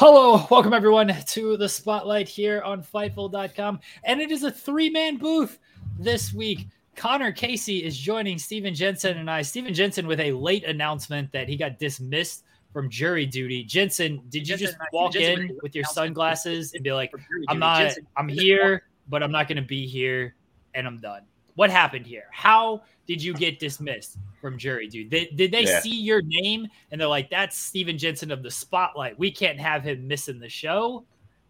[0.00, 3.80] Hello, welcome everyone to the spotlight here on Fightful.com.
[4.04, 5.58] And it is a three man booth
[5.98, 6.68] this week.
[6.94, 9.42] Connor Casey is joining Steven Jensen and I.
[9.42, 13.64] Steven Jensen with a late announcement that he got dismissed from jury duty.
[13.64, 17.10] Jensen, did you Jensen, just walk Jensen, in with your sunglasses and be like,
[17.48, 20.36] I'm not, I'm here, but I'm not going to be here
[20.74, 21.22] and I'm done?
[21.58, 22.26] What happened here?
[22.30, 25.10] How did you get dismissed from jury dude?
[25.10, 25.80] Did, did they yeah.
[25.80, 29.18] see your name and they're like, that's Steven Jensen of the spotlight.
[29.18, 31.04] We can't have him missing the show?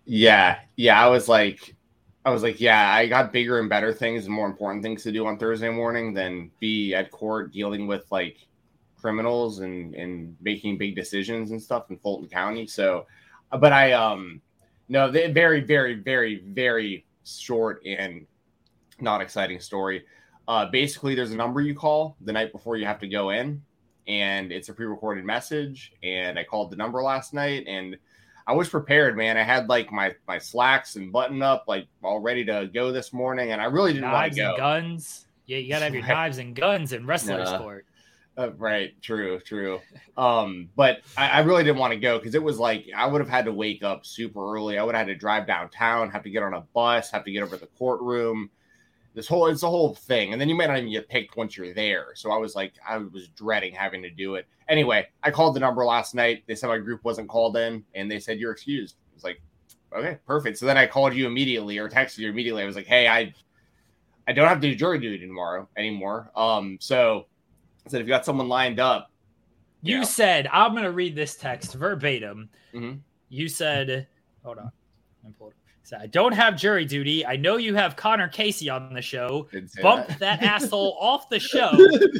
[0.06, 0.60] Yeah.
[0.76, 1.04] Yeah.
[1.04, 1.76] I was like,
[2.24, 5.12] I was like, yeah, I got bigger and better things and more important things to
[5.12, 8.38] do on Thursday morning than be at court dealing with like
[8.98, 12.66] criminals and and making big decisions and stuff in Fulton County.
[12.66, 13.04] So,
[13.60, 14.40] but I um
[14.88, 18.26] no, they very very very very short and
[19.00, 20.04] not exciting story.
[20.46, 23.62] Uh, basically, there's a number you call the night before you have to go in,
[24.06, 25.92] and it's a pre-recorded message.
[26.02, 27.96] And I called the number last night, and
[28.46, 29.36] I was prepared, man.
[29.36, 33.12] I had like my my slacks and button up, like all ready to go this
[33.12, 34.42] morning, and I really didn't want to go.
[34.42, 35.26] Knives and guns.
[35.44, 37.58] Yeah, you gotta have your knives and guns in wrestler nah.
[37.58, 37.86] sport.
[38.38, 39.80] Uh, right, true, true.
[40.16, 43.20] Um, but I, I, really didn't want to go because it was like I would
[43.20, 44.78] have had to wake up super early.
[44.78, 47.32] I would have had to drive downtown, have to get on a bus, have to
[47.32, 48.48] get over to the courtroom.
[49.14, 51.56] This whole it's a whole thing, and then you might not even get picked once
[51.56, 52.08] you're there.
[52.14, 54.46] So I was like, I was dreading having to do it.
[54.68, 56.44] Anyway, I called the number last night.
[56.46, 58.96] They said my group wasn't called in, and they said you're excused.
[59.10, 59.40] I was like,
[59.96, 60.58] okay, perfect.
[60.58, 62.62] So then I called you immediately or texted you immediately.
[62.62, 63.32] I was like, hey, I
[64.28, 66.30] I don't have to do jury duty tomorrow anymore.
[66.36, 67.26] Um, so
[67.86, 69.10] I said if you got someone lined up.
[69.80, 72.50] You, said, I'm going to read this text verbatim.
[72.74, 72.98] Mm-hmm.
[73.30, 74.06] You said,
[74.44, 74.72] hold on.
[75.24, 75.54] I'm pulled.
[75.92, 77.24] I don't have jury duty.
[77.24, 79.48] I know you have Connor Casey on the show.
[79.82, 81.70] Bump that, that asshole off the show,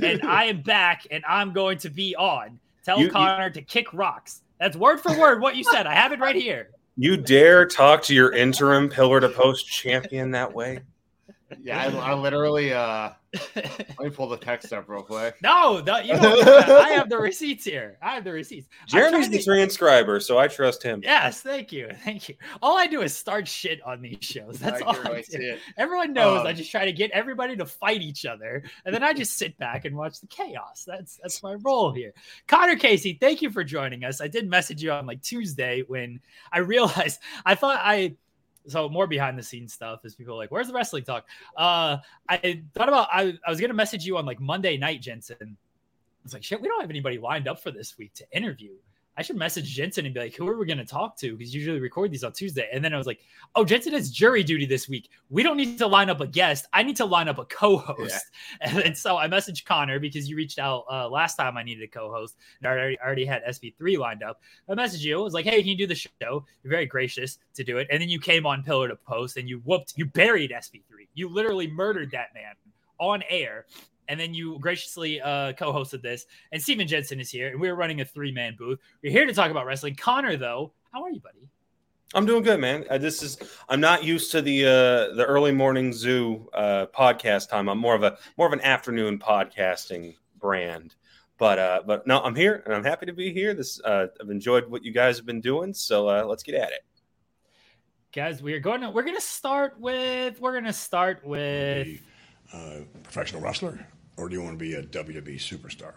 [0.03, 2.59] and I am back, and I'm going to be on.
[2.85, 4.43] Tell you, Connor you, to kick rocks.
[4.59, 5.87] That's word for word what you said.
[5.87, 6.71] I have it right here.
[6.97, 10.81] You dare talk to your interim pillar to post champion that way?
[11.61, 13.11] Yeah, I, I literally uh
[13.55, 15.37] let me pull the text up real quick.
[15.43, 17.99] No, no you know, I have the receipts here.
[18.03, 18.69] I have the receipts.
[18.87, 21.01] Jeremy's the transcriber, so I trust him.
[21.03, 22.37] Yes, thank you, thank you.
[22.63, 24.59] All I do is start shit on these shows.
[24.59, 25.57] That's I all I do.
[25.77, 29.03] Everyone knows um, I just try to get everybody to fight each other, and then
[29.03, 30.85] I just sit back and watch the chaos.
[30.87, 32.15] That's that's my role here.
[32.47, 34.21] Connor Casey, thank you for joining us.
[34.21, 36.21] I did message you on like Tuesday when
[36.53, 38.17] I realized I thought I
[38.69, 41.27] so more behind the scenes stuff is people like, where's the wrestling talk?
[41.57, 41.99] Uh,
[42.29, 45.37] I thought about I, I was gonna message you on like Monday night, Jensen.
[45.41, 48.73] I was like, shit, we don't have anybody lined up for this week to interview.
[49.19, 51.37] I should message Jensen and be like, who are we going to talk to?
[51.37, 52.69] Because usually record these on Tuesday.
[52.73, 53.19] And then I was like,
[53.57, 55.11] oh, Jensen has jury duty this week.
[55.29, 56.67] We don't need to line up a guest.
[56.73, 58.27] I need to line up a co-host.
[58.61, 58.79] Yeah.
[58.85, 61.89] And, so I messaged Connor because you reached out uh, last time I needed a
[61.89, 62.37] co-host.
[62.61, 64.41] And I already, already had SB3 lined up.
[64.69, 65.19] I messaged you.
[65.19, 66.11] I was like, hey, can you do the show?
[66.63, 67.89] You're very gracious to do it.
[67.91, 71.09] And then you came on Pillar to Post and you whooped, you buried SB3.
[71.15, 72.55] You literally murdered that man
[73.01, 73.67] on air
[74.09, 76.27] and then you graciously uh, co-hosted this.
[76.53, 78.79] And Steven Jensen is here, and we are running a three-man booth.
[79.03, 79.95] We're here to talk about wrestling.
[79.95, 81.49] Connor, though, how are you, buddy?
[82.15, 82.87] I'm doing good, man.
[82.89, 83.37] Uh, this is
[83.69, 87.69] I'm not used to the uh, the early morning zoo uh, podcast time.
[87.69, 90.95] I'm more of a more of an afternoon podcasting brand.
[91.37, 93.55] But uh, but no, I'm here and I'm happy to be here.
[93.55, 96.71] This uh, I've enjoyed what you guys have been doing, so uh, let's get at
[96.71, 96.85] it,
[98.13, 98.43] guys.
[98.43, 102.01] We're going to we're going to start with we're going to start with
[102.53, 103.87] uh, professional wrestler,
[104.19, 105.95] or do you want to be a WWE superstar?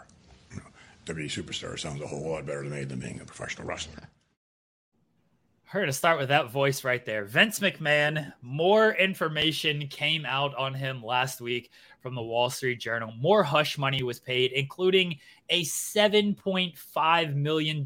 [1.05, 4.07] WWE superstar sounds a whole lot better to me than being a professional wrestler.
[5.73, 7.23] We're to start with that voice right there.
[7.23, 11.71] Vince McMahon, more information came out on him last week
[12.01, 13.13] from the Wall Street Journal.
[13.17, 15.17] More hush money was paid, including
[15.49, 17.85] a $7.5 million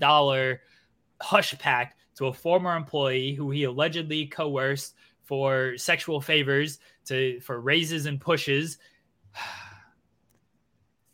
[1.21, 7.61] hush pact to a former employee who he allegedly coerced for sexual favors to for
[7.61, 8.79] raises and pushes.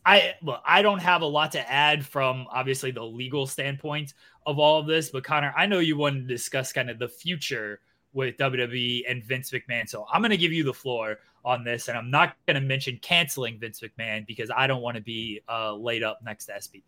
[0.06, 4.14] I look, I don't have a lot to add from obviously the legal standpoint
[4.46, 7.08] of all of this, but Connor, I know you wanted to discuss kind of the
[7.08, 7.80] future
[8.14, 9.88] with WWE and Vince McMahon.
[9.88, 12.62] So I'm going to give you the floor on this, and I'm not going to
[12.62, 16.54] mention canceling Vince McMahon because I don't want to be uh, laid up next to
[16.54, 16.82] SB3.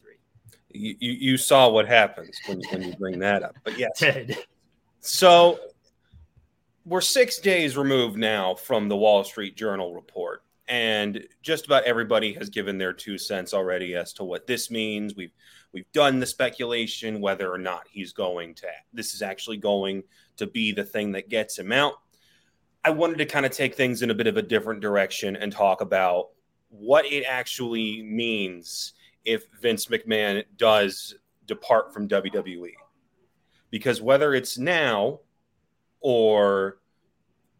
[0.71, 4.03] You, you, you saw what happens when, when you bring that up, but yes.
[4.99, 5.59] so
[6.85, 12.33] we're six days removed now from the Wall Street Journal report and just about everybody
[12.33, 15.15] has given their two cents already as to what this means.
[15.15, 15.33] We've
[15.73, 20.03] we've done the speculation whether or not he's going to this is actually going
[20.37, 21.93] to be the thing that gets him out.
[22.85, 25.51] I wanted to kind of take things in a bit of a different direction and
[25.51, 26.29] talk about
[26.69, 28.93] what it actually means
[29.25, 32.73] if Vince McMahon does depart from WWE.
[33.69, 35.19] Because whether it's now
[36.01, 36.79] or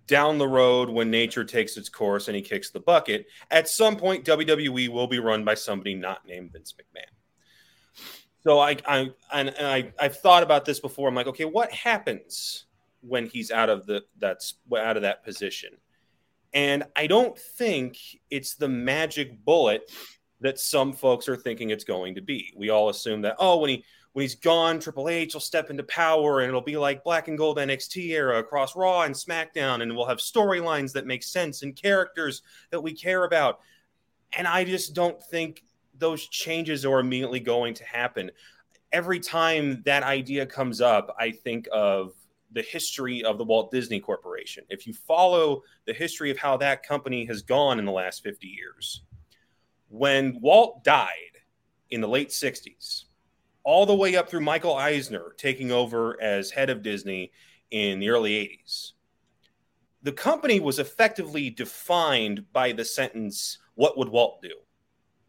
[0.07, 3.95] down the road when nature takes its course and he kicks the bucket, at some
[3.95, 7.13] point WWE will be run by somebody not named Vince McMahon.
[8.43, 11.07] So I I and I I've thought about this before.
[11.07, 12.65] I'm like, okay, what happens
[13.01, 15.71] when he's out of the that's out of that position?
[16.53, 17.97] And I don't think
[18.29, 19.89] it's the magic bullet
[20.41, 22.53] that some folks are thinking it's going to be.
[22.55, 25.83] We all assume that oh, when he when he's gone, Triple H will step into
[25.83, 29.95] power and it'll be like black and gold NXT era across Raw and SmackDown, and
[29.95, 33.59] we'll have storylines that make sense and characters that we care about.
[34.37, 35.63] And I just don't think
[35.97, 38.31] those changes are immediately going to happen.
[38.91, 42.13] Every time that idea comes up, I think of
[42.51, 44.63] the history of the Walt Disney Corporation.
[44.69, 48.47] If you follow the history of how that company has gone in the last 50
[48.47, 49.01] years,
[49.89, 51.09] when Walt died
[51.89, 53.05] in the late 60s,
[53.63, 57.31] all the way up through Michael Eisner taking over as head of Disney
[57.71, 58.91] in the early 80s.
[60.03, 64.51] The company was effectively defined by the sentence, What would Walt do?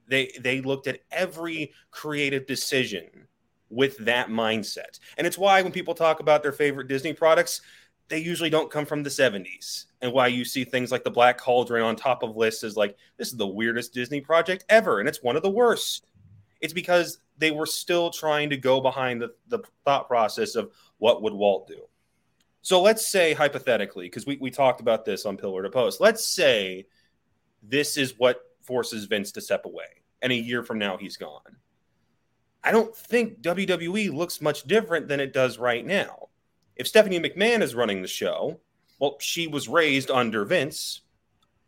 [0.08, 3.28] They, they looked at every creative decision
[3.70, 4.98] with that mindset.
[5.16, 7.60] And it's why when people talk about their favorite Disney products,
[8.08, 9.86] they usually don't come from the 70s.
[10.02, 12.96] And why you see things like the Black Cauldron on top of lists is like,
[13.16, 15.00] this is the weirdest Disney project ever.
[15.00, 16.06] And it's one of the worst.
[16.60, 21.22] It's because they were still trying to go behind the, the thought process of what
[21.22, 21.82] would Walt do.
[22.62, 26.26] So let's say hypothetically, because we, we talked about this on Pillar to Post, let's
[26.26, 26.86] say
[27.62, 31.58] this is what forces Vince to step away, and a year from now he's gone.
[32.62, 36.28] I don't think WWE looks much different than it does right now.
[36.76, 38.58] If Stephanie McMahon is running the show,
[38.98, 41.02] well, she was raised under Vince.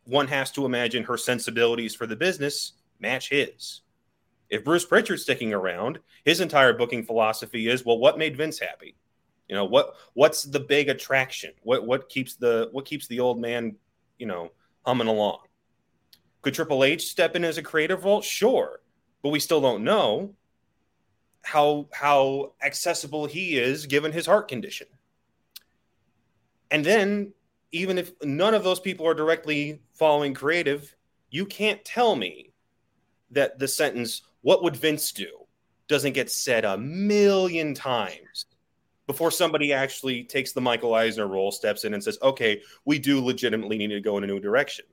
[0.04, 3.82] One has to imagine her sensibilities for the business match his.
[4.48, 8.96] If Bruce Pritchard's sticking around, his entire booking philosophy is, well, what made Vince happy?
[9.48, 11.52] You know, what what's the big attraction?
[11.62, 13.76] What what keeps the what keeps the old man,
[14.18, 14.50] you know,
[14.84, 15.40] humming along?
[16.42, 18.22] Could Triple H step in as a creative role?
[18.22, 18.80] Sure,
[19.22, 20.34] but we still don't know
[21.42, 24.88] how how accessible he is given his heart condition.
[26.72, 27.32] And then,
[27.70, 30.96] even if none of those people are directly following creative,
[31.30, 32.52] you can't tell me
[33.30, 35.46] that the sentence what would Vince do
[35.88, 38.46] doesn't get said a million times
[39.06, 43.20] before somebody actually takes the Michael Eisner role, steps in and says, okay, we do
[43.20, 44.84] legitimately need to go in a new direction.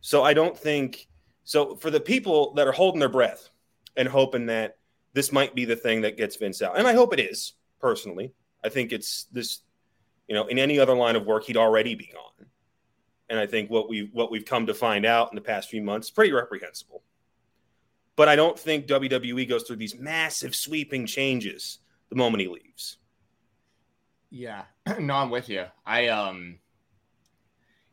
[0.00, 1.06] So I don't think
[1.44, 1.76] so.
[1.76, 3.48] For the people that are holding their breath
[3.96, 4.76] and hoping that
[5.12, 8.32] this might be the thing that gets Vince out, and I hope it is personally.
[8.64, 9.60] I think it's this,
[10.28, 12.46] you know, in any other line of work, he'd already be gone.
[13.30, 15.82] And I think what we what we've come to find out in the past few
[15.82, 17.02] months is pretty reprehensible.
[18.16, 21.78] But I don't think WWE goes through these massive sweeping changes
[22.10, 22.98] the moment he leaves.
[24.30, 24.64] Yeah,
[24.98, 25.64] no, I'm with you.
[25.84, 26.58] I um,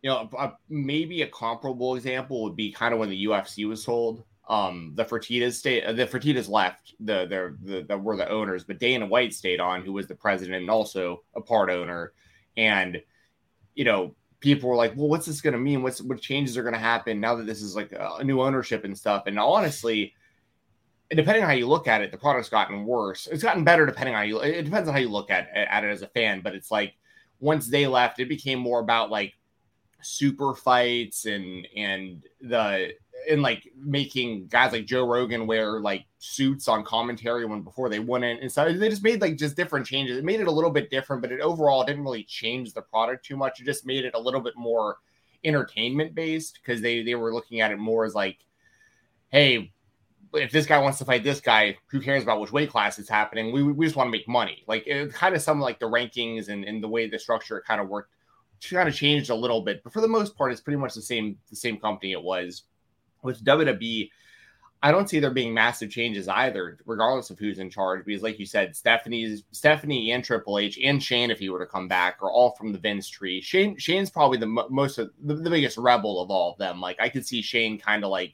[0.01, 3.83] you know, a, maybe a comparable example would be kind of when the UFC was
[3.83, 4.23] sold.
[4.49, 6.95] Um, the Fertitas stayed, the Fertitas left.
[6.99, 10.15] The the the, the were the owners, but Dana White stayed on, who was the
[10.15, 12.13] president and also a part owner.
[12.57, 13.01] And
[13.75, 15.83] you know, people were like, well, what's this going to mean?
[15.83, 18.83] What's what changes are going to happen now that this is like a, new ownership
[18.83, 19.23] and stuff?
[19.27, 20.13] And honestly,
[21.09, 23.27] depending on how you look at it, the product's gotten worse.
[23.27, 24.39] It's gotten better depending on how you.
[24.39, 26.41] It depends on how you look at at it as a fan.
[26.41, 26.93] But it's like
[27.39, 29.33] once they left, it became more about like
[30.01, 32.93] super fights and and the
[33.29, 37.99] and like making guys like Joe Rogan wear like suits on commentary when before they
[37.99, 40.17] wouldn't and so they just made like just different changes.
[40.17, 43.25] It made it a little bit different, but it overall didn't really change the product
[43.25, 43.59] too much.
[43.59, 44.97] It just made it a little bit more
[45.43, 48.39] entertainment based because they they were looking at it more as like,
[49.29, 49.71] hey,
[50.33, 53.09] if this guy wants to fight this guy, who cares about which weight class it's
[53.09, 53.51] happening?
[53.51, 54.63] We, we just want to make money.
[54.67, 57.81] Like it kind of some like the rankings and, and the way the structure kind
[57.81, 58.11] of worked
[58.69, 61.01] kind of changed a little bit, but for the most part, it's pretty much the
[61.01, 62.63] same the same company it was.
[63.23, 64.09] With WWE,
[64.83, 68.03] I don't see there being massive changes either, regardless of who's in charge.
[68.03, 71.67] Because, like you said, Stephanie's Stephanie and Triple H and Shane, if he were to
[71.67, 73.41] come back, are all from the Vince tree.
[73.41, 76.81] Shane Shane's probably the most of the, the biggest rebel of all of them.
[76.81, 78.33] Like I could see Shane kind of like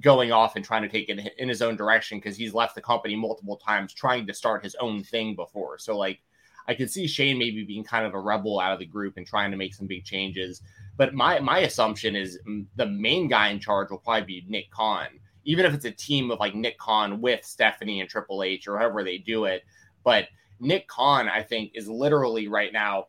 [0.00, 2.80] going off and trying to take it in his own direction because he's left the
[2.80, 5.78] company multiple times trying to start his own thing before.
[5.78, 6.20] So like
[6.68, 9.26] I could see Shane maybe being kind of a rebel out of the group and
[9.26, 10.62] trying to make some big changes.
[10.96, 14.70] But my my assumption is mm, the main guy in charge will probably be Nick
[14.70, 15.06] Khan,
[15.44, 18.78] even if it's a team of like Nick Khan with Stephanie and Triple H or
[18.78, 19.64] however they do it.
[20.04, 20.28] But
[20.60, 23.06] Nick Khan, I think, is literally right now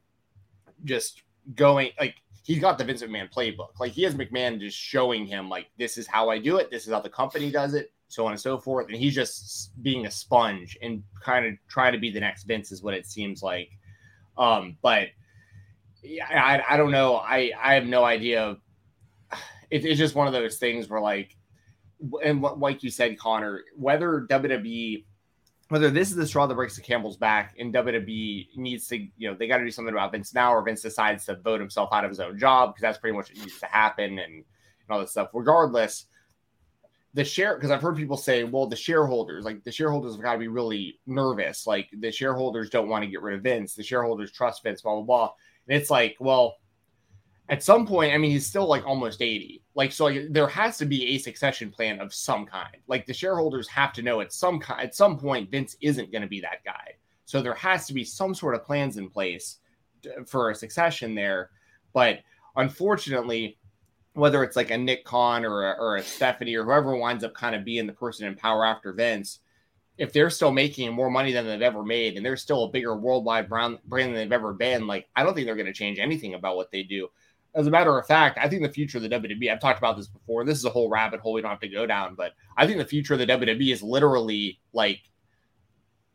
[0.83, 1.21] just
[1.55, 3.79] going like he's got the Vince McMahon playbook.
[3.79, 6.87] Like he has McMahon just showing him like this is how I do it, this
[6.87, 8.87] is how the company does it so on and so forth.
[8.87, 12.71] And he's just being a sponge and kind of trying to be the next Vince,
[12.71, 13.69] is what it seems like.
[14.37, 15.09] Um, but
[16.03, 17.15] yeah, I, I don't know.
[17.15, 18.57] I, I have no idea.
[19.71, 21.35] It, it's just one of those things where, like,
[22.23, 25.03] and like you said, Connor, whether WWE,
[25.69, 29.31] whether this is the straw that breaks the camel's back, and WWE needs to, you
[29.31, 31.89] know, they got to do something about Vince now, or Vince decides to vote himself
[31.91, 34.43] out of his own job because that's pretty much what needs to happen, and, and
[34.91, 35.29] all this stuff.
[35.33, 36.05] Regardless,
[37.13, 40.33] the share because I've heard people say, well, the shareholders, like the shareholders have got
[40.33, 41.67] to be really nervous.
[41.67, 43.75] Like the shareholders don't want to get rid of Vince.
[43.75, 45.33] The shareholders trust Vince, blah blah blah.
[45.67, 46.57] And it's like, well,
[47.49, 49.61] at some point, I mean, he's still like almost 80.
[49.75, 52.77] Like, so like, there has to be a succession plan of some kind.
[52.87, 56.27] Like the shareholders have to know at some at some point Vince isn't going to
[56.27, 56.93] be that guy.
[57.25, 59.57] So there has to be some sort of plans in place
[60.05, 61.51] uh, for a succession there.
[61.93, 62.19] But
[62.55, 63.57] unfortunately,
[64.13, 67.33] whether it's like a Nick Khan or a, or a Stephanie or whoever winds up
[67.33, 69.39] kind of being the person in power after Vince,
[69.97, 72.95] if they're still making more money than they've ever made and they're still a bigger
[72.95, 75.99] worldwide brand, brand than they've ever been, like I don't think they're going to change
[75.99, 77.09] anything about what they do.
[77.55, 79.95] As a matter of fact, I think the future of the WWE, I've talked about
[79.95, 80.43] this before.
[80.43, 82.79] This is a whole rabbit hole we don't have to go down, but I think
[82.79, 85.01] the future of the WWE is literally like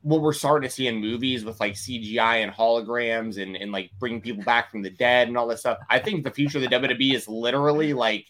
[0.02, 3.90] what we're starting to see in movies with like CGI and holograms and, and like
[3.98, 5.78] bringing people back from the dead and all this stuff.
[5.90, 8.26] I think the future of the WWE is literally like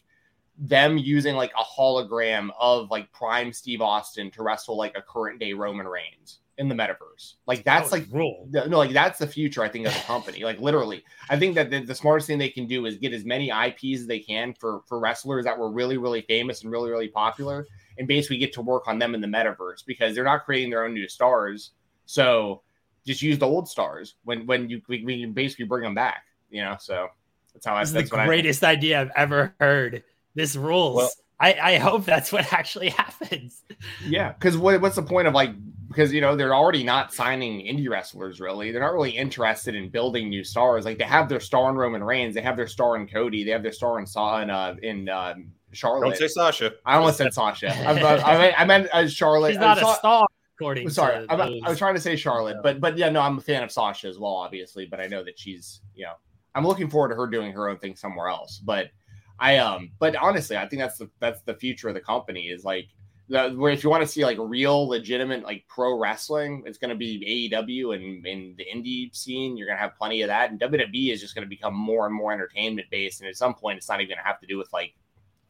[0.58, 5.38] them using like a hologram of like prime Steve Austin to wrestle like a current
[5.38, 7.35] day Roman Reigns in the metaverse.
[7.47, 8.49] Like that's like rule.
[8.50, 9.62] No, like that's the future.
[9.62, 10.43] I think of the company.
[10.43, 13.25] like literally, I think that the, the, smartest thing they can do is get as
[13.25, 16.91] many IPs as they can for for wrestlers that were really really famous and really
[16.91, 20.45] really popular, and basically get to work on them in the metaverse because they're not
[20.45, 21.71] creating their own new stars.
[22.07, 22.62] So
[23.07, 26.25] just use the old stars when when you we, we can basically bring them back.
[26.50, 27.09] You know, so
[27.55, 27.99] that's how this I.
[28.00, 30.03] That's the greatest idea I've ever heard.
[30.35, 30.97] This rules.
[30.97, 31.11] Well,
[31.41, 33.62] I, I hope that's what actually happens.
[34.05, 35.50] Yeah, because what, what's the point of like
[35.88, 38.71] because you know they're already not signing indie wrestlers really.
[38.71, 40.85] They're not really interested in building new stars.
[40.85, 43.50] Like they have their star in Roman Reigns, they have their star in Cody, they
[43.50, 46.09] have their star in Saw in uh, in um, Charlotte.
[46.09, 46.75] Don't say Sasha.
[46.85, 47.68] I almost said Sasha.
[47.88, 49.50] I, I, meant, I meant uh, Charlotte.
[49.50, 50.26] She's not a star.
[50.61, 53.40] According sorry, I, I was trying to say Charlotte, but but yeah, no, I'm a
[53.40, 54.87] fan of Sasha as well, obviously.
[54.87, 56.14] But I know that she's you know
[56.54, 58.59] I'm looking forward to her doing her own thing somewhere else.
[58.59, 58.90] But
[59.38, 62.64] I um, but honestly, I think that's the that's the future of the company is
[62.64, 62.88] like
[63.28, 66.90] the, where if you want to see like real legitimate like pro wrestling, it's going
[66.90, 69.56] to be AEW and in the indie scene.
[69.56, 72.06] You're going to have plenty of that, and WWE is just going to become more
[72.06, 73.20] and more entertainment based.
[73.20, 74.94] And at some point, it's not even going to have to do with like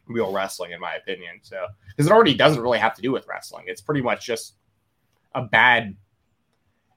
[0.06, 1.38] real wrestling, in my opinion.
[1.42, 3.64] So because it already doesn't really have to do with wrestling.
[3.68, 4.54] It's pretty much just
[5.34, 5.94] a bad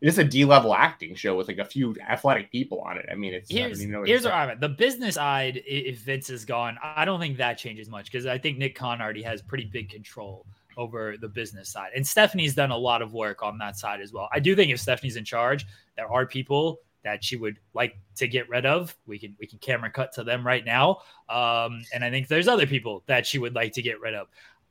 [0.01, 3.05] it's a D level acting show with like a few athletic people on it.
[3.11, 4.59] I mean, it's here's, I mean, here's I'm at.
[4.59, 8.39] The business side, if Vince is gone, I don't think that changes much because I
[8.39, 10.47] think Nick Khan already has pretty big control
[10.77, 11.91] over the business side.
[11.95, 14.29] And Stephanie's done a lot of work on that side as well.
[14.33, 18.27] I do think if Stephanie's in charge, there are people that she would like to
[18.27, 18.95] get rid of.
[19.05, 20.99] We can we can camera cut to them right now.
[21.29, 24.27] Um, and I think there's other people that she would like to get rid of.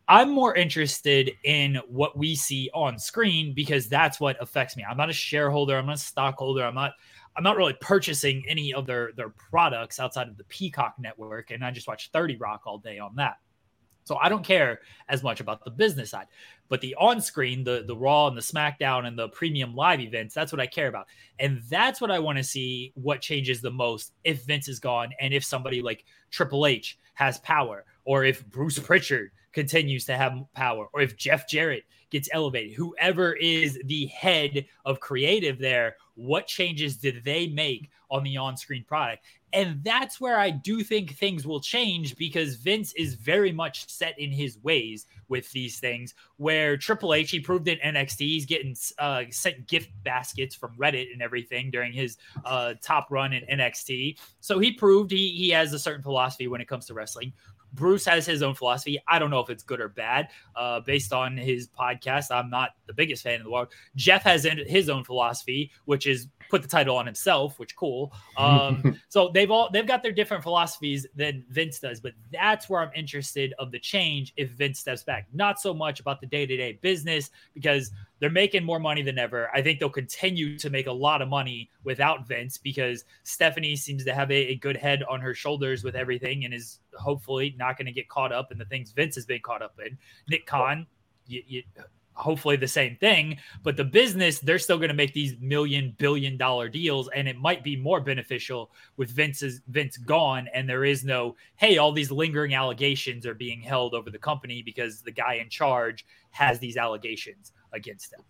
[0.09, 4.85] I'm more interested in what we see on screen because that's what affects me.
[4.89, 6.93] I'm not a shareholder, I'm not a stockholder, I'm not
[7.37, 11.65] I'm not really purchasing any of their their products outside of the Peacock network and
[11.65, 13.37] I just watch 30 Rock all day on that.
[14.11, 16.27] So I don't care as much about the business side.
[16.69, 20.51] But the on-screen, the the Raw and the SmackDown and the premium live events, that's
[20.51, 21.07] what I care about.
[21.39, 25.11] And that's what I want to see what changes the most if Vince is gone
[25.21, 30.43] and if somebody like Triple H has power or if Bruce Pritchard continues to have
[30.55, 36.49] power or if Jeff Jarrett gets elevated, whoever is the head of creative there, what
[36.49, 39.25] changes did they make on the on screen product?
[39.53, 44.19] And that's where I do think things will change because Vince is very much set
[44.19, 46.15] in his ways with these things.
[46.37, 51.13] Where Triple H, he proved in NXT, he's getting uh, sent gift baskets from Reddit
[51.13, 54.19] and everything during his uh, top run in NXT.
[54.41, 57.33] So he proved he, he has a certain philosophy when it comes to wrestling.
[57.73, 58.99] Bruce has his own philosophy.
[59.07, 60.29] I don't know if it's good or bad.
[60.57, 63.69] Uh, based on his podcast, I'm not the biggest fan in the world.
[63.97, 68.13] Jeff has his own philosophy, which is put the title on himself, which cool.
[68.41, 72.81] Um, so they've all they've got their different philosophies than Vince does, but that's where
[72.81, 75.27] I'm interested of the change if Vince steps back.
[75.35, 79.19] Not so much about the day to day business because they're making more money than
[79.19, 79.51] ever.
[79.55, 84.05] I think they'll continue to make a lot of money without Vince because Stephanie seems
[84.05, 87.77] to have a, a good head on her shoulders with everything and is hopefully not
[87.77, 89.99] going to get caught up in the things Vince has been caught up in.
[90.29, 90.87] Nick Khan,
[91.27, 91.63] you, you,
[92.15, 96.37] hopefully the same thing but the business they're still going to make these million billion
[96.37, 101.05] dollar deals and it might be more beneficial with vince's vince gone and there is
[101.05, 105.35] no hey all these lingering allegations are being held over the company because the guy
[105.35, 108.21] in charge has these allegations against them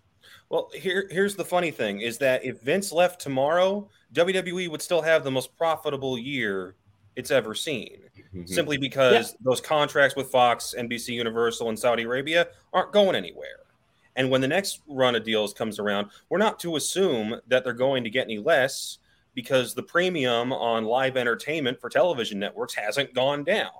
[0.50, 5.02] well here here's the funny thing is that if vince left tomorrow wwe would still
[5.02, 6.76] have the most profitable year
[7.16, 7.98] it's ever seen
[8.34, 8.44] mm-hmm.
[8.46, 9.36] simply because yeah.
[9.40, 13.60] those contracts with fox nbc universal and saudi arabia aren't going anywhere
[14.16, 17.72] and when the next run of deals comes around, we're not to assume that they're
[17.72, 18.98] going to get any less
[19.34, 23.70] because the premium on live entertainment for television networks hasn't gone down.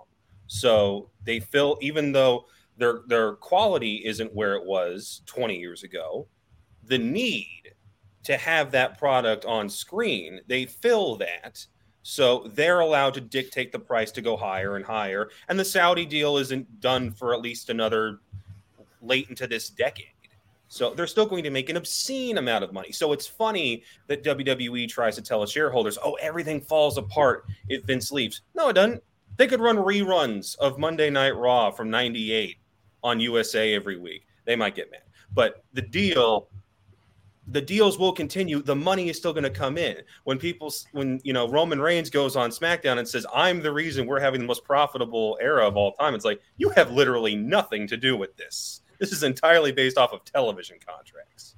[0.47, 2.47] So they fill, even though
[2.77, 6.27] their their quality isn't where it was 20 years ago,
[6.85, 7.75] the need
[8.25, 11.65] to have that product on screen, they fill that.
[12.03, 15.31] So they're allowed to dictate the price to go higher and higher.
[15.49, 18.21] And the Saudi deal isn't done for at least another
[19.03, 20.07] late into this decade.
[20.71, 22.93] So they're still going to make an obscene amount of money.
[22.93, 27.83] So it's funny that WWE tries to tell its shareholders, oh, everything falls apart if
[27.85, 28.43] Vince leaves.
[28.55, 29.03] No, it doesn't.
[29.37, 32.59] They could run reruns of Monday Night Raw from 98
[33.03, 34.29] on USA every week.
[34.45, 35.03] They might get mad.
[35.35, 36.49] But the deal,
[37.49, 38.63] the deals will continue.
[38.63, 39.97] The money is still going to come in.
[40.23, 44.07] When people, when, you know, Roman Reigns goes on SmackDown and says, I'm the reason
[44.07, 47.89] we're having the most profitable era of all time, it's like, you have literally nothing
[47.89, 51.57] to do with this this is entirely based off of television contracts.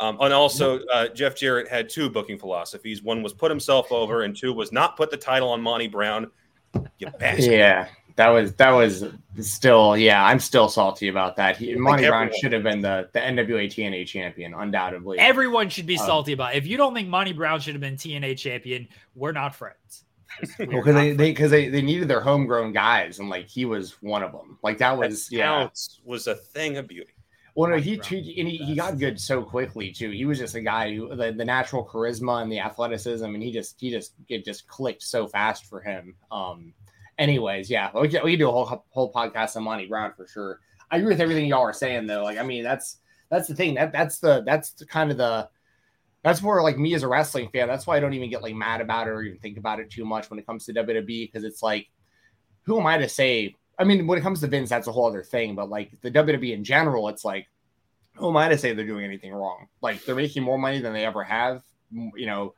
[0.00, 3.02] Um, and also, uh, Jeff Jarrett had two booking philosophies.
[3.02, 6.28] One was put himself over, and two was not put the title on Monty Brown.
[6.98, 7.52] You bastard.
[7.52, 9.04] Yeah, that was that was
[9.38, 9.96] still.
[9.96, 11.56] Yeah, I'm still salty about that.
[11.56, 15.18] He, Monty Brown should have been the the NWA TNA champion, undoubtedly.
[15.20, 16.54] Everyone should be um, salty about.
[16.54, 16.58] It.
[16.58, 20.04] If you don't think Monty Brown should have been TNA champion, we're not friends
[20.58, 23.92] because well, they because they, they, they needed their homegrown guys, and like he was
[24.02, 24.58] one of them.
[24.62, 25.68] Like that was that yeah
[26.04, 27.12] was a thing of beauty.
[27.54, 30.10] Well, no, he, he and he, he got good so quickly too.
[30.10, 33.52] He was just a guy who the, the natural charisma and the athleticism, and he
[33.52, 36.14] just he just it just clicked so fast for him.
[36.30, 36.72] Um,
[37.18, 40.26] anyways, yeah, we can, we can do a whole whole podcast on Monty Brown for
[40.26, 40.60] sure.
[40.90, 42.22] I agree with everything y'all are saying though.
[42.22, 42.98] Like, I mean, that's
[43.30, 45.48] that's the thing that that's the that's the kind of the
[46.22, 47.68] that's more like me as a wrestling fan.
[47.68, 49.90] That's why I don't even get like mad about it or even think about it
[49.90, 51.88] too much when it comes to WWE because it's like,
[52.62, 53.56] who am I to say?
[53.78, 55.56] I mean, when it comes to Vince, that's a whole other thing.
[55.56, 57.48] But like the WWE in general, it's like,
[58.14, 59.66] who am I to say they're doing anything wrong?
[59.80, 61.62] Like they're making more money than they ever have.
[61.90, 62.54] You know,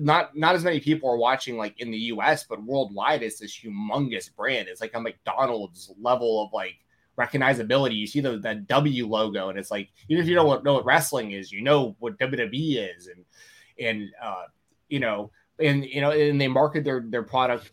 [0.00, 3.58] not not as many people are watching like in the U.S., but worldwide, it's this
[3.58, 4.68] humongous brand.
[4.68, 6.76] It's like a McDonald's level of like
[7.18, 7.96] recognizability.
[7.96, 10.84] You see the that W logo, and it's like even if you don't know what,
[10.84, 13.24] wrestling is, you know what WWE is, and
[13.78, 14.44] and uh,
[14.88, 17.70] you know, and you know, and they market their their product.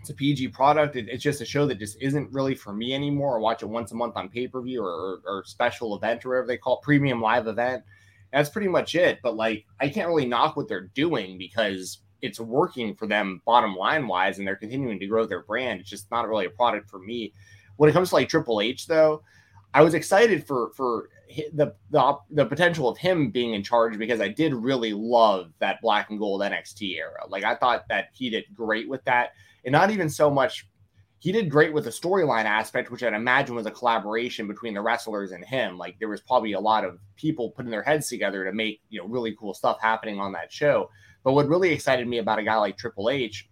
[0.00, 0.96] It's a PG product.
[0.96, 3.38] It, it's just a show that just isn't really for me anymore.
[3.38, 6.26] I watch it once a month on pay per view or, or, or special event
[6.26, 7.82] or whatever they call it, premium live event.
[8.30, 9.20] That's pretty much it.
[9.22, 13.76] But like, I can't really knock what they're doing because it's working for them bottom
[13.76, 15.80] line wise, and they're continuing to grow their brand.
[15.80, 17.32] It's just not really a product for me
[17.76, 19.22] when it comes to like Triple H, though,
[19.74, 21.08] I was excited for for
[21.52, 25.80] the the the potential of him being in charge because I did really love that
[25.82, 27.26] black and gold NXT era.
[27.28, 29.30] Like I thought that he did great with that,
[29.64, 30.68] and not even so much.
[31.18, 34.82] He did great with the storyline aspect, which I'd imagine was a collaboration between the
[34.82, 35.78] wrestlers and him.
[35.78, 39.00] Like there was probably a lot of people putting their heads together to make you
[39.00, 40.90] know really cool stuff happening on that show.
[41.24, 43.48] But what really excited me about a guy like Triple H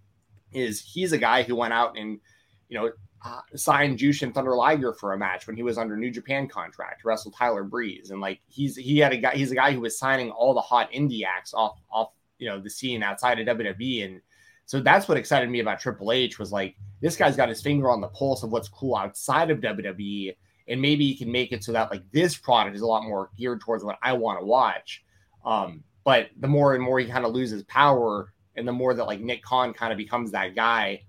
[0.52, 2.20] is he's a guy who went out and
[2.68, 2.90] you know
[3.24, 7.04] uh, signed Jushin Thunder Liger for a match when he was under New Japan contract,
[7.04, 9.98] wrestled Tyler Breeze, and like he's he had a guy he's a guy who was
[9.98, 14.04] signing all the hot indie acts off off you know the scene outside of WWE,
[14.06, 14.20] and
[14.66, 17.90] so that's what excited me about Triple H was like this guy's got his finger
[17.90, 20.34] on the pulse of what's cool outside of WWE,
[20.66, 23.30] and maybe he can make it so that like this product is a lot more
[23.38, 25.04] geared towards what I want to watch.
[25.44, 29.04] Um, but the more and more he kind of loses power, and the more that
[29.04, 31.02] like Nick Khan kind of becomes that guy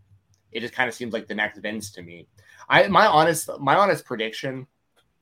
[0.53, 2.27] it just kind of seems like the next Vince to me.
[2.69, 4.67] I my honest my honest prediction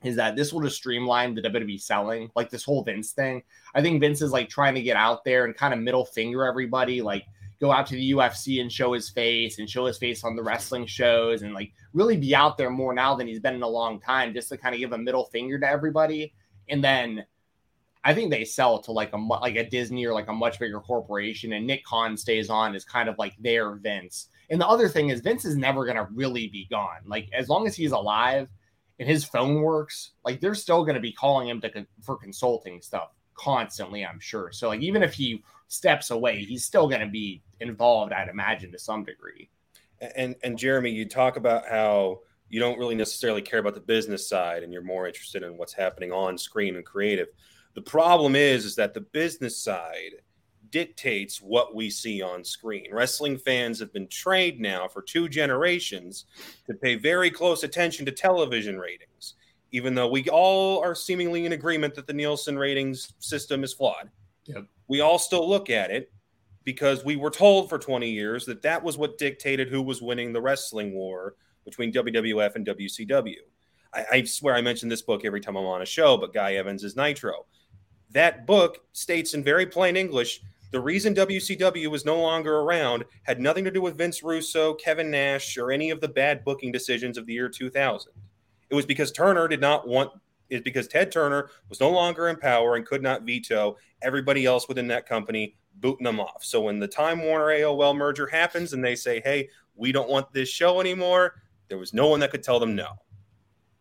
[0.03, 3.43] is that this will just streamline the WWE selling, like this whole Vince thing.
[3.75, 6.43] I think Vince is like trying to get out there and kind of middle finger
[6.43, 7.25] everybody, like
[7.59, 10.41] go out to the UFC and show his face and show his face on the
[10.41, 13.67] wrestling shows and like really be out there more now than he's been in a
[13.67, 16.33] long time, just to kind of give a middle finger to everybody.
[16.67, 17.25] And then
[18.03, 20.79] I think they sell to like a like a Disney or like a much bigger
[20.79, 24.29] corporation, and Nick Khan stays on as kind of like their Vince.
[24.51, 26.99] And the other thing is Vince is never going to really be gone.
[27.05, 28.49] Like as long as he's alive
[28.99, 32.81] and his phone works, like they're still going to be calling him to for consulting
[32.81, 34.51] stuff constantly, I'm sure.
[34.51, 38.73] So like even if he steps away, he's still going to be involved, I'd imagine
[38.73, 39.49] to some degree.
[40.15, 44.27] And and Jeremy, you talk about how you don't really necessarily care about the business
[44.27, 47.29] side and you're more interested in what's happening on screen and creative.
[47.73, 50.11] The problem is is that the business side
[50.71, 52.88] dictates what we see on screen.
[52.91, 56.25] Wrestling fans have been trained now for two generations
[56.65, 59.36] to pay very close attention to television ratings,
[59.71, 64.10] even though we all are seemingly in agreement that the Nielsen ratings system is flawed.
[64.45, 64.65] Yep.
[64.88, 66.12] We all still look at it
[66.63, 70.31] because we were told for 20 years that that was what dictated who was winning
[70.31, 73.36] the wrestling war between WWF and WCW.
[73.93, 76.53] I, I swear I mention this book every time I'm on a show, but Guy
[76.53, 77.45] Evans is Nitro.
[78.12, 83.39] That book states in very plain English the reason WCW was no longer around had
[83.39, 87.17] nothing to do with Vince Russo, Kevin Nash, or any of the bad booking decisions
[87.17, 88.12] of the year 2000.
[88.69, 90.12] It was because Turner did not want
[90.49, 94.67] is because Ted Turner was no longer in power and could not veto everybody else
[94.67, 96.43] within that company booting them off.
[96.43, 100.34] So when the Time Warner AOL merger happens and they say, "Hey, we don't want
[100.34, 102.89] this show anymore," there was no one that could tell them no.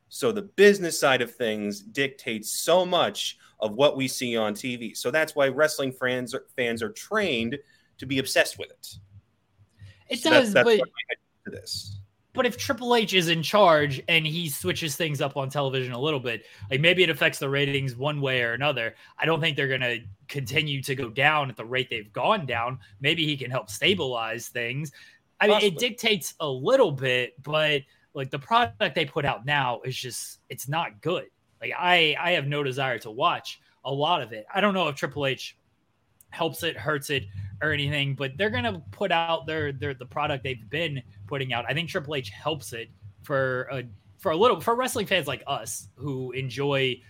[0.09, 4.97] So the business side of things dictates so much of what we see on TV.
[4.97, 7.59] So that's why wrestling fans are, fans are trained
[7.99, 8.95] to be obsessed with it.
[10.09, 10.81] It so does, that's, that's
[11.45, 12.01] but this.
[12.33, 16.01] But if Triple H is in charge and he switches things up on television a
[16.01, 18.95] little bit, like maybe it affects the ratings one way or another.
[19.19, 22.47] I don't think they're going to continue to go down at the rate they've gone
[22.47, 22.79] down.
[23.01, 24.93] Maybe he can help stabilize things.
[25.41, 27.83] I mean, it dictates a little bit, but
[28.15, 31.27] like the product they put out now is just it's not good.
[31.61, 34.47] Like I I have no desire to watch a lot of it.
[34.53, 35.57] I don't know if Triple H
[36.31, 37.25] helps it, hurts it,
[37.63, 41.65] or anything, but they're gonna put out their their the product they've been putting out.
[41.69, 42.89] I think Triple H helps it
[43.23, 43.85] for a
[44.19, 47.01] for a little for wrestling fans like us who enjoy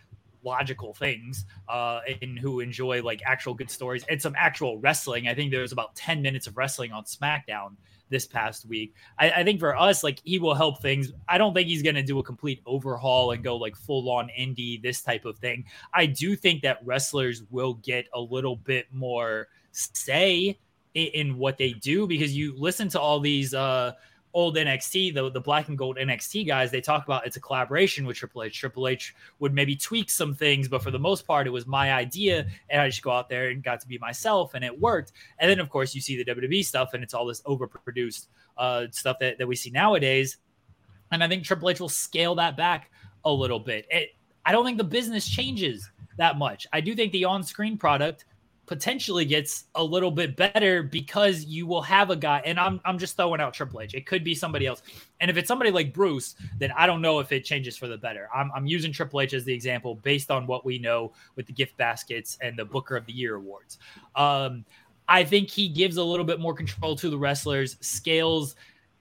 [0.42, 5.28] logical things uh and who enjoy like actual good stories and some actual wrestling.
[5.28, 7.76] I think there was about 10 minutes of wrestling on SmackDown
[8.10, 8.94] this past week.
[9.18, 11.12] I, I, think for us, like he will help things.
[11.28, 14.28] I don't think he's going to do a complete overhaul and go like full on
[14.38, 15.64] indie, this type of thing.
[15.94, 20.58] I do think that wrestlers will get a little bit more say
[20.94, 23.92] in, in what they do because you listen to all these uh
[24.32, 28.06] old NXT, the, the black and gold NXT guys, they talk about it's a collaboration
[28.06, 28.58] with Triple H.
[28.58, 31.92] Triple H would maybe tweak some things, but for the most part, it was my
[31.92, 32.46] idea.
[32.68, 35.12] And I just go out there and got to be myself, and it worked.
[35.38, 38.86] And then, of course, you see the WWE stuff, and it's all this overproduced uh,
[38.92, 40.38] stuff that, that we see nowadays.
[41.12, 42.90] And I think Triple H will scale that back
[43.24, 43.86] a little bit.
[43.90, 44.10] It,
[44.46, 46.66] I don't think the business changes that much.
[46.72, 48.26] I do think the on screen product
[48.70, 52.98] potentially gets a little bit better because you will have a guy and I'm I'm
[52.98, 53.94] just throwing out Triple H.
[53.94, 54.82] It could be somebody else.
[55.20, 57.98] And if it's somebody like Bruce, then I don't know if it changes for the
[57.98, 58.28] better.
[58.32, 61.52] I'm I'm using Triple H as the example based on what we know with the
[61.52, 63.78] gift baskets and the Booker of the Year awards.
[64.14, 64.64] Um
[65.08, 68.54] I think he gives a little bit more control to the wrestlers, scales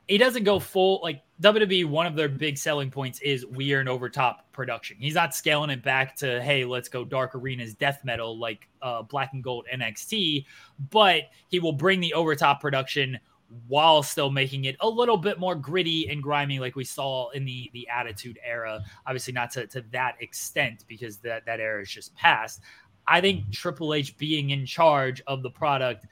[0.10, 1.86] he doesn't go full like WWE.
[1.86, 4.98] One of their big selling points is we are an overtop production.
[5.00, 9.04] He's not scaling it back to hey, let's go dark arenas, death metal like uh,
[9.04, 10.46] Black and Gold NXT,
[10.90, 13.20] but he will bring the overtop production
[13.68, 17.46] while still making it a little bit more gritty and grimy, like we saw in
[17.46, 18.82] the the Attitude Era.
[19.06, 22.62] Obviously, not to, to that extent because that that era is just past.
[23.08, 26.08] I think Triple H being in charge of the product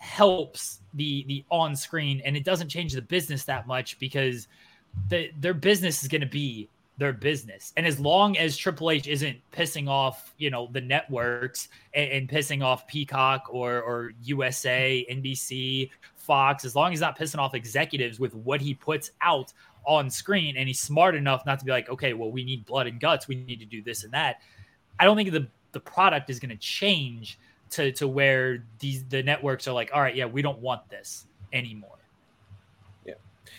[0.00, 4.48] helps the the on screen and it doesn't change the business that much because
[5.08, 9.06] the, their business is going to be their business and as long as Triple H
[9.06, 15.06] isn't pissing off you know the networks and, and pissing off Peacock or or USA
[15.10, 19.52] NBC Fox as long as he's not pissing off executives with what he puts out
[19.86, 22.86] on screen and he's smart enough not to be like, okay, well, we need blood
[22.86, 23.28] and guts.
[23.28, 24.40] We need to do this and that.
[24.98, 27.38] I don't think the, the product is going to change
[27.70, 31.26] to, to where these, the networks are like, all right, yeah, we don't want this
[31.52, 31.98] anymore
[33.04, 33.14] Yeah,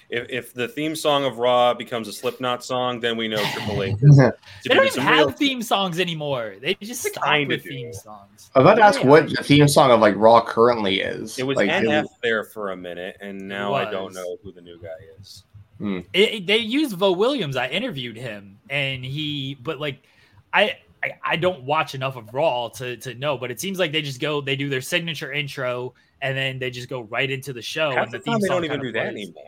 [0.10, 3.84] if, if the theme song of Raw becomes a Slipknot song, then we know Triple
[3.84, 3.96] H.
[4.02, 5.32] they don't even have real...
[5.32, 6.56] theme songs anymore.
[6.62, 8.52] They just stop with theme songs.
[8.54, 11.40] I was about to ask what the theme song of like Raw currently is.
[11.40, 12.12] It was like, NF it...
[12.22, 15.44] there for a minute, and now I don't know who the new guy is.
[15.82, 16.00] Hmm.
[16.14, 17.58] It, it, they used Vo Williams.
[17.58, 20.04] I interviewed him, and he, but like,
[20.54, 23.92] I, I, I don't watch enough of Raw to to know, but it seems like
[23.92, 27.54] they just go, they do their signature intro, and then they just go right into
[27.54, 27.92] the show.
[27.92, 28.94] Half and the, the theme they don't even do plays.
[28.94, 29.44] that anymore.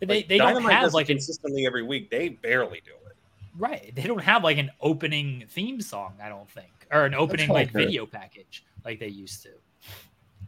[0.00, 2.10] They like, they don't have like consistently every week.
[2.10, 3.16] They barely do it.
[3.56, 3.92] Right.
[3.94, 6.14] They don't have like an opening theme song.
[6.22, 9.50] I don't think, or an opening like video package like they used to.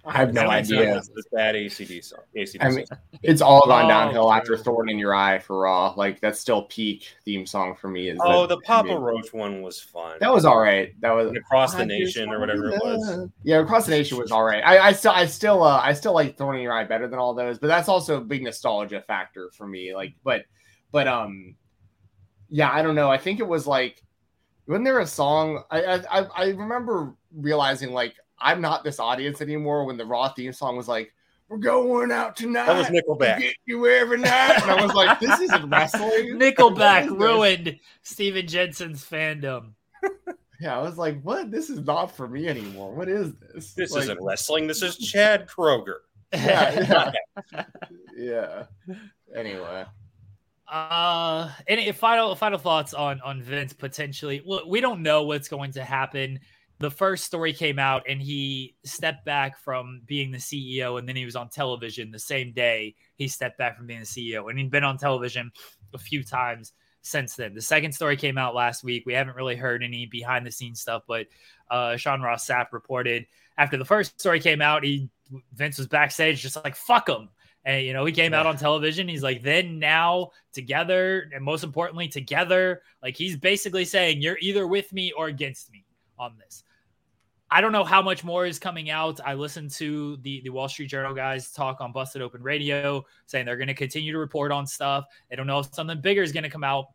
[0.04, 0.96] I have no idea.
[0.96, 2.20] It's bad ACD song.
[2.36, 2.86] ACD I mean,
[3.22, 4.32] it's all gone oh, downhill true.
[4.32, 5.92] after Thorn in Your Eye for Raw.
[5.96, 8.08] Like that's still peak theme song for me.
[8.08, 10.16] Is oh, the, the Papa Roach one was fun.
[10.20, 10.94] That was all right.
[11.00, 13.28] That was across the nation or whatever it was.
[13.42, 14.62] Yeah, across the nation was all right.
[14.64, 17.18] I, I still, I still, uh, I still like Thorn in Your Eye better than
[17.18, 19.94] all those, but that's also a big nostalgia factor for me.
[19.94, 20.44] Like, but,
[20.92, 21.56] but, um,
[22.48, 23.10] yeah, I don't know.
[23.10, 24.02] I think it was like,
[24.66, 25.62] wasn't there a song?
[25.70, 30.53] I, I, I remember realizing like I'm not this audience anymore when the Raw theme
[30.53, 31.12] song was like,
[31.48, 32.66] we're going out tonight.
[32.66, 33.40] That was Nickelback.
[33.40, 34.62] Get you every night.
[34.62, 36.38] And I was like, this isn't wrestling.
[36.38, 39.72] Nickelback ruined Steven Jensen's fandom.
[40.61, 41.50] Yeah, I was like, what?
[41.50, 42.92] This is not for me anymore.
[42.92, 43.72] What is this?
[43.72, 44.66] This like, isn't wrestling.
[44.66, 46.00] This is Chad Kroeger."
[46.33, 47.12] Yeah.
[47.53, 47.64] Yeah.
[48.14, 48.94] yeah.
[49.35, 49.85] Anyway.
[50.68, 54.42] Uh, any final final thoughts on on Vince potentially?
[54.46, 56.38] Well, we don't know what's going to happen
[56.80, 61.14] the first story came out and he stepped back from being the CEO and then
[61.14, 64.58] he was on television the same day he stepped back from being the CEO and
[64.58, 65.52] he'd been on television
[65.94, 67.54] a few times since then.
[67.54, 69.04] The second story came out last week.
[69.06, 71.26] We haven't really heard any behind the scenes stuff, but
[71.70, 73.26] uh, Sean Ross Sapp reported
[73.58, 75.10] after the first story came out, he
[75.54, 77.28] Vince was backstage just like fuck him.
[77.64, 79.06] And you know, he came out on television.
[79.06, 82.80] He's like, then now together, and most importantly, together.
[83.02, 85.84] Like he's basically saying, you're either with me or against me
[86.18, 86.64] on this.
[87.52, 89.18] I don't know how much more is coming out.
[89.24, 93.44] I listened to the the Wall Street Journal guys talk on Busted Open Radio, saying
[93.44, 95.06] they're going to continue to report on stuff.
[95.28, 96.86] They don't know if something bigger is going to come out,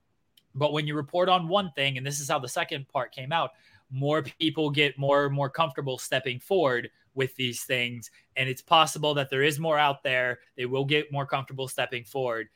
[0.54, 3.34] but when you report on one thing, and this is how the second part came
[3.34, 3.52] out,
[3.92, 9.14] more people get more and more comfortable stepping forward with these things, and it's possible
[9.16, 10.40] that there is more out there.
[10.56, 12.48] They will get more comfortable stepping forward,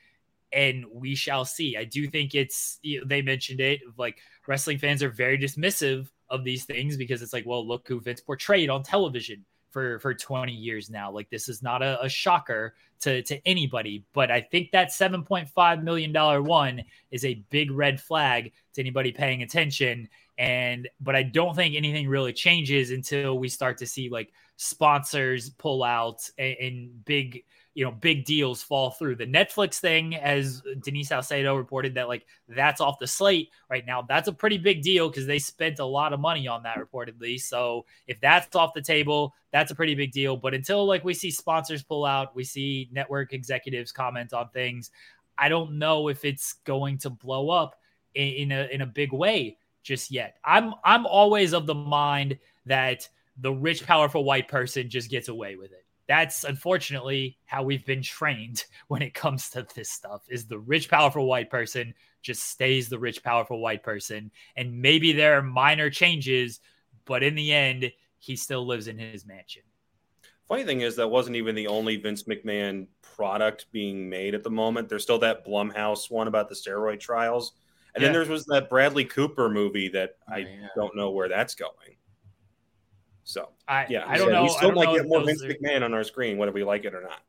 [0.54, 1.76] and we shall see.
[1.76, 6.66] I do think it's they mentioned it like wrestling fans are very dismissive of these
[6.66, 10.90] things because it's like, well, look who Vince portrayed on television for for 20 years
[10.90, 11.12] now.
[11.12, 15.84] Like this is not a, a shocker to to anybody, but I think that 7.5
[15.84, 20.10] million dollar one is a big red flag to anybody paying attention.
[20.38, 25.50] And but I don't think anything really changes until we start to see like sponsors
[25.52, 29.16] pull out and, and big you know big deals fall through.
[29.16, 34.02] The netflix thing as denise salcedo reported that like that's off the slate right now.
[34.02, 37.40] That's a pretty big deal because they spent a lot of money on that reportedly.
[37.40, 40.38] So if that's off the table that's a pretty big deal.
[40.38, 44.92] But until like we see sponsors pull out we see network executives comment on things
[45.38, 47.76] i don't know if it's going to blow up
[48.16, 50.38] in, in a in a big way just yet.
[50.44, 55.56] I'm i'm always of the mind that the rich powerful white person just gets away
[55.56, 60.48] with it that's unfortunately how we've been trained when it comes to this stuff is
[60.48, 64.30] the rich powerful white person just stays the rich powerful white person.
[64.58, 66.60] And maybe there are minor changes
[67.06, 69.64] but in the end he still lives in his mansion.
[70.48, 74.50] Funny thing is that wasn't even the only vince mcmahon product being made at the
[74.50, 74.90] moment.
[74.90, 77.54] There's still that blumhouse one about the steroid trials.
[77.94, 78.12] And yeah.
[78.12, 80.46] then there was that bradley cooper movie that i
[80.76, 81.98] don't know where that's going
[83.30, 84.42] so I yeah, I don't know.
[84.42, 85.50] We still might get more Vince are...
[85.50, 87.22] McMahon on our screen, whether we like it or not.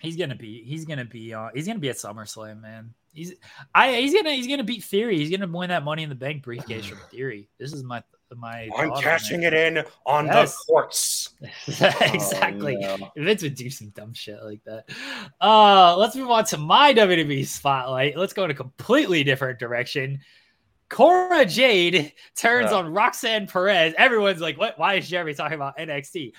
[0.00, 0.64] He's gonna be.
[0.64, 1.32] He's gonna be.
[1.32, 2.94] Uh, he's gonna be at SummerSlam, man.
[3.12, 3.34] He's.
[3.72, 3.94] I.
[3.94, 4.32] He's gonna.
[4.32, 5.18] He's gonna beat Theory.
[5.18, 7.48] He's gonna win that Money in the Bank briefcase from Theory.
[7.60, 8.02] This is my.
[8.34, 8.68] My.
[8.76, 10.56] I'm cashing it in on yes.
[10.56, 11.30] the courts.
[11.68, 12.76] exactly.
[12.84, 13.12] Oh, no.
[13.16, 14.88] Vince would do some dumb shit like that.
[15.40, 18.16] Uh, let's move on to my WWE spotlight.
[18.16, 20.20] Let's go in a completely different direction.
[20.90, 23.94] Cora Jade turns on Roxanne Perez.
[23.96, 24.78] Everyone's like, "What?
[24.78, 26.32] Why is Jeremy talking about NXT?"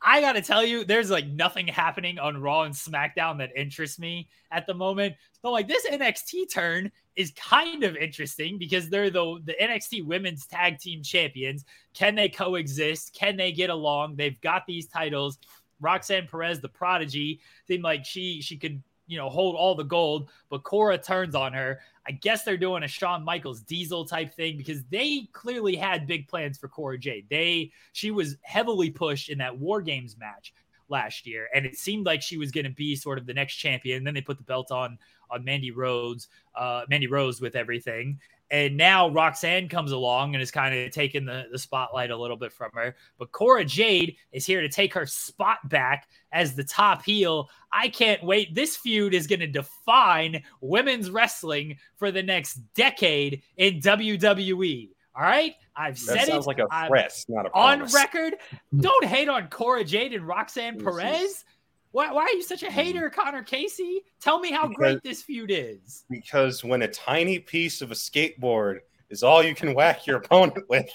[0.00, 3.98] I got to tell you, there's like nothing happening on Raw and SmackDown that interests
[3.98, 5.16] me at the moment.
[5.42, 10.46] So like this NXT turn is kind of interesting because they're the the NXT Women's
[10.46, 11.64] Tag Team Champions.
[11.94, 13.14] Can they coexist?
[13.14, 14.16] Can they get along?
[14.16, 15.38] They've got these titles.
[15.80, 20.30] Roxanne Perez, the prodigy, seemed like she she could you know, hold all the gold.
[20.48, 21.80] But Cora turns on her.
[22.06, 26.28] I guess they're doing a Shawn Michaels Diesel type thing because they clearly had big
[26.28, 27.26] plans for Cora Jade.
[27.28, 30.54] They she was heavily pushed in that War Games match
[30.88, 33.56] last year, and it seemed like she was going to be sort of the next
[33.56, 33.98] champion.
[33.98, 34.98] And then they put the belt on
[35.30, 38.18] on Mandy Rose, uh, Mandy Rose with everything.
[38.50, 42.36] And now Roxanne comes along and is kind of taking the, the spotlight a little
[42.36, 42.96] bit from her.
[43.18, 47.50] But Cora Jade is here to take her spot back as the top heel.
[47.72, 48.54] I can't wait.
[48.54, 54.90] This feud is going to define women's wrestling for the next decade in WWE.
[55.14, 56.48] All right, I've that said sounds it.
[56.48, 57.92] like a not a on promise.
[57.92, 58.34] record.
[58.78, 61.44] Don't hate on Cora Jade and Roxanne Perez.
[61.88, 63.12] Is- Why, why are you such a hater, mm.
[63.14, 64.02] Connor Casey?
[64.20, 66.04] Tell me how Because- great this feud is.
[66.10, 70.68] because when a tiny piece of a skateboard is all you can whack your opponent
[70.68, 70.88] with,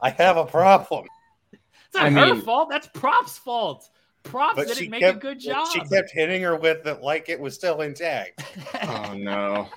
[0.00, 1.06] I have a problem.
[1.52, 2.68] It's not I her mean- fault.
[2.70, 3.90] That's Props' fault.
[4.26, 5.68] Props But she didn't make kept, a good job.
[5.72, 8.42] She kept hitting her with it like it was still intact.
[8.82, 9.68] Oh no.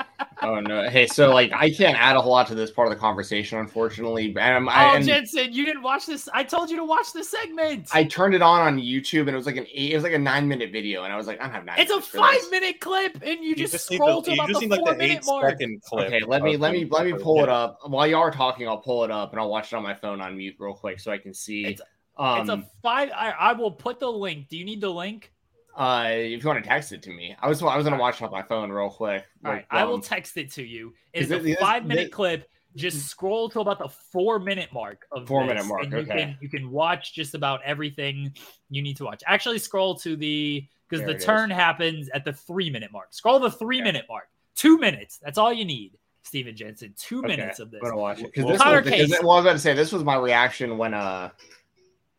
[0.42, 0.90] Oh no.
[0.90, 3.58] Hey, so like I can't add a whole lot to this part of the conversation,
[3.60, 4.28] unfortunately.
[4.28, 6.28] And I'm, I, oh, and Jensen, you didn't watch this.
[6.34, 7.90] I told you to watch the segment.
[7.94, 10.14] I turned it on on YouTube and it was like an eight, it was like
[10.14, 11.80] a nine minute video, and I was like, I don't have nine.
[11.80, 14.32] it's a minutes for five minute clip, and you, You just, just need scroll the,
[14.32, 15.60] to you about just the need like four the minute mark.
[15.84, 16.08] clip.
[16.08, 18.68] Okay, let me let me let me pull it up while y'all are talking.
[18.68, 21.00] I'll pull it up and I'll watch it on my phone on mute real quick
[21.00, 21.66] so I can see.
[21.66, 21.82] It's-
[22.20, 23.10] um, it's a five.
[23.16, 24.50] I, I will put the link.
[24.50, 25.32] Do you need the link?
[25.76, 28.22] uh, if you want to text it to me, I was I was gonna watch
[28.22, 29.26] it on my phone real quick.
[29.46, 30.94] All like, right, I will um, text it to you.
[31.14, 32.50] It's is a five minute this- clip.
[32.76, 35.98] Just scroll to about the four minute mark of Four this, minute mark, and you
[36.00, 36.18] okay.
[36.18, 38.32] can you can watch just about everything
[38.70, 39.24] you need to watch.
[39.26, 43.08] Actually, scroll to the because the turn happens at the three minute mark.
[43.10, 44.28] Scroll the three minute mark.
[44.56, 45.18] Two minutes.
[45.18, 46.94] That's all you need, Steven Jensen.
[46.96, 47.80] Two Okay, minutes of this.
[47.82, 49.10] I'm gonna watch it because Well, this Connor was, Case.
[49.24, 51.30] well, I was about to say this was my reaction when uh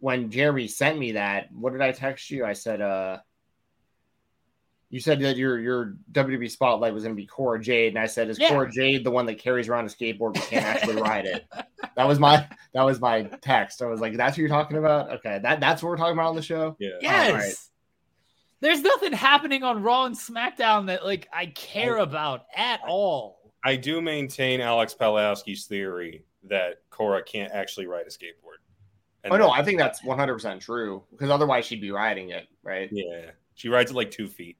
[0.01, 1.53] when Jeremy sent me that.
[1.53, 2.45] What did I text you?
[2.45, 3.19] I said uh
[4.89, 8.29] you said that your your WWE spotlight was gonna be Cora Jade, and I said,
[8.29, 8.49] "Is Yeah.
[8.49, 11.47] Cora Jade the one that carries around a skateboard but can't actually ride it?"
[11.97, 13.83] That was my that was my text.
[13.83, 16.31] I was like, "That's what you're talking about." Okay, that that's what we're talking about
[16.31, 16.77] on the show.
[16.81, 16.89] Yeah.
[17.01, 17.29] Yes.
[17.31, 17.55] All right.
[18.63, 22.03] There's nothing happening on Raw and SmackDown that like I care Oh.
[22.03, 23.53] about at all.
[23.63, 28.60] I do maintain Alex Palowski's theory that Cora can't actually ride a skateboard.
[29.25, 32.49] And Oh no, I think that's 100 percent true because otherwise she'd be riding it,
[32.63, 32.89] right?
[32.93, 34.57] yeah, she rides it like two feet.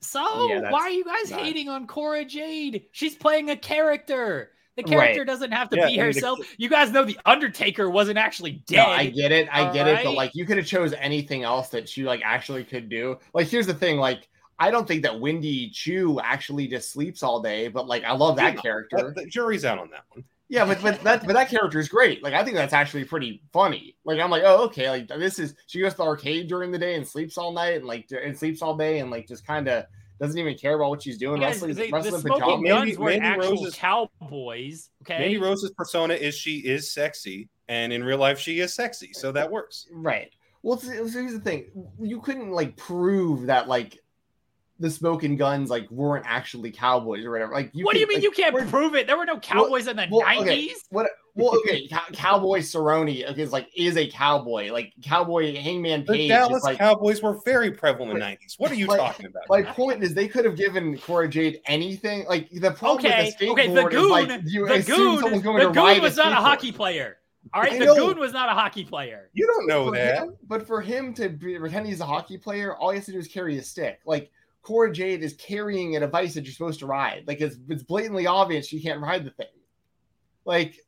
[0.00, 2.86] So Yeah, why are you guys not- hating on Cora Jade?
[2.92, 4.50] She's playing a character.
[4.76, 4.90] The Right.
[4.90, 6.38] character doesn't have to Yeah, be I mean, the- herself.
[6.56, 8.76] you guys know the Undertaker wasn't actually dead.
[8.76, 9.48] No, I get it.
[9.52, 10.02] I get it.
[10.02, 13.18] But like, you could have chose anything else that she like actually could do.
[13.34, 13.98] Like, here's the thing.
[13.98, 17.68] Like, I don't think that Wendy Choo actually just sleeps all day.
[17.68, 19.12] But like, I love that Yeah, character.
[19.14, 20.24] The jury's out on that one.
[20.52, 22.22] Yeah, but but that but that character is great.
[22.22, 23.96] Like, I think that's actually pretty funny.
[24.04, 24.90] Like, I'm like, oh, okay.
[24.90, 27.76] Like, this is she goes to the arcade during the day and sleeps all night
[27.76, 29.86] and like and sleeps all day and like just kind of
[30.20, 31.40] doesn't even care about what she's doing.
[31.40, 32.68] You guys, wrestling, they- the wrestling Smoking pajamas.
[32.68, 34.90] Mandy- Guns were Mandy actual Rose's- cowboys.
[35.04, 39.14] Okay, Mandy Rose's persona is she is sexy, and in real life she is sexy,
[39.14, 39.86] so that works.
[39.90, 40.32] Right.
[40.62, 41.64] Well, so so here's the thing:
[41.98, 43.98] you couldn't like prove that like
[44.82, 47.52] the smoking guns like weren't actually cowboys or whatever.
[47.52, 49.06] Like, you what do you mean like, you can't prove it?
[49.06, 50.44] There were no cowboys in the well, okay.
[50.44, 50.84] nineties.
[50.90, 51.08] What?
[51.34, 54.70] Well, okay, Cowboy Cerrone is like is a cowboy.
[54.70, 56.06] Like Cowboy Hangman Page.
[56.08, 56.78] The Page Dallas is like.
[56.78, 58.58] Cowboys were very prevalent in the '90s.
[58.58, 59.44] What are you like- talking about?
[59.48, 62.26] My point is, they could have given Cora Jade anything.
[62.28, 64.96] Like the problem Okay, with the okay, the skateboard is like goon, you the assume
[64.96, 67.16] goon, someone's going the to ride goon was a not a hockey player.
[67.54, 67.94] All right, I the know.
[67.96, 69.30] goon was not a hockey player.
[69.32, 70.18] you don't know for that.
[70.18, 73.12] him- but for him to be, pretend he's a hockey player, all he has to
[73.12, 74.00] do is carry a stick.
[74.04, 74.30] Like
[74.62, 77.24] Cora Jade is carrying a device that you're supposed to ride.
[77.26, 79.46] Like it's it's blatantly obvious she can't ride the thing.
[80.44, 80.78] Like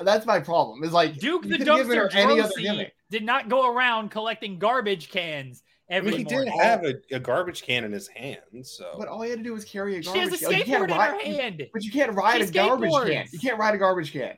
[0.00, 0.82] that's my problem.
[0.82, 5.10] Is like Duke the could've her dumpster any other did not go around collecting garbage
[5.10, 8.94] cans I every mean, he did have a, a garbage can in his hand, so
[8.98, 10.50] But all he had to do was carry a she has garbage a can.
[10.50, 11.66] Like, you can't skateboard in ride- her hand.
[11.72, 13.26] But you can't ride She a garbage can.
[13.32, 14.36] You can't ride a garbage can.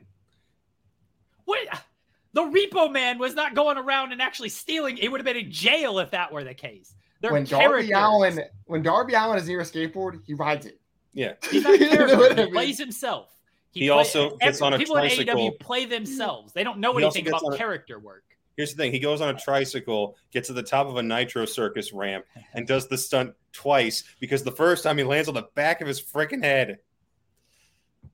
[1.45, 1.59] What?
[2.33, 4.97] The Repo Man was not going around and actually stealing.
[4.97, 6.93] It would have been in jail if that were the case.
[7.21, 7.89] They're when characters.
[7.89, 10.79] Darby Allin when Darby Allin is near a skateboard, he rides it.
[11.13, 11.33] yeah.
[11.49, 12.17] He's not a You know character.
[12.17, 13.33] what he plays himself.
[13.71, 15.51] He also gets on a people in tricycle.
[15.51, 15.91] AEW play hmm.
[15.91, 16.53] themselves.
[16.53, 18.23] They don't know He anything about a- character work.
[18.55, 21.45] Here's the thing: he goes on a tricycle, gets to the top of a nitro
[21.45, 25.47] circus ramp, and does the stunt twice because the first time he lands on the
[25.53, 26.79] back of his freaking head.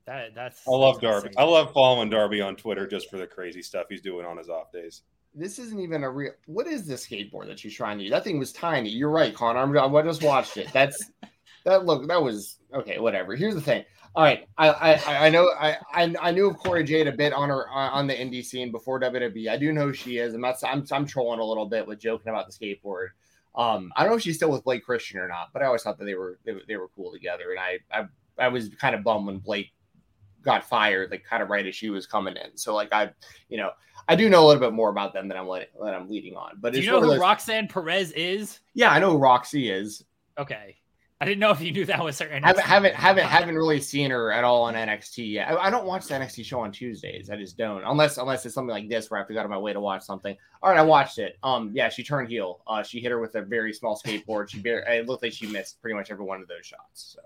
[0.05, 0.61] That, that's.
[0.67, 1.27] I love that's Darby.
[1.29, 1.41] insane.
[1.41, 4.49] I love following Darby on Twitter just for the crazy stuff he's doing on his
[4.49, 5.03] off days.
[5.35, 6.31] This isn't even a real.
[6.45, 8.11] What is this skateboard that she's trying to use?
[8.11, 8.89] That thing was tiny.
[8.89, 9.59] You're right, Connor.
[9.59, 10.71] I'm, I just watched it.
[10.71, 11.11] That's
[11.65, 12.07] that look.
[12.07, 12.99] That was okay.
[12.99, 13.35] Whatever.
[13.35, 13.83] Here's the thing.
[14.15, 17.33] All right, I I, I know I, I I knew of Cora Jade a bit
[17.33, 19.49] on her on the indie scene before WWE.
[19.49, 20.35] I do know who she is.
[20.35, 20.55] I'm not.
[20.63, 23.07] I'm I'm trolling a little bit with joking about the skateboard.
[23.55, 25.81] Um, I don't know if she's still with Blake Christian or not, but I always
[25.81, 28.05] thought that they were they, they were cool together, and I, I
[28.37, 29.71] I was kind of bummed when Blake
[30.43, 32.57] got fired, like kind of right as she was coming in.
[32.57, 33.11] So like I,
[33.49, 33.71] you know,
[34.07, 36.35] I do know a little bit more about them than I'm letting, that I'm leading
[36.35, 36.57] on.
[36.59, 37.19] But do you know who those...
[37.19, 38.59] Roxanne Perez is?
[38.73, 40.03] Yeah, I know who Roxy is.
[40.37, 40.77] Okay.
[41.21, 42.25] I didn't know if you knew that was her.
[42.25, 45.49] NXT haven't haven't haven't, haven't really seen her at all on NXT yet.
[45.49, 47.29] I, I, don't watch the NXT show on Tuesdays.
[47.29, 49.45] I just don't, unless unless it's something like this where I have to go out
[49.45, 50.35] of my way to watch something.
[50.61, 51.37] All right, I watched it.
[51.41, 52.59] Um, yeah, she turned heel.
[52.67, 54.49] Uh, she hit her with a very small skateboard.
[54.49, 57.15] She barely, it looked like she missed pretty much every one of those shots.
[57.15, 57.21] So,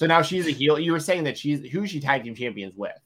[0.00, 0.78] so now she's a heel.
[0.78, 2.96] You were saying that she's who's she tag team champions with?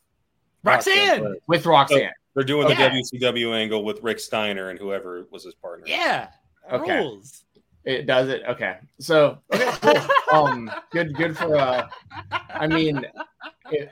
[0.62, 1.34] Roxanne.
[1.48, 1.98] With Roxanne.
[1.98, 5.86] So they're doing the WCW angle with Rick Steiner and whoever was his partner.
[5.88, 6.28] Yeah.
[6.70, 6.98] Okay.
[6.98, 7.46] Rules.
[7.84, 8.42] It does it.
[8.48, 8.76] Okay.
[9.00, 9.96] So okay, cool.
[10.40, 11.56] um, good, good for.
[11.56, 11.88] uh
[12.50, 13.04] I mean,
[13.72, 13.90] it,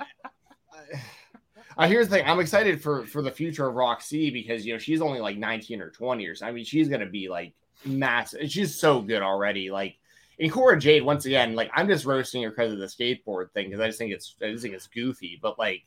[1.76, 2.24] uh, here's the thing.
[2.24, 5.80] I'm excited for for the future of Roxy because you know she's only like 19
[5.80, 6.46] or 20 or so.
[6.46, 7.52] I mean, she's gonna be like
[7.84, 8.48] massive.
[8.48, 9.72] She's so good already.
[9.72, 9.96] Like
[10.42, 13.68] in Cora Jade, once again, like I'm just roasting her because of the skateboard thing
[13.68, 15.38] because I just think it's I just think it's goofy.
[15.40, 15.84] But like,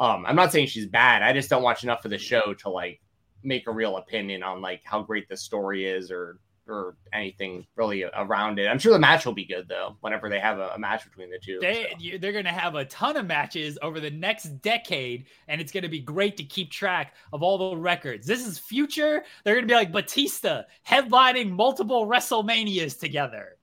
[0.00, 1.22] um, I'm not saying she's bad.
[1.22, 3.00] I just don't watch enough of the show to like
[3.44, 8.04] make a real opinion on like how great the story is or or anything really
[8.16, 8.66] around it.
[8.66, 9.96] I'm sure the match will be good though.
[10.00, 12.18] Whenever they have a, a match between the two, they so.
[12.18, 15.84] they're going to have a ton of matches over the next decade, and it's going
[15.84, 18.26] to be great to keep track of all the records.
[18.26, 19.22] This is future.
[19.44, 23.53] They're going to be like Batista headlining multiple WrestleManias together.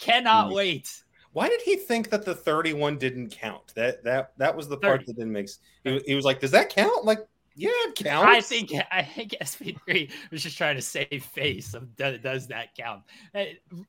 [0.00, 0.54] Cannot mm.
[0.54, 1.02] wait.
[1.32, 3.72] Why did he think that the 31 didn't count?
[3.74, 5.04] That that that was the part 30.
[5.06, 5.48] that didn't make.
[5.84, 7.20] He, he was like, "Does that count?" Like
[7.56, 8.26] yeah, it counts.
[8.26, 12.74] I think I think SP3 was just trying to save face of does, does that
[12.74, 13.02] count?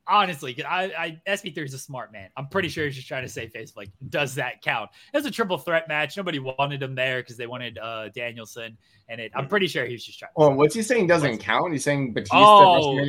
[0.07, 2.29] Honestly, I, I SP3 is a smart man.
[2.37, 3.73] I'm pretty sure he's just trying to save face.
[3.75, 4.89] Like, does that count?
[5.13, 6.17] It was a triple threat match.
[6.17, 9.31] Nobody wanted him there because they wanted uh, Danielson, and it.
[9.35, 10.31] I'm pretty sure he was just trying.
[10.35, 11.07] Oh, what's he saying?
[11.07, 11.71] Doesn't count?
[11.71, 12.37] He's saying Batista.
[12.37, 13.05] Oh, oh, you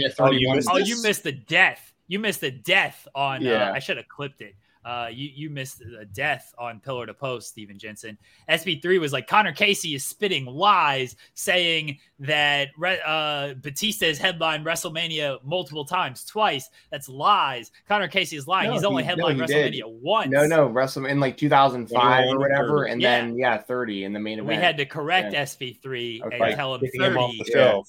[0.55, 1.92] missed, oh, you missed the death.
[2.13, 3.39] You missed the death on.
[3.39, 3.71] Uh, yeah.
[3.71, 4.55] Uh, I should have clipped it.
[4.85, 8.19] Uh, you you missed a death on pillar to post, Steven Jensen.
[8.51, 12.69] SB3 was like Connor Casey is spitting lies, saying that
[13.07, 16.69] uh, Batista has headlined WrestleMania multiple times, twice.
[16.91, 17.71] That's lies.
[17.89, 18.69] Connor Casey is lying.
[18.69, 20.03] No, He's only he, headlined no, he WrestleMania did.
[20.03, 20.31] once.
[20.31, 23.23] No, no, WrestleMania in like 2005 or whatever, and yeah.
[23.23, 24.49] then yeah, 30 in the main event.
[24.49, 25.45] We had to correct yeah.
[25.45, 26.39] SB3 okay.
[26.39, 27.39] and tell him 30.
[27.39, 27.81] Him yeah.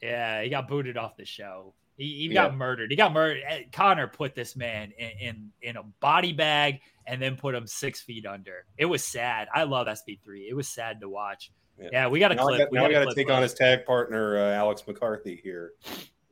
[0.00, 1.74] yeah, he got booted off the show.
[2.02, 2.90] He, he got murdered.
[2.90, 3.42] He got murdered.
[3.46, 7.64] Eh, Connor put this man in, in, in a body bag and then put him
[7.66, 8.64] six feet under.
[8.76, 9.46] It was sad.
[9.54, 10.48] I love SP3.
[10.48, 11.52] It was sad to watch.
[11.78, 12.58] Yeah, yeah we got to clip.
[12.58, 15.74] Got, we now we got to take on his tag partner uh, Alex McCarthy here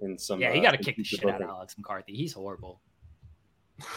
[0.00, 0.40] in some.
[0.40, 2.14] Yeah, he got to uh, kick the shit out of Alex McCarthy.
[2.14, 2.80] He's horrible.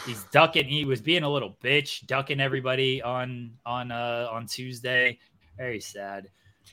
[0.06, 0.66] He's ducking.
[0.66, 5.18] He was being a little bitch, ducking everybody on on uh on Tuesday.
[5.58, 6.28] Very sad.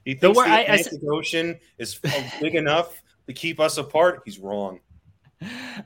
[0.06, 2.00] He thinks the, the Atlantic I, I, Ocean is
[2.40, 4.22] big enough to keep us apart.
[4.26, 4.80] He's wrong.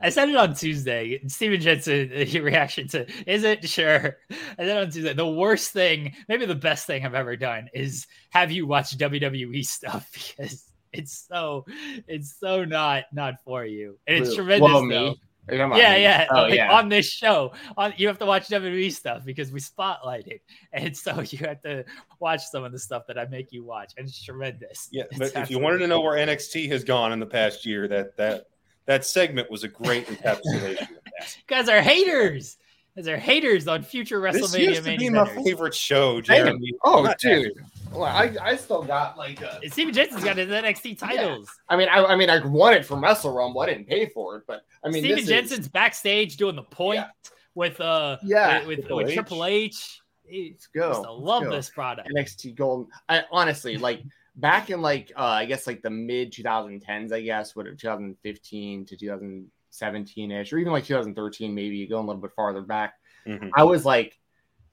[0.01, 1.19] I said it on Tuesday.
[1.27, 4.17] Steven Jensen, your uh, reaction to is it sure?
[4.57, 5.13] I said on Tuesday.
[5.13, 9.65] The worst thing, maybe the best thing I've ever done is have you watch WWE
[9.65, 11.65] stuff because it's so
[12.07, 13.97] it's so not not for you.
[14.07, 14.69] And it's tremendous.
[14.69, 15.19] Well, me.
[15.47, 16.27] Yeah, yeah.
[16.31, 16.73] Oh, like, yeah.
[16.73, 20.41] On this show, on you have to watch WWE stuff because we spotlight it,
[20.73, 21.85] and so you have to
[22.19, 24.89] watch some of the stuff that I make you watch, and it's tremendous.
[24.91, 27.65] Yeah, it's but if you wanted to know where NXT has gone in the past
[27.65, 28.47] year, that that
[28.85, 30.87] that segment was a great encapsulation.
[30.89, 30.97] you
[31.47, 32.57] guys are haters.
[32.97, 34.51] As are haters on future WrestleMania.
[34.51, 36.71] This used to be my favorite show, Jeremy.
[36.85, 37.51] Oh, dude.
[37.91, 41.49] Well, I, I still got like a, Steven Jensen's got his NXT titles.
[41.69, 41.75] Yeah.
[41.75, 43.61] I mean, I, I mean, I won it from Wrestle Rumble.
[43.61, 45.67] I didn't pay for it, but I mean, Steven Jensen's is...
[45.67, 47.07] backstage doing the point yeah.
[47.53, 49.13] with uh, yeah, with, with, Triple, with H.
[49.13, 50.01] Triple H.
[50.31, 51.03] Let's go.
[51.05, 51.51] I love go.
[51.51, 52.09] this product.
[52.15, 52.87] NXT Gold.
[53.09, 54.03] I honestly like
[54.35, 57.11] back in like uh, I guess like the mid 2010s.
[57.11, 62.21] I guess what 2015 to 2017 ish, or even like 2013, maybe going a little
[62.21, 62.95] bit farther back.
[63.27, 63.49] Mm-hmm.
[63.55, 64.17] I was like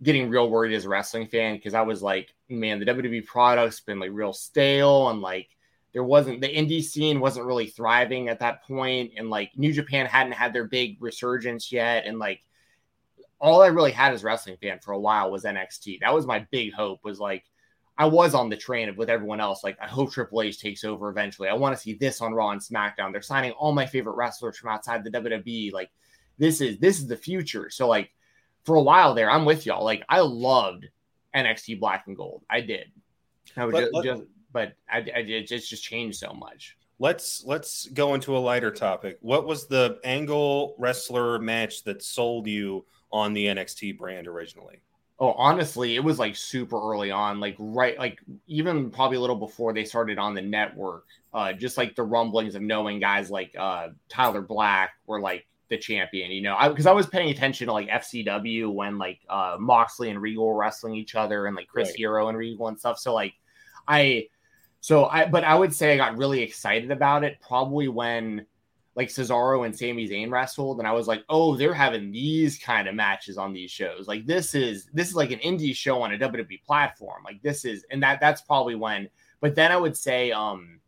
[0.03, 3.81] getting real worried as a wrestling fan because I was like, man, the WWE product's
[3.81, 5.49] been like real stale and like
[5.93, 10.07] there wasn't the indie scene wasn't really thriving at that point and like New Japan
[10.07, 12.41] hadn't had their big resurgence yet and like
[13.39, 16.01] all I really had as wrestling fan for a while was NXT.
[16.01, 17.45] That was my big hope was like
[17.99, 19.63] I was on the train of with everyone else.
[19.63, 21.49] Like I hope Triple H takes over eventually.
[21.49, 23.13] I want to see this on Raw and SmackDown.
[23.13, 25.73] They're signing all my favorite wrestlers from outside the WWE.
[25.73, 25.91] Like
[26.39, 27.69] this is this is the future.
[27.71, 28.11] So like
[28.65, 29.85] for a while there, I'm with y'all.
[29.85, 30.89] Like I loved
[31.35, 32.43] NXT Black and Gold.
[32.49, 32.91] I did.
[33.57, 34.23] I would but, just, just,
[34.53, 36.79] but I, I did just just changed so much.
[36.99, 39.19] Let's let's go into a lighter topic.
[39.21, 44.81] What was the angle wrestler match that sold you on the NXT brand originally?
[45.19, 49.37] Oh, honestly, it was like super early on, like right, like even probably a little
[49.37, 51.05] before they started on the network.
[51.33, 55.79] Uh, just like the rumblings of knowing guys like uh, Tyler Black were like the
[55.79, 59.57] champion, you know, because I, I, was paying attention to like FCW when like uh,
[59.59, 61.97] Moxley and Regal were wrestling each other and like Chris right.
[61.97, 62.99] Hero and Regal and stuff.
[62.99, 63.33] So like
[63.89, 64.29] I,
[64.81, 68.45] so I, but I would say I got really excited about it probably when
[68.95, 72.89] like Cesaro and Sami Zayn wrestled, and I was like, oh, they're having these kind
[72.89, 74.07] of matches on these shows.
[74.07, 77.23] Like this is this is like an indie show on a WWE platform.
[77.25, 79.09] Like this is, and that that's probably when.
[79.41, 80.81] But then I would say, um,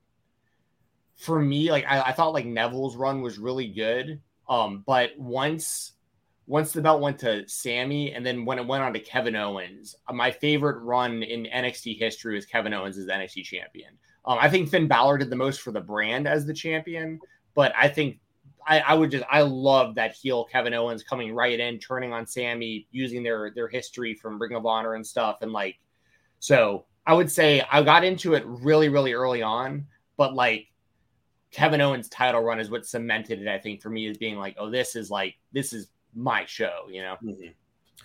[1.17, 4.21] for me, like I, I thought like Neville's run was really good.
[4.49, 5.93] Um, but once
[6.47, 9.97] once the belt went to Sami, and then when it went on to Kevin Owens,
[10.13, 13.97] my favorite run in NXT history was Kevin Owens as NXT champion.
[14.27, 17.19] Um, I think Finn Balor did the most for the brand as the champion,
[17.55, 18.19] but I think
[18.67, 22.27] I, I, would just I love that heel Kevin Owens coming right in, turning on
[22.27, 25.79] Sami, using their their history from Ring of Honor and stuff, and like
[26.39, 29.87] so I would say I got into it really really early on,
[30.17, 30.69] but like
[31.51, 33.49] Kevin Owens' title run is what cemented it.
[33.49, 36.87] I think for me as being like, oh, this is like this is my show,
[36.91, 37.17] you know.
[37.23, 37.51] Mm-hmm.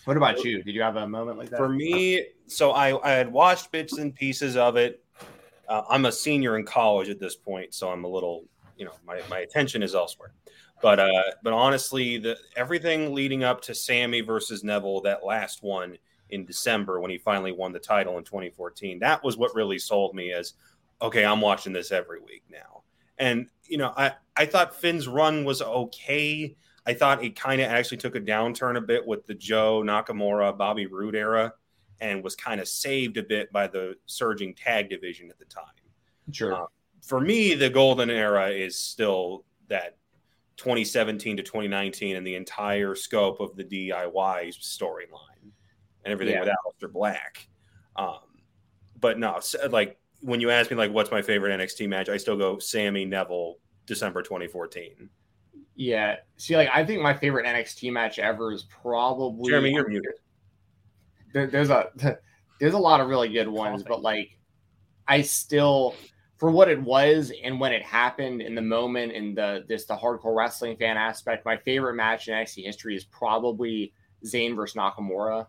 [0.06, 0.64] What about you?
[0.64, 1.58] Did you have a moment like that?
[1.58, 5.04] For me, so I, I had watched bits and pieces of it.
[5.68, 8.46] Uh, I'm a senior in college at this point, so I'm a little
[8.80, 10.32] you know my, my attention is elsewhere.
[10.82, 15.98] But uh, but honestly, the everything leading up to Sami versus Neville, that last one
[16.30, 20.16] in December when he finally won the title in 2014, that was what really sold
[20.16, 20.54] me as
[21.02, 22.84] okay, I'm watching this every week now.
[23.18, 26.56] And you know, I I thought Finn's run was okay.
[26.86, 30.58] I thought it kind of actually took a downturn a bit with the Joe Nakamura,
[30.58, 31.54] Bobby Roode era,
[32.00, 35.66] and was kind of saved a bit by the surging tag division at the time.
[36.32, 36.54] Sure.
[36.54, 36.66] Uh,
[37.02, 39.98] for me, the golden era is still that
[40.58, 44.14] 2017 to 2019 and the entire scope of the DIY
[44.58, 45.52] storyline
[46.04, 46.42] and everything yeah.
[46.42, 47.48] with Aleister Black.
[47.96, 48.20] Um,
[49.00, 49.40] but no,
[49.70, 53.06] like when you ask me, like, what's my favorite NXT match, I still go Sami
[53.06, 55.10] Neville, December 2014.
[55.76, 56.18] Yeah.
[56.36, 59.72] See, like, I think my favorite NXT match ever is probably Jeremy.
[59.72, 60.12] You're muted.
[61.34, 61.90] There, there's a
[62.60, 64.38] there's a lot of really good ones, but like,
[65.08, 65.96] I still
[66.40, 69.96] for what it was and when it happened in the moment and the this the
[69.96, 73.94] hardcore wrestling fan aspect, my favorite match in NXT history is probably
[74.26, 75.48] Zayn versus Nakamura.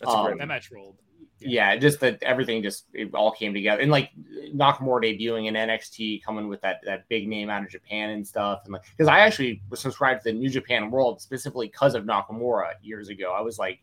[0.00, 0.96] That's um, a great that match rolled.
[1.40, 1.72] Yeah.
[1.72, 4.10] yeah, just that everything just it all came together, and like
[4.54, 8.60] Nakamura debuting in NXT, coming with that that big name out of Japan and stuff,
[8.64, 12.04] and like because I actually was subscribed to the New Japan World specifically because of
[12.04, 13.34] Nakamura years ago.
[13.36, 13.80] I was like,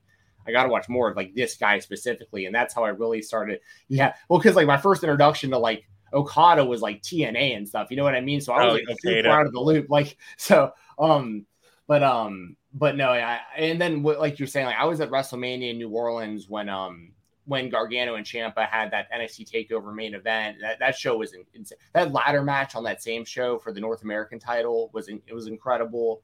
[0.47, 3.21] I got to watch more of like this guy specifically, and that's how I really
[3.21, 3.59] started.
[3.89, 5.83] Yeah, well, because like my first introduction to like
[6.13, 7.87] Okada was like TNA and stuff.
[7.89, 8.41] You know what I mean?
[8.41, 9.89] So I was oh, like okay, super out of the loop.
[9.89, 11.45] Like so, um,
[11.87, 15.71] but um, but no, I and then like you're saying, like I was at WrestleMania
[15.71, 17.11] in New Orleans when um
[17.45, 20.57] when Gargano and Ciampa had that NXT Takeover main event.
[20.61, 21.77] That that show was insane.
[21.93, 25.33] That ladder match on that same show for the North American title was in, it
[25.33, 26.21] was incredible.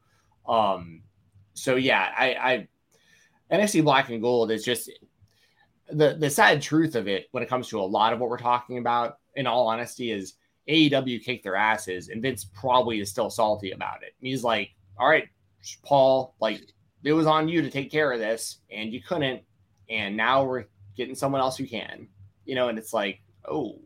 [0.47, 1.01] Um,
[1.55, 2.67] so yeah, I,
[3.49, 4.91] I NXT Black and Gold is just
[5.89, 8.37] the the sad truth of it when it comes to a lot of what we're
[8.37, 10.33] talking about in all honesty, is
[10.67, 14.13] AEW kicked their asses, and Vince probably is still salty about it.
[14.19, 15.27] He's like, "All right,
[15.83, 16.61] Paul, like
[17.03, 19.41] it was on you to take care of this, and you couldn't,
[19.89, 20.65] and now we're
[20.97, 22.07] getting someone else who can."
[22.45, 23.79] You know, and it's like, oh,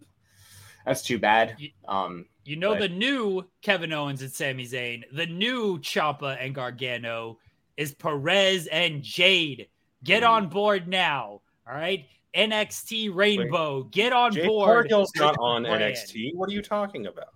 [0.86, 1.58] that's too bad.
[1.88, 2.80] Um, you know, but...
[2.80, 7.38] the new Kevin Owens and Sami Zayn, the new Ciampa and Gargano
[7.78, 9.68] is Perez and Jade.
[10.04, 10.30] Get mm.
[10.30, 11.41] on board now.
[11.68, 12.06] All right.
[12.36, 13.82] NXT Rainbow.
[13.82, 14.67] Wait, Get on Jade board.
[14.67, 16.36] Cargill's not on NXT.
[16.36, 17.34] What are you talking about?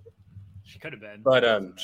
[0.63, 1.21] She could have been.
[1.23, 1.75] But um,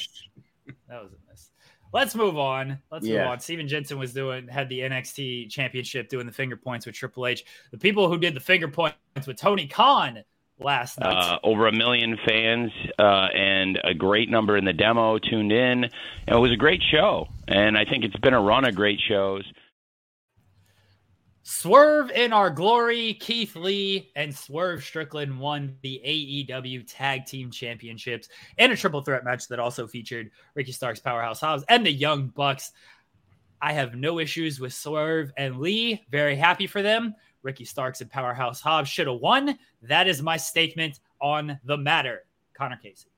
[0.87, 1.49] that was a miss.
[1.91, 2.79] Let's move on.
[2.91, 3.19] Let's yeah.
[3.19, 3.39] move on.
[3.39, 7.43] Steven Jensen was doing had the NXT championship doing the finger points with Triple H.
[7.71, 8.95] The people who did the finger points
[9.25, 10.23] with Tony Khan
[10.59, 11.13] last night.
[11.13, 15.85] Uh, over a million fans uh, and a great number in the demo tuned in.
[15.85, 15.91] And
[16.27, 19.43] It was a great show, and I think it's been a run of great shows.
[21.43, 28.29] Swerve in our glory, Keith Lee and Swerve Strickland won the AEW Tag Team Championships
[28.57, 32.27] in a triple threat match that also featured Ricky Starks, Powerhouse Hobbs, and the Young
[32.27, 32.71] Bucks.
[33.61, 36.05] I have no issues with Swerve and Lee.
[36.11, 37.15] Very happy for them.
[37.41, 39.57] Ricky Starks and Powerhouse Hobbs should have won.
[39.81, 42.25] That is my statement on the matter.
[42.53, 43.09] Connor Casey.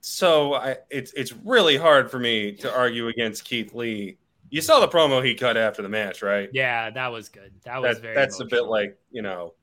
[0.00, 4.18] So I, it's it's really hard for me to argue against Keith Lee
[4.52, 6.50] you saw the promo he cut after the match, right?
[6.52, 7.52] Yeah, that was good.
[7.64, 8.14] That was that, very.
[8.14, 8.58] That's emotional.
[8.58, 9.54] a bit like you know,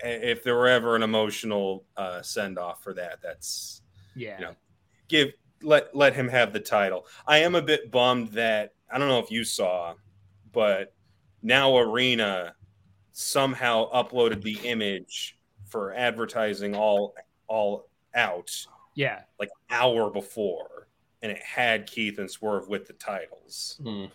[0.00, 3.82] if there were ever an emotional uh, send off for that, that's
[4.16, 4.36] yeah.
[4.38, 4.54] You know,
[5.06, 5.28] give
[5.62, 7.06] let let him have the title.
[7.24, 9.94] I am a bit bummed that I don't know if you saw,
[10.52, 10.92] but
[11.40, 12.54] now Arena
[13.12, 17.14] somehow uploaded the image for advertising all
[17.46, 18.50] all out.
[18.96, 20.77] Yeah, like hour before,
[21.22, 23.80] and it had Keith and Swerve with the titles.
[23.82, 24.06] Hmm.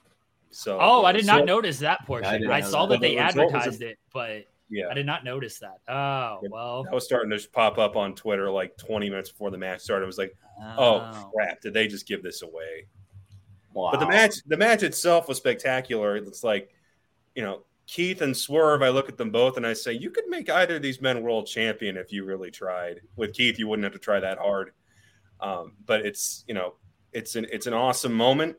[0.51, 2.49] So, oh, I did not notice that portion.
[2.49, 5.79] I, I saw that, that they advertised it, but yeah, I did not notice that.
[5.87, 9.57] Oh, well, I was starting to pop up on Twitter like 20 minutes before the
[9.57, 10.05] match started.
[10.05, 12.85] I was like, oh, oh crap, did they just give this away?
[13.73, 13.89] Wow.
[13.91, 16.17] But the match, the match itself was spectacular.
[16.17, 16.69] It's like,
[17.35, 18.83] you know, Keith and Swerve.
[18.83, 21.23] I look at them both and I say, you could make either of these men
[21.23, 23.01] world champion if you really tried.
[23.15, 24.71] With Keith, you wouldn't have to try that hard.
[25.39, 26.75] Um, but it's you know,
[27.13, 28.55] it's an it's an awesome moment.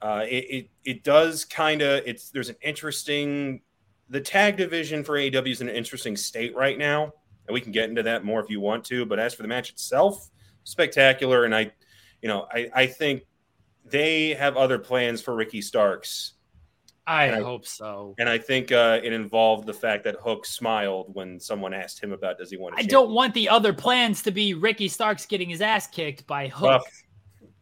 [0.00, 3.60] Uh, it, it, it does kind of it's there's an interesting
[4.10, 7.12] the tag division for AEW is in an interesting state right now,
[7.46, 9.04] and we can get into that more if you want to.
[9.04, 10.30] But as for the match itself,
[10.64, 11.72] spectacular, and I,
[12.22, 13.22] you know, I I think
[13.84, 16.34] they have other plans for Ricky Starks.
[17.08, 18.14] I, I hope so.
[18.18, 22.12] And I think uh, it involved the fact that Hook smiled when someone asked him
[22.12, 22.82] about does he want to.
[22.82, 26.48] I don't want the other plans to be Ricky Starks getting his ass kicked by
[26.48, 26.82] Hook.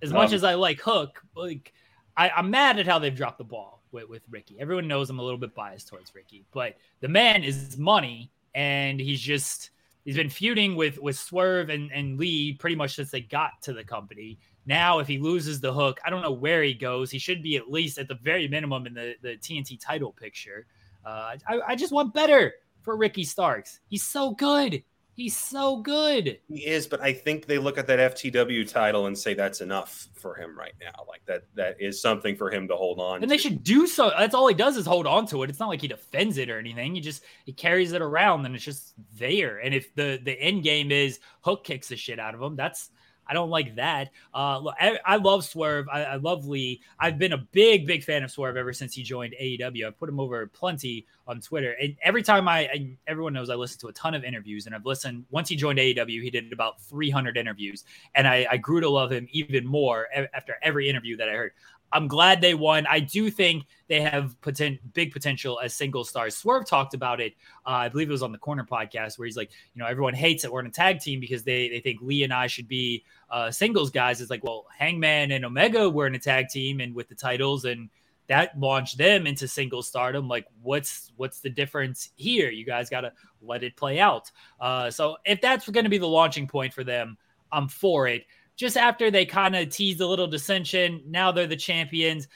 [0.03, 1.72] As much um, as I like Hook, like
[2.16, 4.57] I, I'm mad at how they've dropped the ball with, with Ricky.
[4.59, 9.01] Everyone knows I'm a little bit biased towards Ricky, but the man is money, and
[9.01, 9.70] he's just
[10.05, 13.72] he's been feuding with with Swerve and, and Lee pretty much since they got to
[13.72, 14.38] the company.
[14.66, 17.11] Now, if he loses the hook, I don't know where he goes.
[17.11, 20.66] He should be at least at the very minimum in the, the TNT title picture.
[21.05, 23.78] Uh, I, I just want better for Ricky Starks.
[23.88, 24.82] He's so good.
[25.16, 26.38] He's so good.
[26.46, 30.08] He is, but I think they look at that FTW title and say that's enough
[30.14, 31.04] for him right now.
[31.08, 33.16] Like that that is something for him to hold on.
[33.16, 33.28] And to.
[33.28, 34.10] they should do so.
[34.10, 35.48] That's all he does is hold on to it.
[35.48, 36.94] It's not like he defends it or anything.
[36.94, 39.56] He just he carries it around and it's just there.
[39.56, 42.90] And if the the end game is Hook kicks the shit out of him, that's
[43.29, 44.11] I don't like that.
[44.33, 45.89] Uh, I, I love Swerve.
[45.89, 46.81] I, I, love Lee.
[46.99, 49.87] I've been a big, big fan of Swerve ever since he joined AEW.
[49.87, 51.74] I've put him over plenty on Twitter.
[51.81, 54.74] And every time I, I, everyone knows I listen to a ton of interviews, and
[54.74, 55.24] I've listened.
[55.31, 59.11] Once he joined AEW, he did about 300 interviews, and I, I grew to love
[59.11, 61.53] him even more after every interview that I heard.
[61.93, 62.87] I'm glad they won.
[62.89, 66.37] I do think they have poten- big potential as single stars.
[66.37, 67.34] Swerve talked about it.
[67.64, 70.14] Uh, I believe it was on the Corner podcast where he's like, you know, everyone
[70.14, 72.68] hates that we're in a tag team because they they think Lee and I should
[72.68, 74.20] be uh, singles guys.
[74.20, 77.64] It's like, well, Hangman and Omega were in a tag team and with the titles
[77.64, 77.89] and
[78.28, 80.28] that launched them into single stardom.
[80.28, 82.51] Like, what's what's the difference here?
[82.51, 84.30] You guys got to let it play out.
[84.61, 87.16] Uh, so if that's going to be the launching point for them,
[87.53, 88.26] I'm for it
[88.57, 92.28] just after they kind of teased a little dissension, now they're the champions.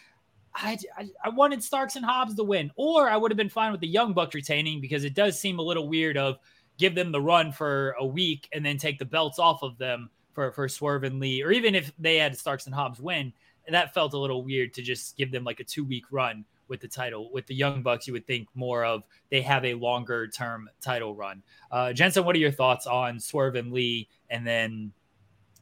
[0.54, 3.72] I, I, I, wanted Starks and Hobbs to win, or I would have been fine
[3.72, 6.38] with the Young Bucks retaining because it does seem a little weird of
[6.76, 10.10] give them the run for a week and then take the belts off of them
[10.32, 13.32] for, for Swerve and Lee, or even if they had Starks and Hobbs win,
[13.68, 16.80] that felt a little weird to just give them like a two week run with
[16.80, 17.30] the title.
[17.32, 21.14] With the Young Bucks, you would think more of they have a longer term title
[21.14, 21.42] run.
[21.70, 24.92] Uh, Jensen, what are your thoughts on Swerve and Lee, and then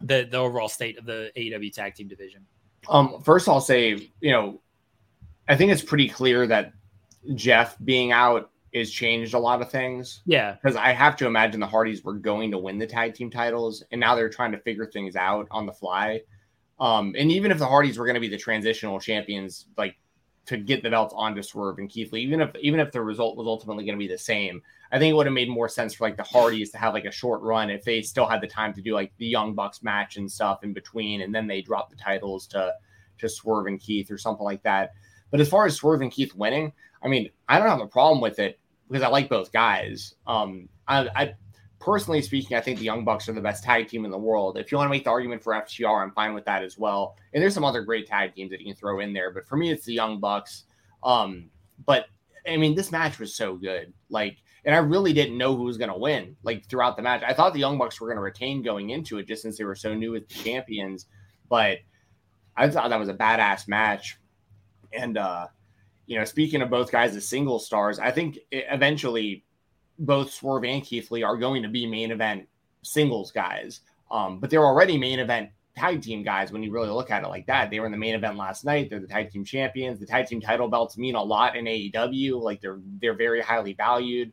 [0.01, 2.47] the the overall state of the AEW tag team division?
[2.89, 4.61] Um, first I'll say, you know,
[5.49, 6.73] I think it's pretty clear that
[7.35, 10.21] Jeff being out is changed a lot of things.
[10.27, 10.53] Yeah.
[10.53, 13.83] Because I have to imagine the Hardys were going to win the tag team titles
[13.91, 16.21] and now they're trying to figure things out on the fly.
[16.79, 19.97] Um, and even if the Hardys were going to be the transitional champions, like
[20.49, 23.37] to get the belts onto Swerve and Keith Lee, even if even if the result
[23.37, 25.93] was ultimately going to be the same, I think it would have made more sense
[25.93, 28.47] for like the Hardys to have like a short run if they still had the
[28.47, 31.61] time to do like the Young Bucks match and stuff in between, and then they
[31.61, 32.73] drop the titles to
[33.19, 34.93] to Swerve and Keith or something like that.
[35.31, 36.73] But as far as Swerve and Keith winning,
[37.03, 40.15] I mean, I don't have a problem with it because I like both guys.
[40.27, 41.35] Um, I, I
[41.81, 44.59] personally speaking, I think the Young Bucks are the best tag team in the world.
[44.59, 47.17] If you want to make the argument for FTR, I'm fine with that as well.
[47.33, 49.57] And there's some other great tag teams that you can throw in there, but for
[49.57, 50.65] me, it's the Young Bucks.
[51.03, 51.51] Um,
[51.87, 52.07] but
[52.47, 53.93] I mean, this match was so good.
[54.11, 56.37] Like, and I really didn't know who was going to win.
[56.43, 59.19] Like throughout the match, I thought the Young Bucks were going to retain going into
[59.19, 61.07] it, just since they were so new as champions.
[61.49, 61.79] But
[62.57, 64.19] I thought that was a badass match.
[64.93, 65.47] And uh,
[66.07, 69.45] you know, speaking of both guys as single stars, I think eventually
[69.99, 72.47] both Swerve and Keith Lee are going to be main event
[72.83, 73.81] singles guys.
[74.11, 77.29] Um, but they're already main event tag team guys when you really look at it
[77.29, 77.71] like that.
[77.71, 78.91] They were in the main event last night.
[78.91, 80.01] They're the tag team champions.
[80.01, 82.41] The tag team title belts mean a lot in AEW.
[82.41, 84.33] Like they're they're very highly valued.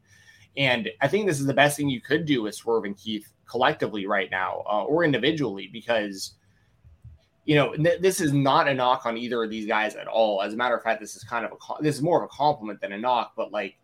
[0.57, 3.28] And I think this is the best thing you could do with Swerve and Keith
[3.47, 6.34] collectively right now uh, or individually because
[7.43, 10.41] you know th- this is not a knock on either of these guys at all.
[10.41, 12.36] As a matter of fact, this is kind of a this is more of a
[12.36, 13.34] compliment than a knock.
[13.36, 13.78] But like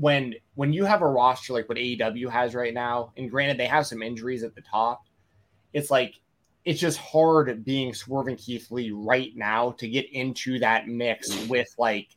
[0.00, 3.66] when when you have a roster like what AEW has right now, and granted they
[3.66, 5.02] have some injuries at the top,
[5.72, 6.14] it's like
[6.64, 11.68] it's just hard being swerving Keith Lee right now to get into that mix with
[11.78, 12.08] like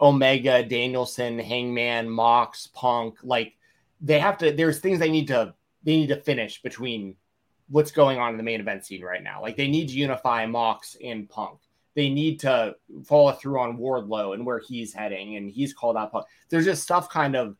[0.00, 3.16] Omega, Danielson, Hangman, Mox, Punk.
[3.22, 3.54] Like
[4.00, 4.52] they have to.
[4.52, 5.54] There's things they need to.
[5.82, 7.16] They need to finish between
[7.68, 9.42] what's going on in the main event scene right now.
[9.42, 11.58] Like they need to unify Mox and Punk.
[11.94, 16.26] They need to follow through on Wardlow and where he's heading, and he's called out.
[16.48, 17.56] There's just stuff kind of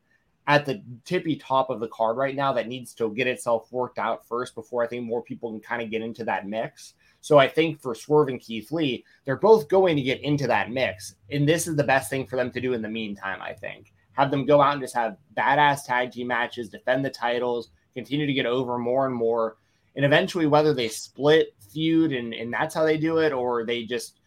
[0.46, 3.98] at the tippy top of the card right now that needs to get itself worked
[3.98, 6.94] out first before I think more people can kind of get into that mix.
[7.20, 10.70] So I think for Swerve and Keith Lee, they're both going to get into that
[10.70, 11.16] mix.
[11.30, 13.92] And this is the best thing for them to do in the meantime, I think.
[14.12, 18.24] Have them go out and just have badass tag team matches, defend the titles, continue
[18.24, 19.58] to get over more and more.
[19.96, 23.84] And eventually, whether they split, feud, and, and that's how they do it, or they
[23.84, 24.20] just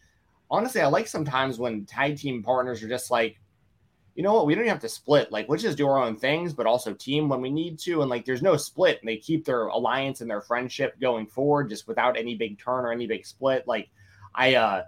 [0.52, 3.40] honestly, I like sometimes when tag team partners are just like,
[4.14, 5.32] you know what, we don't even have to split.
[5.32, 8.02] Like, let's just do our own things, but also team when we need to.
[8.02, 11.70] And like, there's no split, and they keep their alliance and their friendship going forward
[11.70, 13.66] just without any big turn or any big split.
[13.66, 13.88] Like,
[14.34, 14.82] I, uh,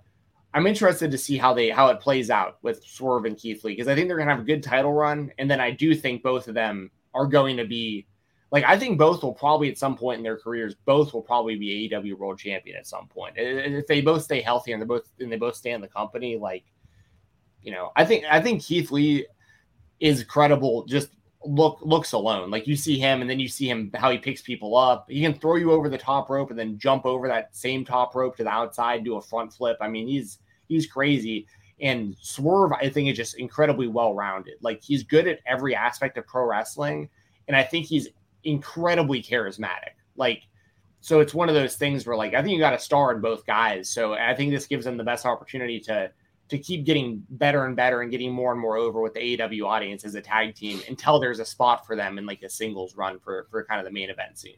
[0.53, 3.73] I'm interested to see how they how it plays out with Swerve and Keith Lee
[3.73, 6.23] because I think they're gonna have a good title run, and then I do think
[6.23, 8.07] both of them are going to be
[8.55, 11.57] like I think both will probably at some point in their careers both will probably
[11.57, 15.11] be AEW World Champion at some point if they both stay healthy and they both
[15.19, 16.65] and they both stay in the company like
[17.65, 19.27] you know, I think I think Keith Lee
[19.99, 21.09] is credible just
[21.45, 22.51] look looks alone.
[22.51, 25.11] Like you see him and then you see him how he picks people up.
[25.11, 28.15] He can throw you over the top rope and then jump over that same top
[28.15, 29.79] rope to the outside, do a front flip.
[29.81, 30.39] I mean, he's
[30.69, 31.47] he's crazy.
[31.81, 34.55] And Swerve, I think, is just incredibly well rounded.
[34.61, 37.09] Like he's good at every aspect of pro wrestling.
[37.49, 38.09] And I think he's
[38.45, 39.95] incredibly charismatic.
[40.17, 40.43] Like,
[41.01, 43.21] so it's one of those things where like I think you got a star in
[43.21, 43.91] both guys.
[43.91, 46.11] So I think this gives them the best opportunity to
[46.49, 49.67] to keep getting better and better and getting more and more over with the AEW
[49.67, 52.97] audience as a tag team until there's a spot for them in like a singles
[52.97, 54.57] run for for kind of the main event scene.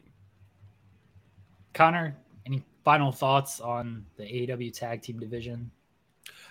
[1.73, 2.15] Connor,
[2.45, 5.69] any final thoughts on the AEW tag team division?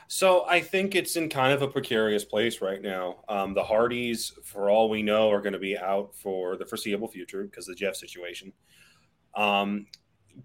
[0.09, 3.25] So I think it's in kind of a precarious place right now.
[3.29, 7.09] Um, the Hardys, for all we know, are going to be out for the foreseeable
[7.09, 8.53] future because of the Jeff situation.
[9.35, 9.87] Um,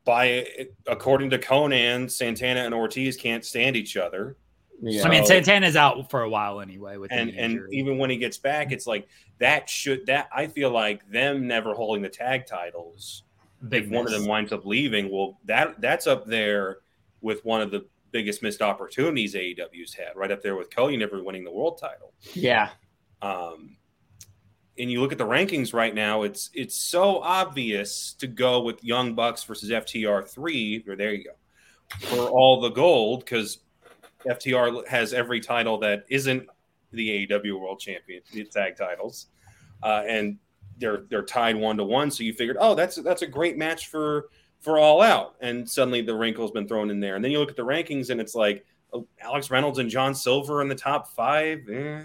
[0.06, 0.48] by
[0.88, 4.38] according to Konnan, Santana and Ortiz can't stand each other.
[4.82, 5.06] Yeah.
[5.06, 6.98] I mean, Santana's out for a while anyway.
[6.98, 9.08] With and and even when he gets back, it's like
[9.38, 13.24] that should that I feel like them never holding the tag titles.
[13.70, 13.98] Big if miss.
[13.98, 16.78] one of them winds up leaving, well, that that's up there
[17.22, 21.24] with one of the biggest missed opportunities AEW's had, right up there with Cody never
[21.24, 22.14] winning the world title.
[22.34, 22.70] Yeah.
[23.22, 23.78] Um,
[24.78, 28.84] and you look at the rankings right now, it's it's so obvious to go with
[28.84, 33.60] Young Bucks versus FTR three, or there you go, for all the gold because
[34.26, 36.48] FTR has every title that isn't
[36.92, 39.28] the AEW World Champion the tag titles,
[39.84, 40.38] uh, and
[40.78, 42.10] they're they're tied one to one.
[42.10, 44.30] So you figured, oh, that's that's a great match for
[44.62, 47.16] for All Out, and suddenly the wrinkle's been thrown in there.
[47.16, 50.16] And then you look at the rankings, and it's like oh, Alex Reynolds and John
[50.16, 51.68] Silver in the top five.
[51.70, 52.04] Eh.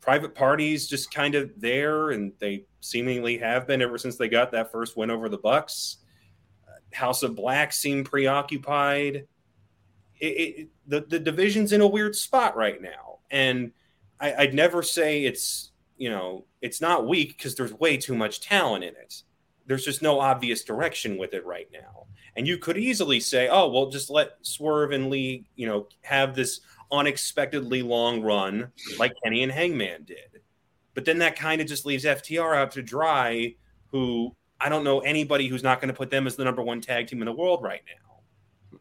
[0.00, 4.52] Private parties just kind of there, and they seemingly have been ever since they got
[4.52, 5.98] that first win over the Bucks.
[6.92, 9.26] House of Black seemed preoccupied
[10.20, 13.72] it, it, the the division's in a weird spot right now, and
[14.20, 18.40] I, I'd never say it's you know it's not weak because there's way too much
[18.40, 19.22] talent in it.
[19.66, 22.06] There's just no obvious direction with it right now,
[22.36, 26.34] and you could easily say, oh well, just let Swerve and Lee you know have
[26.34, 26.60] this
[26.92, 30.42] unexpectedly long run like Kenny and Hangman did,
[30.94, 33.54] but then that kind of just leaves FTR out to dry,
[33.88, 36.80] who I don't know anybody who's not going to put them as the number one
[36.80, 38.78] tag team in the world right now.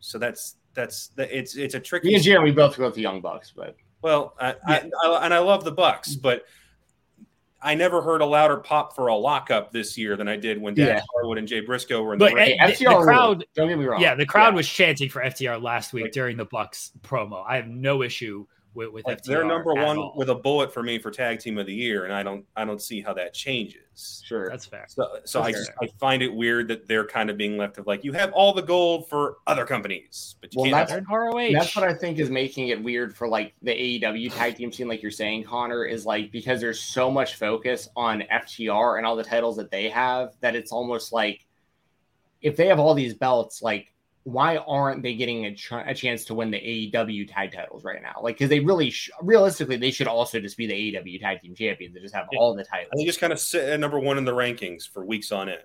[0.00, 2.08] So that's that's the, it's it's a tricky.
[2.08, 4.84] Me and Jeremy both go with the Young Bucks, but well, I, yeah.
[5.02, 6.44] I, I, and I love the Bucks, but
[7.64, 10.74] I never heard a louder pop for a lockup this year than I did when
[10.74, 11.02] Dan yeah.
[11.14, 12.58] Harwood and Jay Briscoe were in but the, ring.
[12.60, 13.46] FTR the crowd.
[13.54, 14.02] Don't get me wrong.
[14.02, 14.56] Yeah, the crowd yeah.
[14.56, 17.42] was chanting for FTR last week during the Bucks promo.
[17.46, 20.14] I have no issue with, with like they're number one all.
[20.16, 22.64] with a bullet for me for tag team of the year, and I don't I
[22.64, 24.22] don't see how that changes.
[24.26, 24.86] Sure, that's fair.
[24.88, 27.86] So, so I just I find it weird that they're kind of being left of
[27.86, 30.88] like you have all the gold for other companies, but you well, can't.
[30.88, 31.52] That's, ROH.
[31.52, 34.88] that's what I think is making it weird for like the AEW tag team scene,
[34.88, 39.16] like you're saying, Connor, is like because there's so much focus on FTR and all
[39.16, 41.46] the titles that they have that it's almost like
[42.42, 43.93] if they have all these belts, like
[44.24, 48.02] why aren't they getting a, ch- a, chance to win the AEW tag titles right
[48.02, 48.20] now?
[48.22, 51.54] Like, because they really, sh- realistically, they should also just be the AEW tag team
[51.54, 51.94] champions.
[51.94, 52.38] They just have yeah.
[52.38, 52.88] all the titles.
[52.92, 55.50] And they just kind of sit at number one in the rankings for weeks on
[55.50, 55.60] end.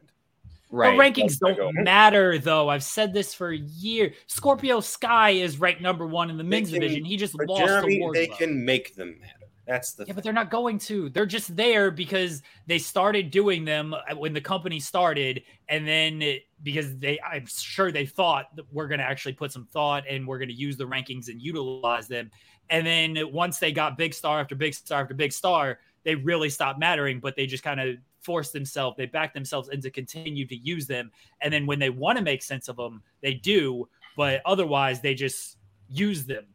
[0.71, 0.95] Right.
[0.95, 1.81] The rankings That's don't oh.
[1.81, 2.69] matter, though.
[2.69, 4.13] I've said this for a year.
[4.27, 7.05] Scorpio Sky is ranked number one in the men's division.
[7.05, 9.38] He just lost Jeremy, They can make them matter.
[9.69, 11.09] That's the yeah, but they're not going to.
[11.09, 16.23] They're just there because they started doing them uh, when the company started, and then
[16.23, 20.05] it, because they, I'm sure they thought that we're going to actually put some thought
[20.09, 22.31] and we're going to use the rankings and utilize them.
[22.71, 26.49] And then once they got big star after big star after big star, they really
[26.49, 27.19] stopped mattering.
[27.19, 31.11] But they just kind of forced themselves, they backed themselves into continue to use them.
[31.41, 33.87] And then when they want to make sense of them, they do.
[34.17, 35.57] But otherwise, they just
[35.89, 36.47] use them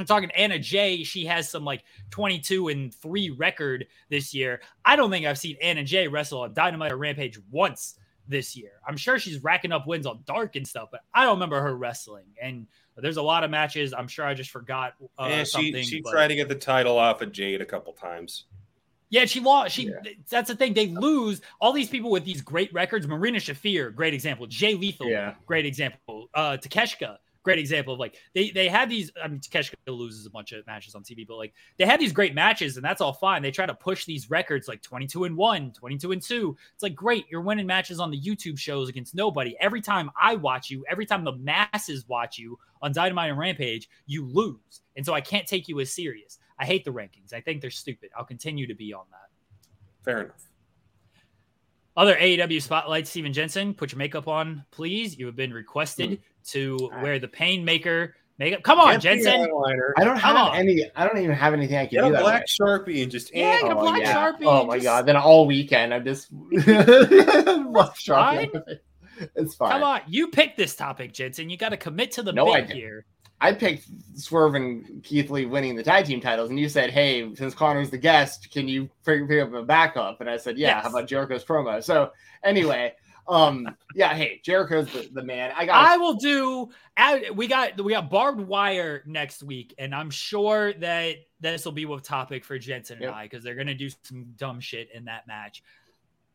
[0.00, 1.04] I'm talking Anna Jay.
[1.04, 4.62] She has some like 22 and three record this year.
[4.82, 7.96] I don't think I've seen Anna Jay wrestle on Dynamite or Rampage once
[8.26, 8.80] this year.
[8.86, 11.76] I'm sure she's racking up wins on Dark and stuff, but I don't remember her
[11.76, 12.24] wrestling.
[12.40, 13.92] And there's a lot of matches.
[13.92, 14.94] I'm sure I just forgot.
[15.18, 16.12] Uh, yeah, she she but...
[16.12, 18.46] tried to get the title off of Jade a couple times.
[19.10, 19.74] Yeah, she lost.
[19.74, 20.12] She yeah.
[20.30, 20.72] that's the thing.
[20.72, 23.06] They lose all these people with these great records.
[23.06, 24.46] Marina Shafir, great example.
[24.46, 25.34] Jay Lethal, yeah.
[25.44, 26.30] great example.
[26.32, 29.10] Uh, Takeshita, great example of like they they had these.
[29.22, 32.12] I mean, Takeshita loses a bunch of matches on TV, but like they had these
[32.12, 33.42] great matches, and that's all fine.
[33.42, 36.56] They try to push these records like 22 and 1, 22 and 2.
[36.74, 39.56] It's like great, you're winning matches on the YouTube shows against nobody.
[39.60, 43.88] Every time I watch you, every time the masses watch you on Dynamite and Rampage,
[44.06, 44.82] you lose.
[44.96, 46.38] And so I can't take you as serious.
[46.58, 47.32] I hate the rankings.
[47.32, 48.10] I think they're stupid.
[48.16, 49.28] I'll continue to be on that.
[50.04, 50.50] Fair enough.
[51.96, 55.18] Other AEW spotlight, Steven Jensen, put your makeup on, please.
[55.18, 56.18] You have been requested mm.
[56.48, 58.62] To wear the Painmaker makeup.
[58.64, 59.48] Come on, Jensen.
[59.96, 60.56] I don't have on.
[60.56, 60.90] any.
[60.96, 62.14] I don't even have anything I can get do.
[62.14, 64.14] a black sharpie and just yeah, get a black yeah.
[64.14, 64.46] sharpie.
[64.46, 64.84] Oh my just...
[64.84, 65.06] god!
[65.06, 66.64] Then all weekend I'm just black
[67.96, 68.78] sharpie.
[69.36, 69.72] It's fine.
[69.72, 71.50] Come on, you picked this topic, Jensen.
[71.50, 73.04] You got to commit to the no, bit here.
[73.42, 73.86] I picked
[74.16, 77.90] Swerve and Keith Lee winning the tag team titles, and you said, "Hey, since Connor's
[77.90, 80.84] the guest, can you pick up a backup?" And I said, "Yeah." Yes.
[80.84, 81.82] How about Jericho's promo?
[81.82, 82.12] So
[82.42, 82.94] anyway,
[83.30, 84.14] um, yeah.
[84.14, 85.52] Hey, Jericho's the, the man.
[85.56, 85.76] I got.
[85.76, 86.70] I will do.
[87.34, 91.84] We got we got barbed wire next week, and I'm sure that this will be
[91.84, 93.14] a topic for Jensen and yep.
[93.14, 95.62] I because they're gonna do some dumb shit in that match.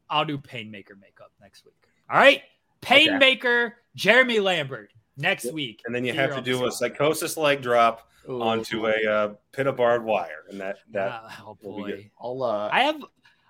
[0.09, 1.75] I'll do Painmaker makeup next week.
[2.09, 2.41] All right,
[2.81, 3.75] Painmaker, okay.
[3.95, 5.81] Jeremy Lambert next week.
[5.85, 8.41] And then you have to do a psychosis leg drop Ooh.
[8.41, 12.69] onto a uh, pit of barbed wire, and that that uh, oh boy, I'll, uh...
[12.71, 13.03] I have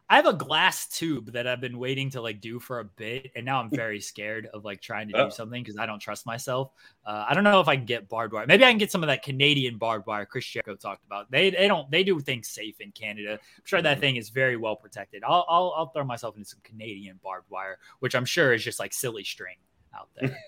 [0.08, 3.32] I have a glass tube that I've been waiting to like do for a bit,
[3.36, 5.30] and now I'm very scared of like trying to do oh.
[5.30, 6.72] something because I don't trust myself.
[7.06, 8.46] Uh, I don't know if I can get barbed wire.
[8.46, 11.32] Maybe I can get some of that Canadian barbed wire Chris Jericho talked about.
[11.32, 13.34] They they don't they do things safe in Canada.
[13.34, 14.02] I'm sure that mm-hmm.
[14.02, 15.24] thing is very well protected.
[15.24, 18.80] I'll I'll, I'll throw myself into some Canadian barbed wire, which I'm sure is just
[18.80, 19.58] like silly string
[19.96, 20.38] out there.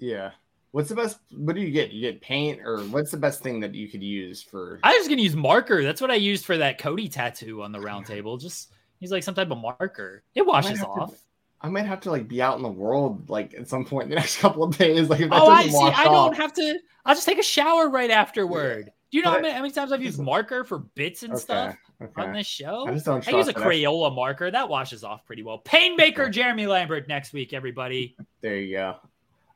[0.00, 0.32] Yeah.
[0.74, 1.20] What's the best?
[1.30, 1.92] What do you get?
[1.92, 4.80] You get paint, or what's the best thing that you could use for?
[4.82, 5.84] I was gonna use marker.
[5.84, 8.38] That's what I used for that Cody tattoo on the round table.
[8.38, 10.24] Just use like some type of marker.
[10.34, 11.12] It washes I off.
[11.12, 11.16] To,
[11.60, 14.08] I might have to like be out in the world like at some point in
[14.08, 15.08] the next couple of days.
[15.08, 15.78] Like, oh, I see.
[15.78, 16.80] I don't have to.
[17.04, 18.90] I'll just take a shower right afterward.
[19.12, 21.40] Do you know how many, how many, times I've used marker for bits and okay,
[21.40, 22.20] stuff okay.
[22.20, 22.88] on this show?
[22.88, 23.28] I just don't.
[23.28, 25.62] I use a Crayola marker that washes off pretty well.
[25.64, 26.30] Painmaker okay.
[26.32, 28.16] Jeremy Lambert next week, everybody.
[28.40, 28.96] There you go.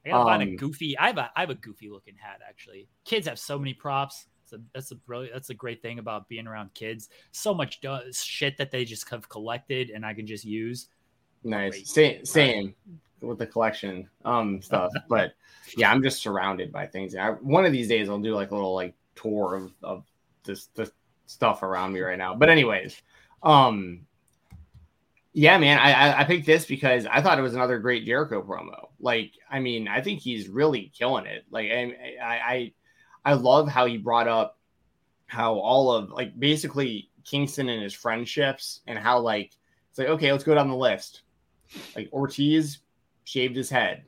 [0.09, 0.97] I gotta um, find a goofy.
[0.99, 2.89] I have a I have a goofy looking hat actually.
[3.05, 4.27] Kids have so many props.
[4.47, 5.35] So that's a brilliant.
[5.35, 7.11] That's a great thing about being around kids.
[7.33, 10.89] So much do- shit that they just have collected, and I can just use.
[11.45, 11.91] Nice.
[11.91, 12.75] Same same
[13.21, 15.33] with the collection um stuff, but
[15.77, 17.15] yeah, I'm just surrounded by things.
[17.15, 20.05] I, one of these days, I'll do like a little like tour of of
[20.45, 20.91] this the
[21.27, 22.35] stuff around me right now.
[22.35, 23.03] But anyways,
[23.43, 24.07] um,
[25.33, 28.89] yeah, man, I, I picked this because I thought it was another great Jericho promo.
[28.99, 31.45] Like, I mean, I think he's really killing it.
[31.51, 32.73] Like, I, I,
[33.25, 34.59] I love how he brought up
[35.29, 39.53] how all of like basically Kingston and his friendships and how like
[39.91, 41.23] it's like okay, let's go down the list.
[41.95, 42.79] Like Ortiz
[43.25, 44.05] shaved his head,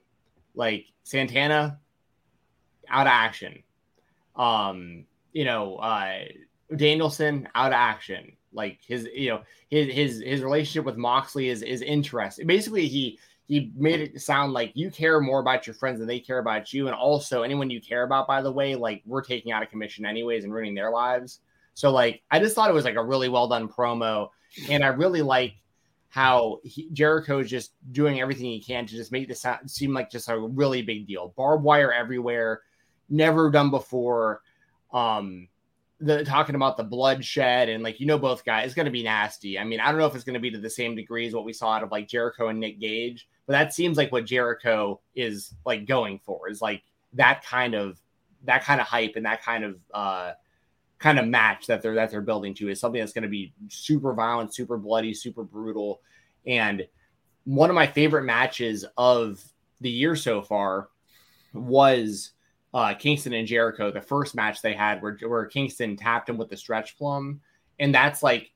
[0.54, 1.78] like Santana
[2.88, 3.62] out of action.
[4.34, 6.20] Um, you know, uh,
[6.76, 11.62] Danielson out of action like his you know his his his relationship with Moxley is
[11.62, 12.46] is interesting.
[12.46, 16.20] Basically, he he made it sound like you care more about your friends than they
[16.20, 19.52] care about you, and also anyone you care about, by the way, like we're taking
[19.52, 21.40] out of commission anyways and ruining their lives.
[21.74, 24.28] So like I just thought it was like a really well done promo,
[24.68, 25.54] and I really like
[26.08, 29.94] how he, Jericho is just doing everything he can to just make this sound, seem
[29.94, 31.32] like just a really big deal.
[31.36, 32.62] Barbed wire everywhere,
[33.08, 34.42] never done before.
[34.92, 35.46] Um,
[36.00, 39.02] the talking about the bloodshed and like you know both guys it's going to be
[39.02, 39.58] nasty.
[39.58, 41.34] I mean, I don't know if it's going to be to the same degree as
[41.34, 44.24] what we saw out of like Jericho and Nick Gage, but that seems like what
[44.24, 46.82] Jericho is like going for is like
[47.12, 48.00] that kind of
[48.44, 50.32] that kind of hype and that kind of uh
[50.98, 53.52] kind of match that they're that they're building to is something that's going to be
[53.68, 56.00] super violent, super bloody, super brutal.
[56.46, 56.86] And
[57.44, 59.42] one of my favorite matches of
[59.80, 60.88] the year so far
[61.52, 62.32] was
[62.72, 66.48] uh, Kingston and Jericho, the first match they had where, where Kingston tapped him with
[66.48, 67.40] the stretch plum
[67.80, 68.52] and that's like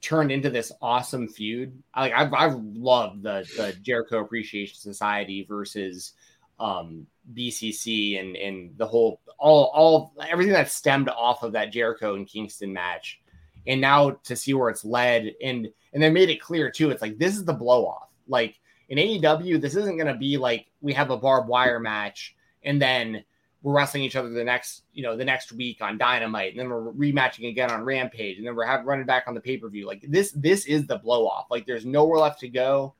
[0.00, 1.82] turned into this awesome feud.
[1.96, 6.12] Like I've I've loved the the Jericho Appreciation Society versus
[6.60, 12.14] um BCC and and the whole all all everything that stemmed off of that Jericho
[12.14, 13.20] and Kingston match.
[13.66, 16.90] And now to see where it's led and and they made it clear too.
[16.90, 18.10] It's like this is the blow off.
[18.28, 22.36] Like in AEW, this isn't going to be like we have a barbed wire match
[22.62, 23.24] and then
[23.66, 26.68] we're wrestling each other the next, you know, the next week on Dynamite, and then
[26.68, 29.68] we're rematching again on Rampage, and then we're having running back on the pay per
[29.68, 29.88] view.
[29.88, 31.46] Like this, this is the blow off.
[31.50, 32.94] Like there's nowhere left to go.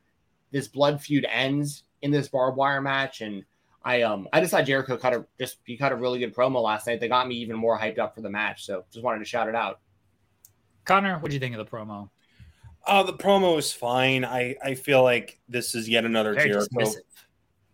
[0.51, 3.45] This blood feud ends in this barbed wire match, and
[3.85, 6.61] I um I just thought Jericho cut a just he cut a really good promo
[6.61, 6.99] last night.
[6.99, 8.67] They got me even more hyped up for the match.
[8.67, 9.79] So just wanted to shout it out.
[10.85, 12.11] Connor, what do you think of the promo?
[12.85, 14.25] Uh, the promo is fine.
[14.25, 16.97] I, I feel like this is yet another Very Jericho dismissive.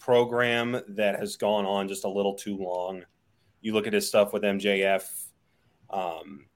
[0.03, 3.05] Program that has gone on just a little too long.
[3.61, 5.09] You look at his stuff with MJF.
[5.91, 6.47] Um,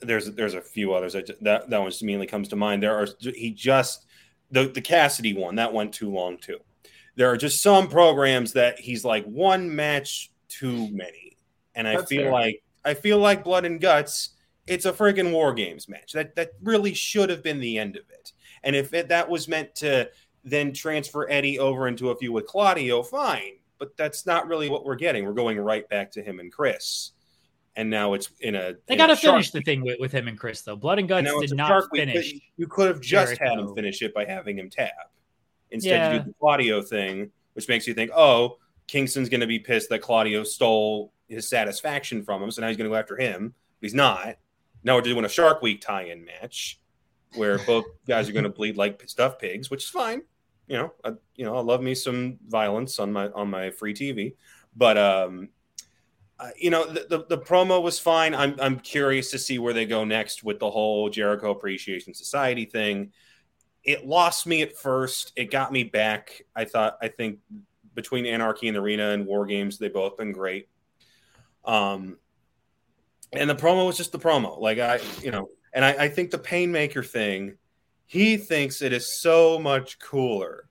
[0.00, 2.82] there's there's a few others that that, that one just immediately comes to mind.
[2.82, 4.06] There are he just
[4.50, 6.58] the the Cassidy one that went too long too.
[7.16, 11.36] There are just some programs that he's like one match too many,
[11.74, 12.32] and I That's feel fair.
[12.32, 14.30] like I feel like Blood and Guts
[14.66, 16.12] it's a freaking war games match.
[16.12, 18.32] That that really should have been the end of it.
[18.62, 20.08] And if it, that was meant to
[20.44, 23.58] then transfer Eddie over into a feud with Claudio, fine.
[23.78, 25.24] But that's not really what we're getting.
[25.24, 27.12] We're going right back to him and Chris.
[27.74, 28.74] And now it's in a.
[28.86, 30.76] They got to finish the thing with, with him and Chris, though.
[30.76, 32.34] Blood and Guts and did not finish.
[32.56, 33.44] You could have just Jericho.
[33.44, 35.10] had him finish it by having him tap.
[35.70, 36.12] Instead, yeah.
[36.12, 39.88] you do the Claudio thing, which makes you think, oh, Kingston's going to be pissed
[39.88, 42.50] that Claudio stole his satisfaction from him.
[42.50, 43.54] So now he's going to go after him.
[43.80, 44.36] But he's not.
[44.84, 46.78] Now we're doing a Shark Week tie-in match
[47.34, 50.22] where both guys are going to bleed like stuffed pigs, which is fine.
[50.66, 53.94] You know, I, you know, I love me some violence on my on my free
[53.94, 54.34] TV,
[54.76, 55.48] but um,
[56.38, 58.34] uh, you know, the, the, the promo was fine.
[58.34, 62.64] I'm I'm curious to see where they go next with the whole Jericho Appreciation Society
[62.64, 63.12] thing.
[63.84, 65.32] It lost me at first.
[65.36, 66.42] It got me back.
[66.54, 67.38] I thought I think
[67.94, 70.68] between Anarchy in the Arena and War Games, they both been great.
[71.64, 72.18] Um,
[73.32, 74.58] and the promo was just the promo.
[74.58, 77.56] Like I, you know, and I, I think the Painmaker thing,
[78.12, 80.68] he thinks it is so much cooler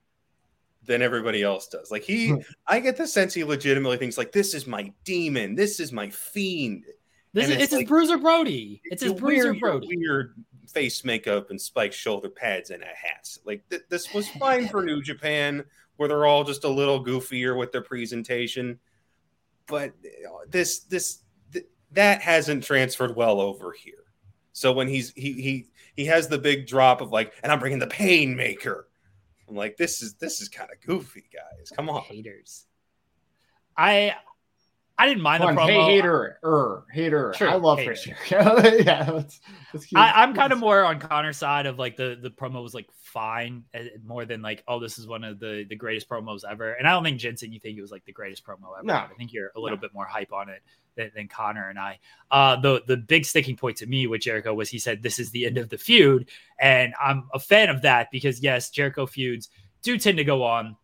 [0.85, 1.89] than everybody else does.
[1.89, 2.35] Like he, hmm.
[2.67, 6.11] I get the sense he legitimately thinks like this is my demon, this is my
[6.11, 6.85] fiend.
[7.33, 8.79] This is, it's, like, his Bruiser Brody.
[8.85, 9.87] It's, his Bruiser Brody.
[9.87, 10.35] Weird
[10.71, 13.27] face makeup and spiked shoulder pads and a hat.
[13.43, 15.65] Like th- this was fine for New Japan,
[15.95, 18.77] where they're all just a little goofier with their presentation.
[19.65, 19.93] But
[20.47, 21.23] this this
[21.93, 23.95] that hasn't transferred well over here.
[24.53, 27.79] So when he's he he he has the big drop of like, and I'm bringing
[27.79, 28.87] the pain maker.
[29.47, 31.69] I'm like, this is this is kind of goofy, guys.
[31.75, 32.65] Come on, haters.
[33.77, 34.15] I
[35.02, 35.86] I didn't mind Come the on, promo.
[35.86, 37.34] Hey, hater, er, hater.
[37.36, 37.95] Sure, I love hater.
[37.95, 39.24] Chris yeah,
[39.95, 42.88] I, am kind of more on Connor's side of like the the promo was like
[43.02, 46.74] fine, eh, more than like oh this is one of the the greatest promos ever.
[46.74, 48.86] And I don't think Jensen, you think it was like the greatest promo ever.
[48.86, 49.82] No, I think you're a little no.
[49.82, 50.62] bit more hype on it
[50.95, 51.97] than, than Connor and I.
[52.30, 55.32] Uh, the the big sticking point to me with Jericho was he said this is
[55.32, 56.30] the end of the feud,
[56.60, 59.49] and I'm a fan of that because yes, Jericho feuds
[59.82, 60.78] do tend to go on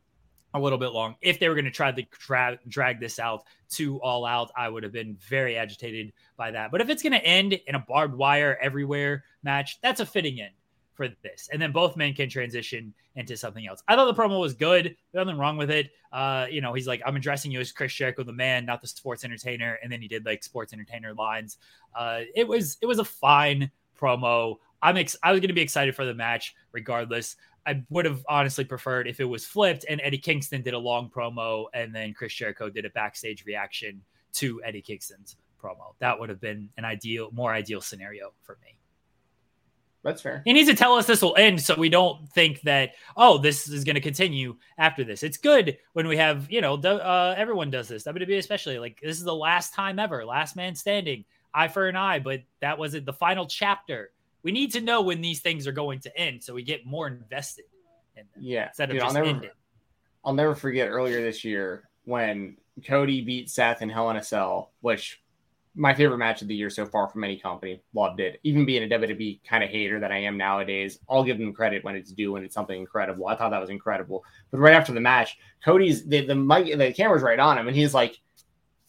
[0.57, 1.15] a little bit long.
[1.21, 4.69] If they were going to try to dra- drag this out to all out, I
[4.69, 6.71] would have been very agitated by that.
[6.71, 10.41] But if it's going to end in a barbed wire everywhere match, that's a fitting
[10.41, 10.53] end
[10.97, 11.47] for this.
[11.53, 13.83] And then both men can transition into something else.
[13.87, 14.95] I thought the promo was good.
[15.13, 15.91] Nothing wrong with it.
[16.11, 18.87] Uh, you know, he's like, I'm addressing you as Chris Jericho, the man, not the
[18.87, 19.77] sports entertainer.
[19.81, 21.57] And then he did like sports entertainer lines.
[21.95, 24.55] Uh, it was it was a fine promo.
[24.81, 27.35] I'm ex- I was going to be excited for the match regardless.
[27.67, 31.09] I would have honestly preferred if it was flipped and Eddie Kingston did a long
[31.09, 34.01] promo and then Chris Jericho did a backstage reaction
[34.33, 35.93] to Eddie Kingston's promo.
[35.99, 38.77] That would have been an ideal, more ideal scenario for me.
[40.03, 40.41] That's fair.
[40.45, 43.67] He needs to tell us this will end so we don't think that, oh, this
[43.67, 45.21] is going to continue after this.
[45.21, 48.79] It's good when we have, you know, uh, everyone does this, WWE especially.
[48.79, 52.43] Like, this is the last time ever, last man standing, eye for an eye, but
[52.61, 54.11] that wasn't the final chapter
[54.47, 57.05] we need to know when these things are going to end so we get more
[57.05, 57.65] invested
[58.15, 58.41] in them.
[58.41, 58.67] Yeah.
[58.67, 59.41] Instead of Dude, just I'll never,
[60.23, 64.71] I'll never forget earlier this year when Cody beat Seth in Hell in a Cell,
[64.79, 65.21] which
[65.75, 67.81] my favorite match of the year so far from any company.
[67.93, 68.39] Loved it.
[68.43, 71.83] Even being a WWE kind of hater that I am nowadays, I'll give them credit
[71.83, 73.27] when it's due and it's something incredible.
[73.27, 74.23] I thought that was incredible.
[74.49, 77.75] But right after the match, Cody's the the mic the camera's right on him and
[77.75, 78.17] he's like,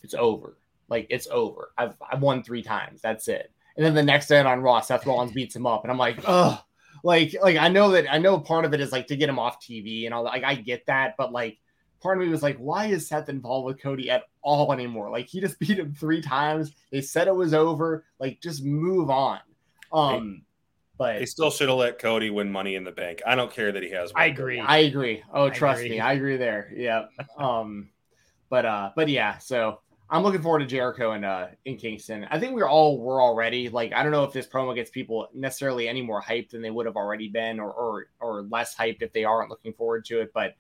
[0.05, 0.57] It's over.
[0.89, 1.73] Like it's over.
[1.77, 3.01] I've I've won three times.
[3.03, 3.51] That's it.
[3.79, 6.19] And then the next day on Raw, Seth Rollins beats him up, and I'm like,
[6.27, 6.61] oh,
[7.05, 9.39] like, like I know that I know part of it is like to get him
[9.39, 10.25] off TV and all.
[10.25, 11.59] Like I get that, but like
[12.03, 15.11] part of me was like, why is Seth involved with Cody at all anymore?
[15.11, 16.73] Like he just beat him three times.
[16.91, 18.05] They said it was over.
[18.19, 19.39] Like just move on.
[19.93, 20.43] Um,
[20.99, 23.23] but they still should have let Cody win Money in the Bank.
[23.25, 24.11] I don't care that he has.
[24.17, 24.59] I agree.
[24.59, 25.23] I agree.
[25.33, 25.91] Oh, I trust agree.
[25.91, 26.73] me, I agree there.
[26.75, 27.05] Yeah.
[27.39, 27.91] um,
[28.51, 29.39] but uh, but yeah.
[29.39, 32.27] So I'm looking forward to Jericho and uh in Kingston.
[32.31, 35.29] I think we're all we're already like I don't know if this promo gets people
[35.35, 39.03] necessarily any more hyped than they would have already been, or or or less hyped
[39.03, 40.33] if they aren't looking forward to it.
[40.33, 40.55] But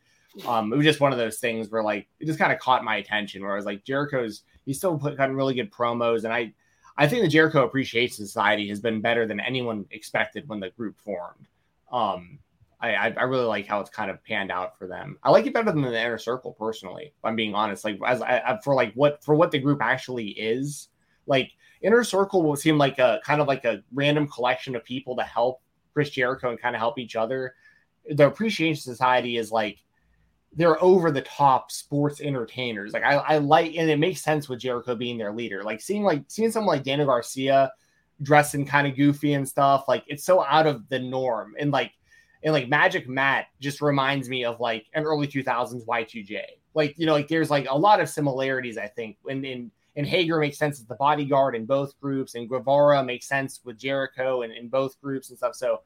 [0.46, 2.84] um, it was just one of those things where like it just kind of caught
[2.84, 3.42] my attention.
[3.42, 6.52] Where I was like, Jericho's he's still put gotten really good promos, and I
[6.98, 10.98] I think the Jericho Appreciation Society has been better than anyone expected when the group
[11.00, 11.46] formed.
[11.90, 12.38] Um,
[12.80, 15.18] I, I really like how it's kind of panned out for them.
[15.24, 17.06] I like it better than the inner circle personally.
[17.06, 20.28] If I'm being honest, like as I, for like what for what the group actually
[20.28, 20.88] is,
[21.26, 21.50] like
[21.82, 25.24] inner circle will seem like a kind of like a random collection of people to
[25.24, 25.60] help
[25.92, 27.54] Chris Jericho and kind of help each other.
[28.10, 29.78] The Appreciation Society is like
[30.52, 32.92] they're over the top sports entertainers.
[32.92, 35.62] Like I, I like, and it makes sense with Jericho being their leader.
[35.64, 37.72] Like seeing like seeing someone like Daniel Garcia
[38.22, 39.84] dressing kind of goofy and stuff.
[39.88, 41.54] Like it's so out of the norm.
[41.58, 41.92] And like
[42.42, 46.42] and like Magic Matt just reminds me of like an early 2000s Y2J.
[46.74, 48.78] Like you know, like there's like a lot of similarities.
[48.78, 52.48] I think and in and Hager makes sense as the bodyguard in both groups, and
[52.48, 55.56] Guevara makes sense with Jericho and in both groups and stuff.
[55.56, 55.82] So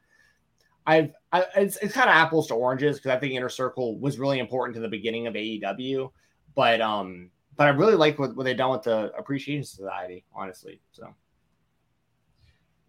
[0.87, 4.19] I've I, it's, it's kind of apples to oranges because I think Inner Circle was
[4.19, 6.11] really important to the beginning of AEW,
[6.55, 10.81] but um, but I really like what, what they've done with the Appreciation Society, honestly.
[10.91, 11.15] So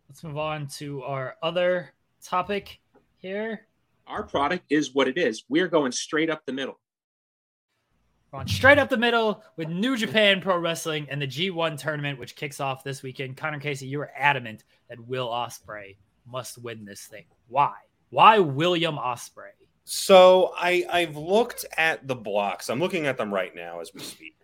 [0.09, 2.79] let's move on to our other topic
[3.23, 3.65] here.
[4.05, 5.45] Our product is what it is.
[5.49, 6.79] We're going straight up the middle.
[8.31, 12.35] Going straight up the middle with New Japan Pro Wrestling and the G1 tournament, which
[12.35, 13.37] kicks off this weekend.
[13.37, 15.95] Connor Casey, you were adamant that Will Ospreay
[16.27, 17.23] must win this thing.
[17.47, 17.73] Why?
[18.09, 19.51] Why William Ospreay?
[19.85, 22.69] So I I've looked at the blocks.
[22.69, 24.35] I'm looking at them right now as we speak,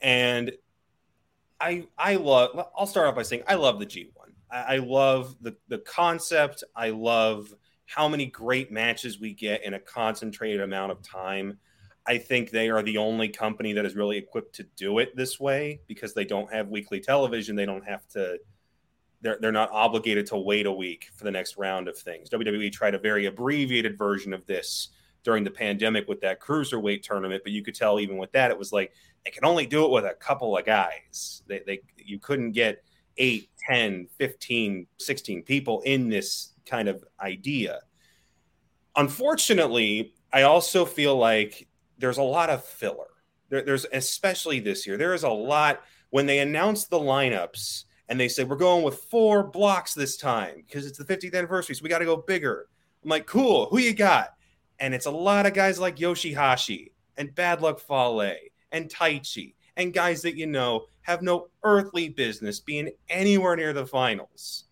[0.00, 0.52] and
[1.60, 2.68] I I love.
[2.76, 4.08] I'll start off by saying I love the G1.
[4.50, 6.64] I, I love the the concept.
[6.74, 7.54] I love
[7.88, 11.58] how many great matches we get in a concentrated amount of time.
[12.06, 15.40] I think they are the only company that is really equipped to do it this
[15.40, 17.56] way because they don't have weekly television.
[17.56, 18.38] They don't have to
[19.22, 22.28] they're they're not obligated to wait a week for the next round of things.
[22.28, 24.88] WWE tried a very abbreviated version of this
[25.24, 28.58] during the pandemic with that cruiserweight tournament, but you could tell even with that it
[28.58, 28.92] was like
[29.24, 31.42] they can only do it with a couple of guys.
[31.46, 32.84] They, they you couldn't get
[33.16, 37.80] 8, 10, 15, 16 people in this kind of idea.
[38.96, 43.06] Unfortunately, I also feel like there's a lot of filler.
[43.48, 44.96] There, there's especially this year.
[44.96, 49.04] There is a lot when they announce the lineups and they say we're going with
[49.04, 52.68] four blocks this time because it's the 50th anniversary, so we got to go bigger.
[53.04, 53.66] I'm like, cool.
[53.70, 54.34] Who you got?
[54.80, 58.34] And it's a lot of guys like Yoshihashi and Bad Luck Fale
[58.72, 63.86] and Taichi and guys that you know have no earthly business being anywhere near the
[63.86, 64.64] finals.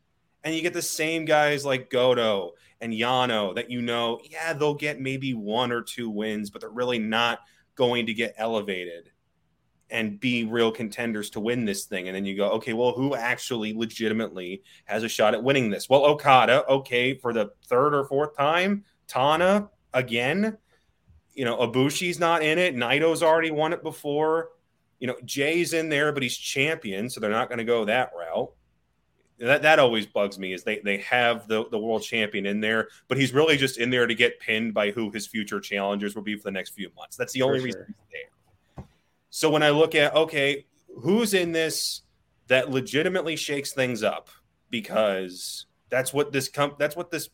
[0.46, 4.74] And you get the same guys like Goto and Yano that you know, yeah, they'll
[4.74, 7.40] get maybe one or two wins, but they're really not
[7.74, 9.10] going to get elevated
[9.90, 12.06] and be real contenders to win this thing.
[12.06, 15.90] And then you go, okay, well, who actually legitimately has a shot at winning this?
[15.90, 18.84] Well, Okada, okay, for the third or fourth time.
[19.08, 20.58] Tana again.
[21.34, 22.76] You know, Ibushi's not in it.
[22.76, 24.50] Naito's already won it before.
[25.00, 28.12] You know, Jay's in there, but he's champion, so they're not going to go that
[28.16, 28.52] route.
[29.38, 32.88] That that always bugs me is they they have the the world champion in there,
[33.08, 36.22] but he's really just in there to get pinned by who his future challengers will
[36.22, 37.16] be for the next few months.
[37.16, 38.84] That's the only reason he's there.
[39.28, 40.64] So when I look at okay,
[41.02, 42.02] who's in this
[42.48, 44.30] that legitimately shakes things up
[44.70, 47.28] because that's what this comp that's what this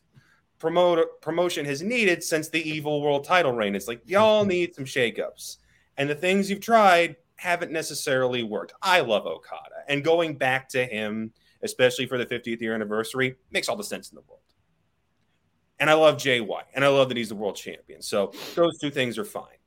[0.59, 3.75] promote promotion has needed since the evil world title reign.
[3.75, 5.57] It's like y'all need some shakeups.
[5.97, 8.73] And the things you've tried haven't necessarily worked.
[8.81, 9.83] I love Okada.
[9.87, 11.33] And going back to him,
[11.63, 14.41] especially for the 50th year anniversary, makes all the sense in the world.
[15.79, 18.01] And I love Jay White, and I love that he's the world champion.
[18.01, 19.57] So those two things are fine.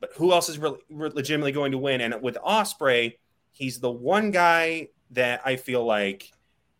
[0.00, 2.00] But who else is really, legitimately going to win?
[2.02, 3.14] And with Ospreay,
[3.52, 6.30] he's the one guy that I feel like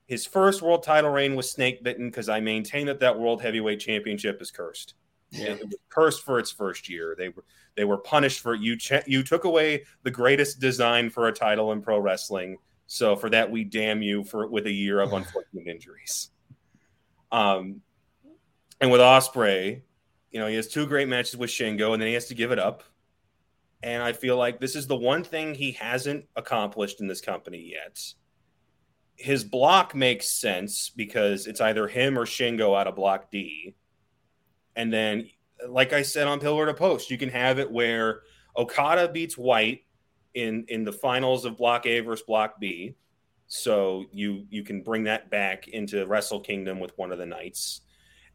[0.07, 3.81] his first world title reign was snake bitten because I maintain that that world heavyweight
[3.81, 4.95] championship is cursed.
[5.31, 5.53] Yeah.
[5.53, 7.15] It was cursed for its first year.
[7.17, 7.45] They were
[7.77, 8.77] they were punished for you.
[8.77, 12.59] Ch- you took away the greatest design for a title in pro wrestling.
[12.87, 16.31] So for that, we damn you for with a year of unfortunate injuries.
[17.33, 17.81] Um,
[18.81, 19.83] and with Ospreay,
[20.31, 22.53] you know he has two great matches with Shingo, and then he has to give
[22.53, 22.85] it up.
[23.83, 27.73] And I feel like this is the one thing he hasn't accomplished in this company
[27.73, 28.01] yet.
[29.17, 33.75] His block makes sense because it's either him or Shingo out of block D.
[34.75, 35.29] And then,
[35.69, 38.23] like I said on Pillar to Post, you can have it where
[38.57, 39.83] Okada beats White
[40.35, 42.95] in, in the finals of block A versus block B.
[43.47, 47.83] So you you can bring that back into Wrestle Kingdom with one of the nights.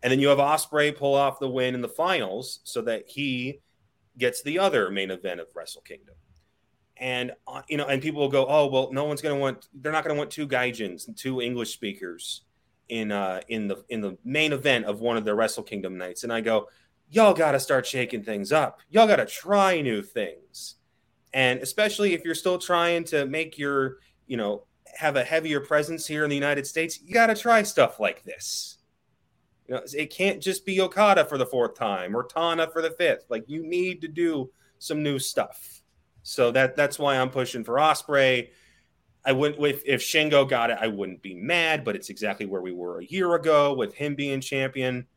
[0.01, 3.59] And then you have Ospreay pull off the win in the finals so that he
[4.17, 6.15] gets the other main event of Wrestle Kingdom.
[6.97, 9.67] And uh, you know, and people will go, "Oh, well, no one's going to want
[9.73, 12.41] they're not going to want two Gaijins and two English speakers
[12.89, 16.23] in uh in the in the main event of one of the Wrestle Kingdom nights."
[16.23, 16.67] And I go,
[17.09, 18.81] "Y'all got to start shaking things up.
[18.89, 20.76] Y'all got to try new things."
[21.34, 23.97] And especially if you're still trying to make your,
[24.27, 24.65] you know,
[24.97, 28.23] have a heavier presence here in the United States, you got to try stuff like
[28.23, 28.77] this.
[29.68, 32.91] You know, it can't just be Okada for the fourth time or Tana for the
[32.91, 33.26] fifth.
[33.30, 34.49] Like you need to do
[34.80, 35.81] some new stuff.
[36.23, 38.49] So that that's why I'm pushing for ospreay
[39.26, 42.61] I wouldn't if, if Shingo got it, I wouldn't be mad, but it's exactly where
[42.61, 45.07] we were a year ago with him being champion.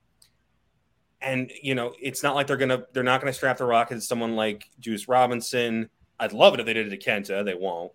[1.20, 4.01] And you know, it's not like they're gonna they're not gonna strap the rocket to
[4.01, 5.89] someone like Juice Robinson.
[6.22, 7.44] I'd love it if they did it to Kenta.
[7.44, 7.92] They won't.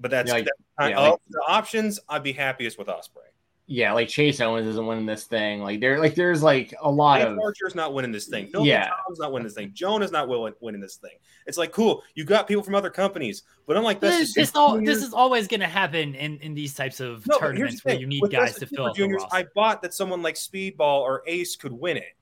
[0.00, 0.42] But that's, yeah,
[0.76, 2.00] that's yeah, like, the options.
[2.08, 3.28] I'd be happiest with Ospreay.
[3.70, 5.60] Yeah, like Chase Owens isn't winning this thing.
[5.60, 8.46] Like there, like there's like a lot Dave of Archer's not winning this thing.
[8.46, 9.72] Phil yeah, Tom's not winning this thing.
[9.74, 11.16] Joan is not winning this thing.
[11.46, 12.02] It's like cool.
[12.14, 14.32] You got people from other companies, but I'm like this.
[14.32, 17.84] This, all, this is always going to happen in in these types of no, tournaments
[17.84, 18.94] where you need With guys to fill.
[18.94, 22.16] Juniors, I bought that someone like Speedball or Ace could win it.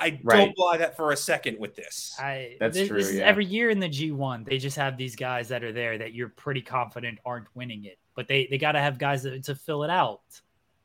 [0.00, 0.36] I right.
[0.38, 2.16] don't buy that for a second with this.
[2.18, 2.98] I, That's this, true.
[3.02, 3.24] This yeah.
[3.24, 6.30] every year in the G1, they just have these guys that are there that you're
[6.30, 9.84] pretty confident aren't winning it, but they they got to have guys that, to fill
[9.84, 10.22] it out.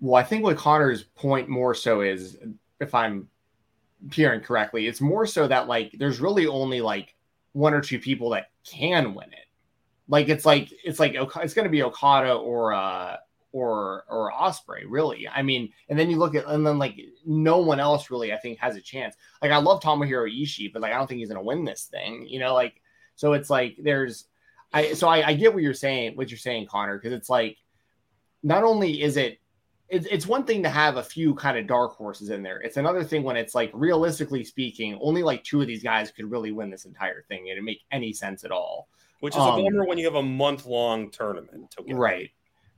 [0.01, 2.37] Well, I think what Connor's point more so is,
[2.81, 3.29] if I'm
[4.11, 7.15] hearing correctly, it's more so that like there's really only like
[7.53, 9.47] one or two people that can win it.
[10.09, 13.15] Like it's like it's like it's going to be Okada or uh
[13.55, 15.29] or or Ospreay, really.
[15.29, 18.37] I mean, and then you look at and then like no one else really, I
[18.37, 19.15] think, has a chance.
[19.41, 22.27] Like I love Tomohiro Ishii, but like I don't think he's gonna win this thing.
[22.27, 22.81] You know, like
[23.15, 24.25] so it's like there's
[24.73, 27.55] I so I, I get what you're saying, what you're saying, Connor, because it's like
[28.43, 29.39] not only is it
[29.87, 32.59] it's, it's one thing to have a few kind of dark horses in there.
[32.59, 36.29] It's another thing when it's like realistically speaking, only like two of these guys could
[36.29, 38.89] really win this entire thing and it make any sense at all.
[39.21, 41.73] Which is um, a bummer when you have a month long tournament.
[41.87, 42.31] right.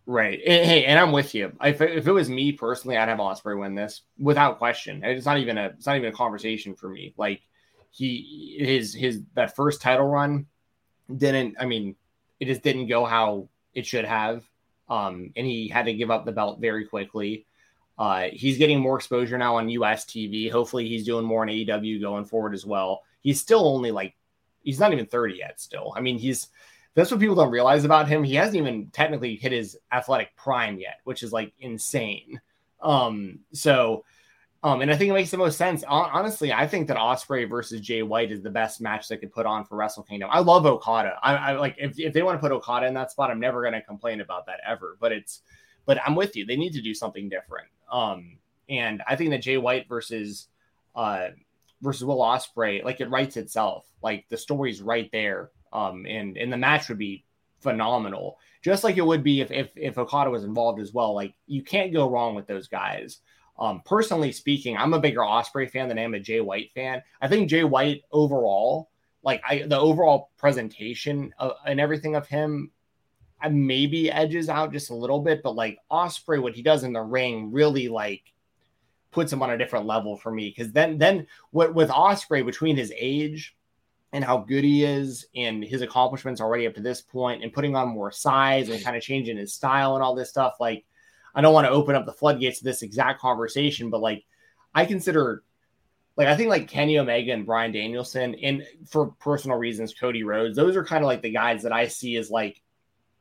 [0.09, 0.39] Right.
[0.47, 1.51] And, hey, and I'm with you.
[1.61, 5.03] If, if it was me personally, I'd have Ospreay win this without question.
[5.03, 7.13] It's not even a it's not even a conversation for me.
[7.17, 7.41] Like
[7.91, 10.45] he his his that first title run
[11.13, 11.57] didn't.
[11.59, 11.97] I mean,
[12.39, 14.45] it just didn't go how it should have.
[14.88, 17.45] Um, and he had to give up the belt very quickly.
[17.99, 20.49] Uh, he's getting more exposure now on US TV.
[20.49, 23.01] Hopefully, he's doing more on AEW going forward as well.
[23.23, 24.15] He's still only like
[24.63, 25.59] he's not even 30 yet.
[25.59, 26.47] Still, I mean, he's
[26.98, 28.24] that's what people don't realize about him.
[28.24, 32.41] He hasn't even technically hit his athletic prime yet, which is like insane.
[32.82, 34.03] Um, so,
[34.64, 35.84] um, and I think it makes the most sense.
[35.88, 39.45] Honestly, I think that Ospreay versus Jay White is the best match they could put
[39.45, 40.30] on for Wrestle Kingdom.
[40.34, 41.19] I love Okada.
[41.22, 43.61] I, I like if, if they want to put Okada in that spot, I'm never
[43.61, 44.98] going to complain about that ever.
[44.99, 45.41] But it's,
[45.86, 46.48] but I'm with you.
[46.48, 47.68] They need to do something different.
[47.91, 50.48] Um, and I think that Jay White versus,
[50.95, 51.28] uh,
[51.80, 53.86] versus Will Ospreay, like it writes itself.
[54.02, 57.26] Like the story's right there um, and and the match would be
[57.60, 61.14] phenomenal, just like it would be if if if Okada was involved as well.
[61.14, 63.19] Like you can't go wrong with those guys.
[63.60, 67.02] Um, personally speaking, I'm a bigger Ospreay fan than I am a Jay White fan.
[67.22, 68.91] I think Jay White overall,
[69.23, 72.72] like I, the overall presentation of, and everything of him,
[73.49, 77.02] maybe edges out just a little bit, but like Ospreay, what he does in the
[77.02, 78.22] ring really like
[79.11, 80.53] puts him on a different level for me.
[80.56, 83.56] Because then, then what with Ospreay between his age
[84.13, 87.75] and how good he is and his accomplishments already up to this point and putting
[87.75, 90.55] on more size and kind of changing his style and all this stuff.
[90.59, 90.85] Like,
[91.35, 94.25] I don't want to open up the floodgates to this exact conversation, but like,
[94.73, 95.43] I consider,
[96.15, 100.55] like, I think like Kenny Omega and brian Danielson, and for personal reasons, Cody Rhodes,
[100.55, 102.61] those are kind of like the guys that I see as like,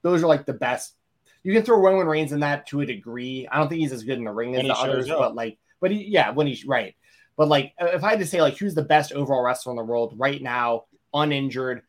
[0.03, 0.95] those are like the best.
[1.43, 3.47] You can throw Roman Reigns in that to a degree.
[3.51, 5.19] I don't think he's as good in the ring as the others, up.
[5.19, 6.95] but like, but he, yeah, when he's right.
[7.37, 9.85] But like, if I had to say like who's the best overall wrestler in the
[9.85, 11.83] world right now, uninjured,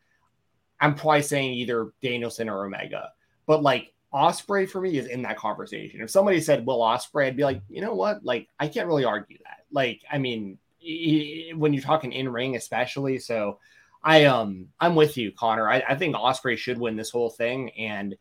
[0.80, 3.10] I'm probably saying either Danielson or Omega.
[3.46, 6.00] But like Ospreay for me is in that conversation.
[6.00, 8.24] If somebody said Will Ospreay, I'd be like, you know what?
[8.24, 9.64] Like I can't really argue that.
[9.70, 13.18] Like I mean, he, when you're talking in ring, especially.
[13.18, 13.58] So
[14.02, 15.68] I um I'm with you, Connor.
[15.68, 18.16] I, I think Ospreay should win this whole thing, and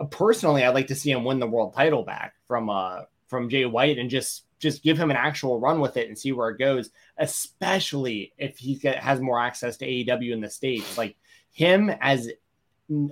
[0.00, 3.50] uh, personally, I'd like to see him win the world title back from uh from
[3.50, 6.50] Jay White and just just give him an actual run with it and see where
[6.50, 10.98] it goes, especially if he has more access to AEW in the States.
[10.98, 11.16] Like
[11.52, 12.28] him as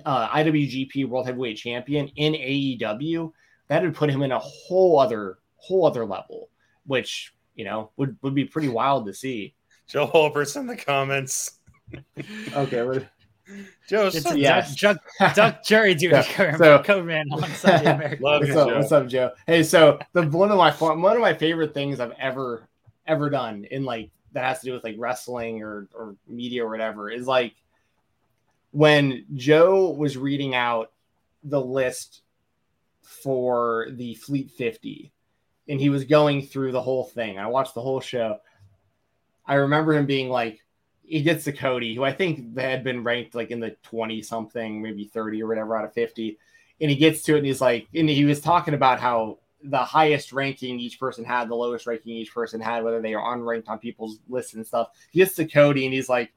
[0.05, 3.31] uh, IWGP World Heavyweight Champion in AEW,
[3.69, 6.49] that would put him in a whole other whole other level,
[6.85, 9.55] which you know would would be pretty wild to see.
[9.87, 11.59] Joe Holbert's in the comments.
[12.53, 13.07] okay,
[13.87, 14.75] Joe, it's a yes.
[14.75, 16.57] duck, duck, duck jury duty yeah.
[16.57, 18.23] so, code man on Sunday American.
[18.23, 18.67] what's up?
[18.67, 18.77] Joe.
[18.77, 19.31] What's up, Joe?
[19.45, 22.67] Hey, so the one of my one of my favorite things I've ever
[23.05, 26.69] ever done in like that has to do with like wrestling or or media or
[26.69, 27.53] whatever is like
[28.71, 30.91] when Joe was reading out
[31.43, 32.21] the list
[33.01, 35.11] for the Fleet 50
[35.69, 37.37] and he was going through the whole thing.
[37.37, 38.39] I watched the whole show.
[39.45, 40.64] I remember him being like,
[41.07, 44.81] he gets to Cody, who I think had been ranked like in the 20 something,
[44.81, 46.37] maybe 30 or whatever out of 50.
[46.81, 49.77] And he gets to it and he's like, and he was talking about how the
[49.77, 53.69] highest ranking each person had, the lowest ranking each person had, whether they are unranked
[53.69, 54.89] on people's lists and stuff.
[55.11, 56.31] He gets to Cody and he's like,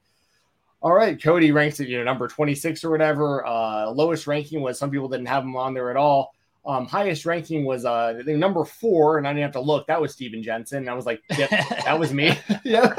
[0.80, 3.44] all right, Cody ranks at you know number 26 or whatever.
[3.44, 6.32] Uh, lowest ranking was some people didn't have him on there at all.
[6.64, 9.86] Um, highest ranking was uh, number four, and I didn't have to look.
[9.86, 10.78] That was Steven Jensen.
[10.78, 12.38] And I was like, yep, that was me.
[12.64, 12.94] yeah.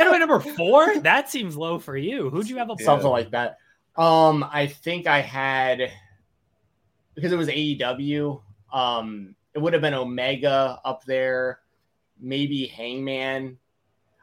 [0.00, 0.98] Anyway, number four?
[1.02, 2.30] That seems low for you.
[2.30, 2.80] Who'd you have up?
[2.80, 3.58] Something like that.
[3.96, 5.90] Um, I think I had
[7.14, 8.40] because it was AEW.
[8.72, 11.60] Um, it would have been Omega up there,
[12.20, 13.58] maybe Hangman.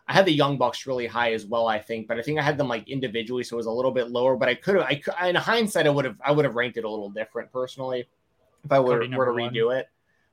[0.07, 2.43] I had the Young Bucks really high as well, I think, but I think I
[2.43, 4.35] had them like individually, so it was a little bit lower.
[4.35, 4.85] But I could have,
[5.19, 8.07] I in hindsight, I would have, I would have ranked it a little different personally
[8.63, 9.77] if I were, were to redo one.
[9.77, 9.89] it.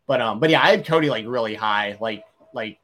[0.07, 2.79] But um, but yeah, I had Cody like really high, like like,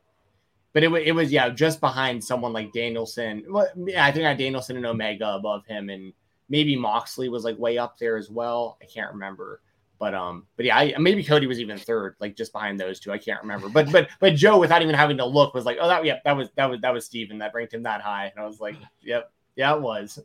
[0.73, 3.45] but it, it was yeah just behind someone like Danielson.
[3.49, 6.13] Well, I think I had Danielson and Omega above him, and
[6.49, 8.79] maybe Moxley was like way up there as well.
[8.83, 9.61] I can't remember.
[9.99, 13.11] But um, but yeah, I, maybe Cody was even third, like just behind those two.
[13.11, 13.69] I can't remember.
[13.69, 16.37] But but but Joe, without even having to look, was like, oh that yeah, that
[16.37, 18.77] was that was that was Steven that ranked him that high, and I was like,
[19.03, 20.21] yep, yeah, it was.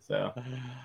[0.00, 0.32] So,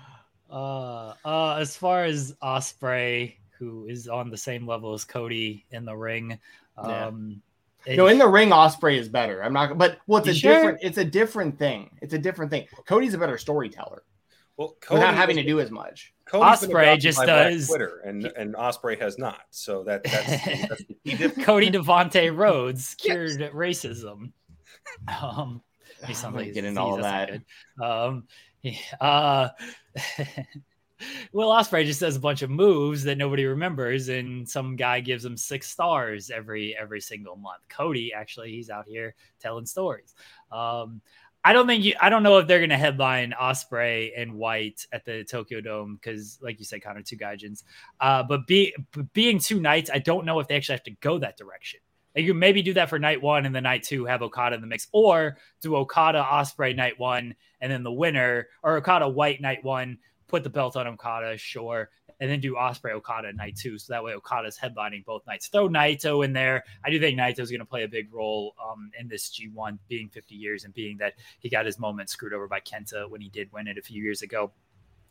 [0.50, 5.84] uh, uh, as far as Ospreay, who is on the same level as Cody in
[5.84, 6.38] the ring,
[6.78, 6.88] um.
[7.30, 7.40] Yeah.
[7.86, 9.42] No, in the ring, Ospreay is better.
[9.42, 10.54] I'm not, but well, it's a sure?
[10.54, 10.78] different?
[10.82, 11.90] It's a different thing.
[12.00, 12.66] It's a different thing.
[12.86, 14.02] Cody's a better storyteller.
[14.56, 16.14] Well, Cody without having to do as much.
[16.26, 19.42] Cody's Ospreay just does Twitter, and and Ospreay has not.
[19.50, 20.04] So that
[21.04, 23.52] that's, that's Cody Devonte Rhodes cured yes.
[23.52, 24.32] racism.
[25.20, 25.62] Um,
[26.06, 27.40] he sounds like getting all that.
[27.82, 28.28] Um,
[29.00, 29.48] uh,
[31.32, 35.24] Will Ospreay just does a bunch of moves that nobody remembers, and some guy gives
[35.24, 37.62] him six stars every every single month.
[37.68, 40.14] Cody actually, he's out here telling stories.
[40.52, 41.00] Um,
[41.46, 41.94] I don't think you.
[42.00, 45.96] I don't know if they're going to headline Ospreay and White at the Tokyo Dome
[45.96, 47.64] because, like you said, Connor, two Gaijins.
[48.00, 48.74] Uh, but be,
[49.12, 51.80] being two nights, I don't know if they actually have to go that direction.
[52.16, 54.62] Like you maybe do that for night one and then night two have Okada in
[54.62, 59.42] the mix, or do Okada Ospreay night one and then the winner, or Okada White
[59.42, 59.98] night one,
[60.34, 63.78] put the belt on Okada, sure, and then do Ospreay Okada night two.
[63.78, 65.46] So that way Okada's headlining both nights.
[65.46, 66.64] Throw Naito in there.
[66.84, 69.78] I do think Naito is going to play a big role um, in this G1
[69.88, 73.20] being 50 years and being that he got his moment screwed over by Kenta when
[73.20, 74.50] he did win it a few years ago.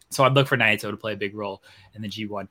[0.09, 1.63] So I'd look for Naito to play a big role
[1.95, 2.49] in the G1.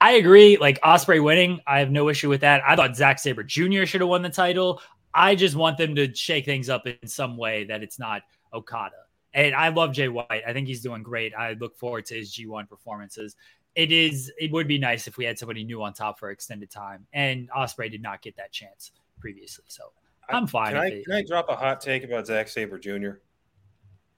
[0.00, 0.58] I agree.
[0.58, 2.62] Like Ospreay winning, I have no issue with that.
[2.64, 3.84] I thought Zack Sabre Jr.
[3.84, 4.80] should have won the title.
[5.12, 8.22] I just want them to shake things up in some way that it's not
[8.54, 9.01] Okada.
[9.34, 10.42] And I love Jay White.
[10.46, 11.34] I think he's doing great.
[11.34, 13.36] I look forward to his G1 performances
[13.74, 16.70] it is it would be nice if we had somebody new on top for extended
[16.70, 17.06] time.
[17.12, 19.92] And Ospreay did not get that chance previously, so
[20.28, 20.72] I'm fine.
[20.72, 23.12] Can I, can I drop a hot take about Zack Sabre Jr.?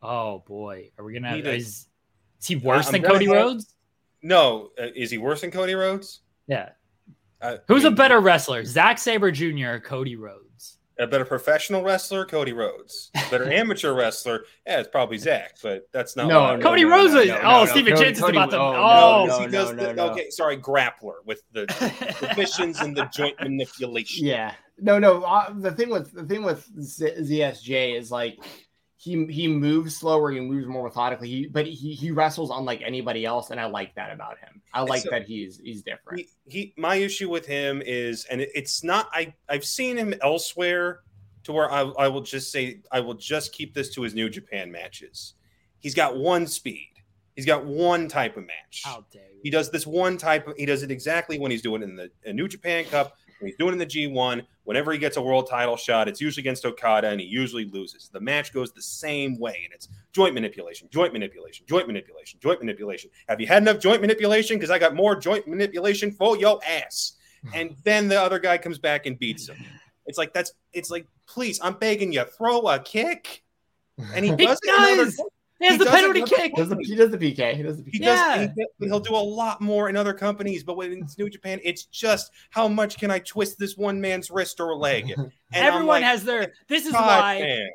[0.03, 1.37] Oh boy, are we gonna?
[1.37, 1.87] Is,
[2.41, 3.75] is he worse uh, than Cody Rhodes?
[4.23, 6.21] No, uh, is he worse than Cody Rhodes?
[6.47, 6.71] Yeah.
[7.41, 9.69] Uh, Who's I mean, a better wrestler, Zack Sabre Jr.
[9.69, 10.79] or Cody Rhodes?
[10.99, 13.11] A better professional wrestler, Cody Rhodes.
[13.17, 16.29] A better amateur wrestler, yeah, it's probably Zack, but that's not.
[16.29, 17.15] No, no Cody no, Rhodes.
[17.15, 18.59] No, no, oh, Steven Jensen's about the.
[18.59, 21.67] Oh, oh he does the, Okay, sorry, grappler with the
[22.35, 24.27] positions and the joint manipulation.
[24.27, 25.23] Yeah, no, no.
[25.23, 28.39] Uh, the thing with the thing with Z- ZSJ is like
[29.05, 31.29] he he moves slower, he moves more methodically.
[31.29, 34.63] He, but he he wrestles unlike anybody else, and I like that about him.
[34.73, 36.21] I like so, that he's he's different.
[36.21, 39.11] He, he, my issue with him is, and it, it's not.
[39.13, 41.01] I I've seen him elsewhere
[41.43, 44.31] to where I I will just say I will just keep this to his New
[44.31, 45.35] Japan matches.
[45.81, 46.93] He's got one speed.
[47.37, 48.85] He's got one type of match.
[48.85, 49.23] How dare.
[49.43, 50.57] He does this one type of.
[50.57, 53.59] He does it exactly when he's doing it in the New Japan Cup when he's
[53.59, 57.09] doing in the G1, whenever he gets a world title shot, it's usually against Okada
[57.09, 58.09] and he usually loses.
[58.13, 62.61] The match goes the same way and it's joint manipulation, joint manipulation, joint manipulation, joint
[62.61, 63.11] manipulation.
[63.29, 64.57] Have you had enough joint manipulation?
[64.57, 67.13] Because I got more joint manipulation for your ass.
[67.55, 69.57] And then the other guy comes back and beats him.
[70.07, 73.43] It's like, that's, it's like, please, I'm begging you, throw a kick.
[74.15, 75.15] And he does it.
[75.65, 76.55] He has he the penalty kick.
[76.55, 77.57] Does the, he does the PK.
[77.57, 77.91] He does the PK.
[77.95, 78.49] He yeah.
[78.49, 81.59] Does, he, will do a lot more in other companies, but when it's New Japan,
[81.65, 85.15] it's just how much can I twist this one man's wrist or leg?
[85.55, 86.53] And Everyone like, has their.
[86.67, 87.39] This is God why.
[87.39, 87.69] Man.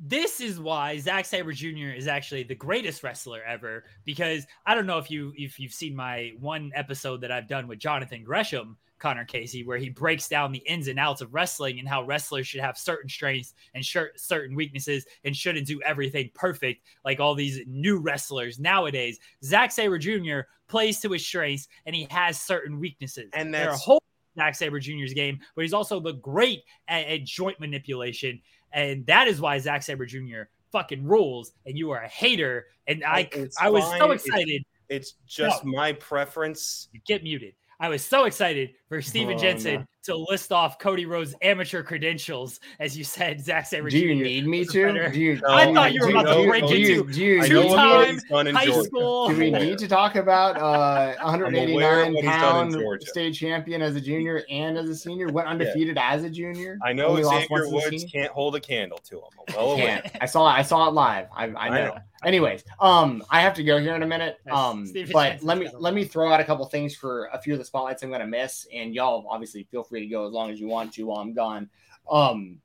[0.00, 1.90] this is why Zack Sabre Jr.
[1.94, 3.84] is actually the greatest wrestler ever.
[4.06, 7.68] Because I don't know if you if you've seen my one episode that I've done
[7.68, 11.78] with Jonathan Gresham, Connor Casey, where he breaks down the ins and outs of wrestling
[11.78, 13.84] and how wrestlers should have certain strengths and
[14.16, 19.20] certain weaknesses and shouldn't do everything perfect like all these new wrestlers nowadays.
[19.44, 20.40] Zack Sabre Jr.
[20.66, 23.30] plays to his strengths and he has certain weaknesses.
[23.32, 24.02] And there are whole
[24.36, 28.40] Zack Sabre Jr.'s game, but he's also the great at, at joint manipulation
[28.72, 30.42] and that is why Zack Sabre Jr.
[30.72, 32.66] fucking rules, and you are a hater.
[32.88, 34.00] And I, it's I was fine.
[34.00, 34.64] so excited.
[34.88, 35.70] It's, it's just no.
[35.70, 36.88] my preference.
[37.06, 37.54] get muted.
[37.78, 39.86] I was so excited for Steven oh, Jensen no.
[40.04, 43.90] to list off Cody Rhodes' amateur credentials, as you said, Zack Sabre.
[43.90, 44.22] Do you Jr.
[44.22, 45.10] need me to?
[45.10, 48.20] Do you, I thought you were about know, to break into two-time
[48.54, 49.28] high school.
[49.28, 54.78] Do we need to talk about uh, 189 pound state champion as a junior and
[54.78, 55.28] as a senior?
[55.28, 56.12] Went undefeated yeah.
[56.12, 56.78] as a junior.
[56.84, 59.22] I know Xavier Woods can't hold a candle to him.
[59.56, 60.06] Well I can't.
[60.20, 60.44] I saw.
[60.44, 61.26] I saw it live.
[61.34, 61.56] I, I know.
[61.56, 61.98] I know.
[62.24, 64.38] Anyways, um, I have to go here in a minute.
[64.50, 67.58] Um, but let me let me throw out a couple things for a few of
[67.58, 70.50] the spotlights I'm going to miss, and y'all obviously feel free to go as long
[70.50, 71.68] as you want to while I'm gone.
[72.10, 72.60] Um,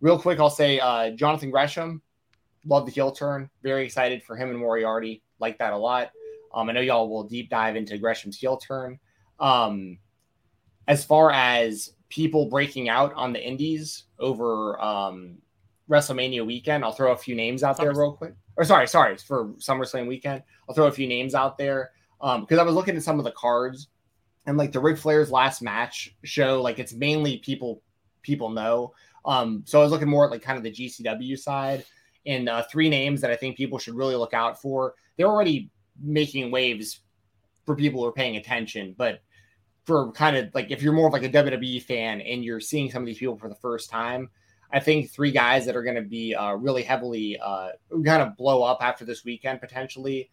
[0.00, 2.02] real quick, I'll say uh, Jonathan Gresham,
[2.66, 3.50] love the heel turn.
[3.62, 5.22] Very excited for him and Moriarty.
[5.40, 6.10] Like that a lot.
[6.54, 8.98] Um, I know y'all will deep dive into Gresham's heel turn.
[9.40, 9.98] Um,
[10.86, 15.38] as far as people breaking out on the indies over um,
[15.90, 18.34] WrestleMania weekend, I'll throw a few names out there real quick.
[18.56, 22.60] Or sorry, sorry, for SummerSlam weekend, I'll throw a few names out there because um,
[22.60, 23.88] I was looking at some of the cards
[24.46, 27.82] and like the Ric Flair's last match show, like it's mainly people
[28.22, 28.94] people know.
[29.24, 31.84] Um, so I was looking more at like kind of the GCW side
[32.26, 34.94] and uh, three names that I think people should really look out for.
[35.16, 37.00] They're already making waves
[37.64, 39.20] for people who are paying attention, but
[39.84, 42.90] for kind of like if you're more of like a WWE fan and you're seeing
[42.90, 44.30] some of these people for the first time,
[44.72, 47.70] I think three guys that are going to be uh, really heavily uh,
[48.04, 50.30] kind of blow up after this weekend potentially.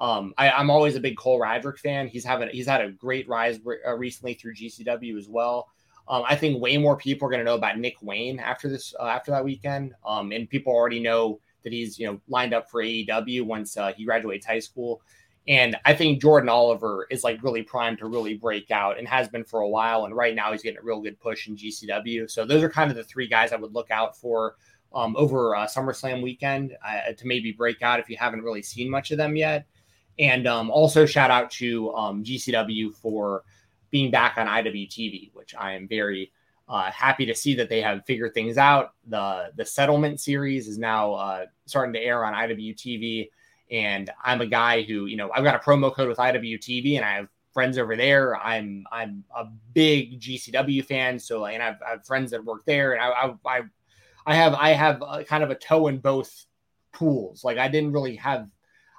[0.00, 2.08] Um, I, am always a big Cole Radrick fan.
[2.08, 5.68] He's having he's had a great rise uh, recently through GCW as well.
[6.08, 8.94] Um, I think way more people are going to know about Nick Wayne after this
[8.98, 12.70] uh, after that weekend, um, and people already know that he's you know lined up
[12.70, 15.00] for AEW once uh, he graduates high school.
[15.46, 19.28] And I think Jordan Oliver is like really primed to really break out and has
[19.28, 20.06] been for a while.
[20.06, 22.30] And right now he's getting a real good push in GCW.
[22.30, 24.56] So those are kind of the three guys I would look out for
[24.94, 28.88] um, over uh, SummerSlam weekend uh, to maybe break out if you haven't really seen
[28.88, 29.66] much of them yet.
[30.18, 33.42] And um, also shout out to um, GCW for
[33.90, 36.32] being back on IWTV, which I am very
[36.68, 38.94] uh, happy to see that they have figured things out.
[39.06, 43.28] The the settlement series is now uh, starting to air on IWTV,
[43.70, 47.04] and I'm a guy who you know I've got a promo code with IWTV, and
[47.04, 48.36] I have friends over there.
[48.36, 52.94] I'm I'm a big GCW fan, so and I've, I have friends that work there,
[52.94, 53.62] and I I
[54.26, 56.46] I have I have kind of a toe in both
[56.92, 57.44] pools.
[57.44, 58.48] Like I didn't really have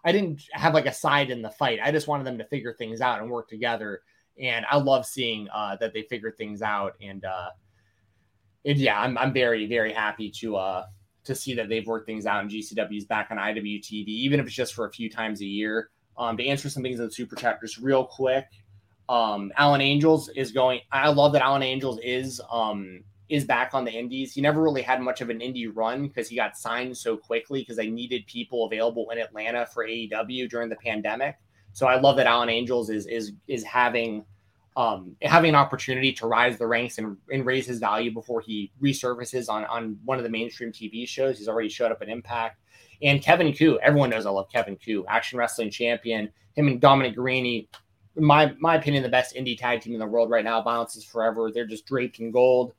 [0.06, 1.80] I didn't have like a side in the fight.
[1.84, 4.02] I just wanted them to figure things out and work together.
[4.40, 6.94] And I love seeing uh, that they figured things out.
[7.02, 7.50] And, uh,
[8.64, 10.86] yeah, I'm, I'm very, very happy to, uh,
[11.24, 14.56] to see that they've worked things out and GCW's back on IWTV, even if it's
[14.56, 15.90] just for a few times a year.
[16.18, 18.46] Um, to answer some things in the super chat just real quick.
[19.10, 20.80] Um, Alan Angels is going.
[20.92, 24.34] I love that Alan Angels is um, is back on the indies.
[24.34, 27.62] He never really had much of an indie run because he got signed so quickly
[27.62, 31.36] because they needed people available in Atlanta for AEW during the pandemic.
[31.74, 34.26] So I love that Alan Angels is is is having
[34.78, 38.72] um, having an opportunity to rise the ranks and, and raise his value before he
[38.82, 41.38] resurfaces on on one of the mainstream TV shows.
[41.38, 42.60] He's already showed up at Impact.
[43.02, 46.32] And Kevin Ku, everyone knows I love Kevin Ku, action wrestling champion.
[46.54, 47.18] Him and Dominic
[48.16, 50.62] in my my opinion, the best indie tag team in the world right now.
[50.62, 51.52] Violence is forever.
[51.52, 52.74] They're just draped in gold.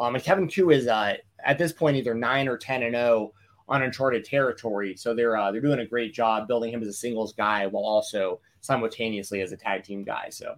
[0.00, 1.14] Um, and Kevin Ku is uh,
[1.44, 3.32] at this point either nine or ten and zero
[3.68, 4.96] on uncharted territory.
[4.96, 7.84] So they're uh, they're doing a great job building him as a singles guy while
[7.84, 10.28] also simultaneously as a tag team guy.
[10.30, 10.56] So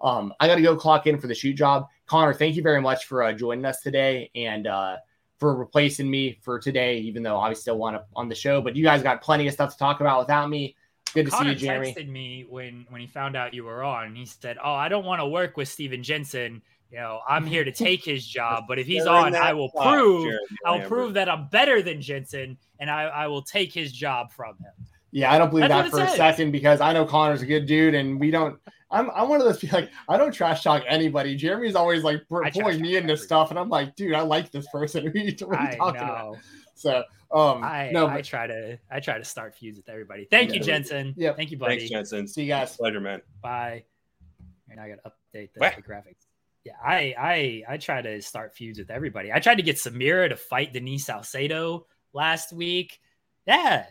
[0.00, 1.88] um, I got to go clock in for the shoot job.
[2.06, 4.96] Connor, thank you very much for uh, joining us today and uh,
[5.38, 8.60] for replacing me for today, even though I still want to on the show.
[8.60, 10.76] But you guys got plenty of stuff to talk about without me.
[11.14, 11.94] Good to Connor see you, Jeremy.
[11.94, 14.14] texted me when when he found out you were on.
[14.14, 16.62] He said, "Oh, I don't want to work with Steven Jensen
[16.92, 20.32] you know, I'm here to take his job, but if he's on, I will prove
[20.66, 24.56] I'll prove that I'm better than Jensen and I, I will take his job from
[24.58, 24.86] him.
[25.10, 27.66] Yeah, I don't believe That's that for a second because I know Connor's a good
[27.66, 28.58] dude and we don't
[28.90, 31.34] I'm I'm one of those people like I don't trash talk anybody.
[31.34, 35.04] Jeremy's always like pulling me into stuff and I'm like, dude, I like this person.
[35.06, 35.88] what are you talking know.
[35.90, 36.36] about?
[36.74, 37.04] So
[37.34, 40.26] um I no, I try to I try to start feuds with everybody.
[40.30, 40.56] Thank yeah.
[40.56, 41.14] you, Jensen.
[41.16, 41.32] Yeah.
[41.32, 41.78] Thank you, buddy.
[41.78, 42.28] Thanks, Jensen.
[42.28, 42.76] See you guys.
[42.76, 43.22] Pleasure, man.
[43.42, 43.84] Bye.
[44.70, 46.26] And I gotta update the, the graphics.
[46.64, 49.32] Yeah, I I I try to start feuds with everybody.
[49.32, 53.00] I tried to get Samira to fight Denise Salcedo last week.
[53.46, 53.86] Yeah,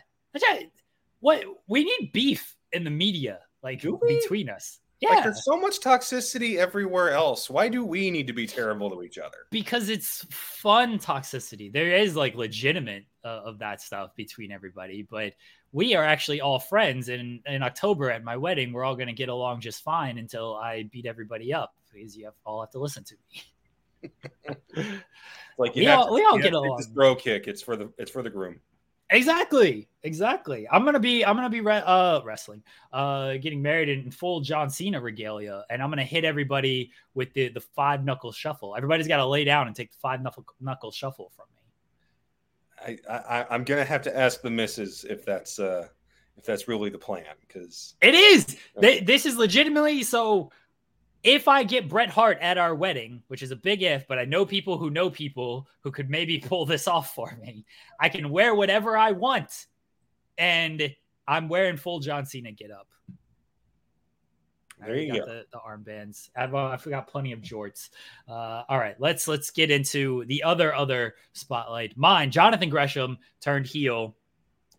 [1.20, 4.78] what we need beef in the media, like between us.
[5.00, 7.50] Yeah, like there's so much toxicity everywhere else.
[7.50, 9.36] Why do we need to be terrible to each other?
[9.50, 11.72] Because it's fun toxicity.
[11.72, 15.34] There is like legitimate uh, of that stuff between everybody, but
[15.72, 17.08] we are actually all friends.
[17.08, 20.54] And in October at my wedding, we're all going to get along just fine until
[20.54, 24.10] I beat everybody up because you have, all have to listen to me.
[25.58, 26.76] like you we all, to, we all get along.
[26.76, 27.46] This bro kick.
[27.48, 28.60] It's for the it's for the groom.
[29.10, 30.66] Exactly, exactly.
[30.72, 32.62] I'm gonna be I'm gonna be re- uh wrestling,
[32.92, 37.48] uh getting married in full John Cena regalia, and I'm gonna hit everybody with the
[37.50, 38.74] the five knuckle shuffle.
[38.74, 41.46] Everybody's got to lay down and take the five knuckle knuckle shuffle from.
[42.86, 45.88] I, I I'm gonna have to ask the missus if that's uh
[46.36, 48.56] if that's really the plan because it is.
[48.76, 50.50] They, this is legitimately so
[51.22, 54.24] if I get Bret Hart at our wedding, which is a big if, but I
[54.24, 57.64] know people who know people who could maybe pull this off for me,
[58.00, 59.66] I can wear whatever I want.
[60.38, 60.94] And
[61.28, 62.88] I'm wearing full John Cena get up.
[64.86, 65.26] There you go.
[65.26, 66.30] The, the armbands.
[66.36, 67.90] I've, uh, I've got plenty of jorts.
[68.28, 71.96] Uh, all right, let's let's get into the other other spotlight.
[71.96, 74.14] Mine, Jonathan Gresham turned heel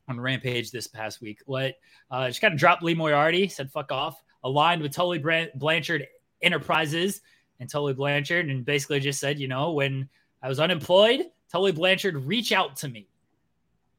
[0.08, 1.42] on Rampage this past week.
[1.48, 1.78] Let
[2.12, 4.22] uh, just kind of dropped Lee Moriarty, said fuck off.
[4.44, 5.20] Aligned with Tully
[5.56, 6.06] Blanchard
[6.42, 7.22] Enterprises
[7.62, 10.10] and Tully Blanchard, and basically just said, you know, when
[10.42, 13.08] I was unemployed, Tully Blanchard reach out to me.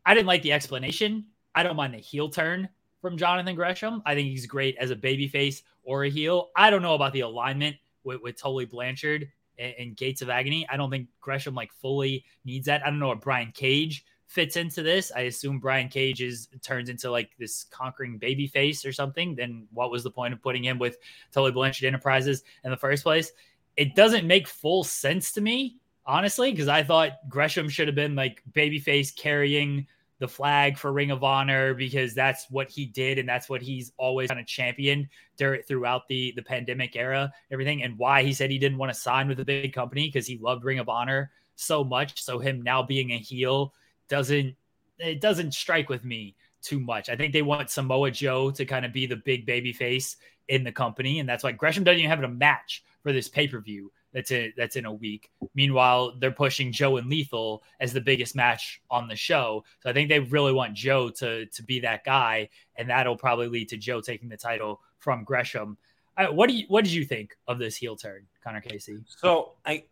[0.05, 1.25] I didn't like the explanation.
[1.55, 2.69] I don't mind the heel turn
[3.05, 4.01] from Jonathan Gresham.
[4.07, 6.49] I think he's great as a babyface or a heel.
[6.57, 9.29] I don't know about the alignment with, with Tully Blanchard
[9.59, 10.67] and, and Gates of Agony.
[10.71, 12.81] I don't think Gresham like fully needs that.
[12.81, 15.13] I don't know what Brian Cage fits into this.
[15.15, 19.35] I assume Brian Cage is turns into like this conquering baby face or something.
[19.35, 20.97] Then what was the point of putting him with
[21.31, 23.33] Tully Blanchard Enterprises in the first place?
[23.77, 25.77] It doesn't make full sense to me,
[26.07, 29.89] honestly, because I thought Gresham should have been like babyface carrying
[30.25, 33.93] the flag for Ring of Honor because that's what he did and that's what he's
[33.99, 38.59] always kind of championed throughout the the pandemic era, everything, and why he said he
[38.59, 41.85] didn't want to sign with a big company because he loved Ring of Honor so
[41.85, 42.23] much.
[42.23, 43.75] So him now being a heel
[44.09, 44.57] doesn't
[44.99, 47.11] it doesn't strike with me too much.
[47.11, 50.17] I think they want Samoa Joe to kind of be the big baby face
[50.49, 53.47] in the company, and that's why Gresham doesn't even have a match for this pay
[53.47, 53.93] per view.
[54.15, 54.55] That's it.
[54.57, 55.31] That's in a week.
[55.55, 59.65] Meanwhile, they're pushing Joe and Lethal as the biggest match on the show.
[59.81, 63.49] So I think they really want Joe to to be that guy, and that'll probably
[63.49, 65.77] lead to Joe taking the title from Gresham.
[66.17, 69.01] Uh, what do you What did you think of this heel turn, Connor Casey?
[69.09, 69.85] So I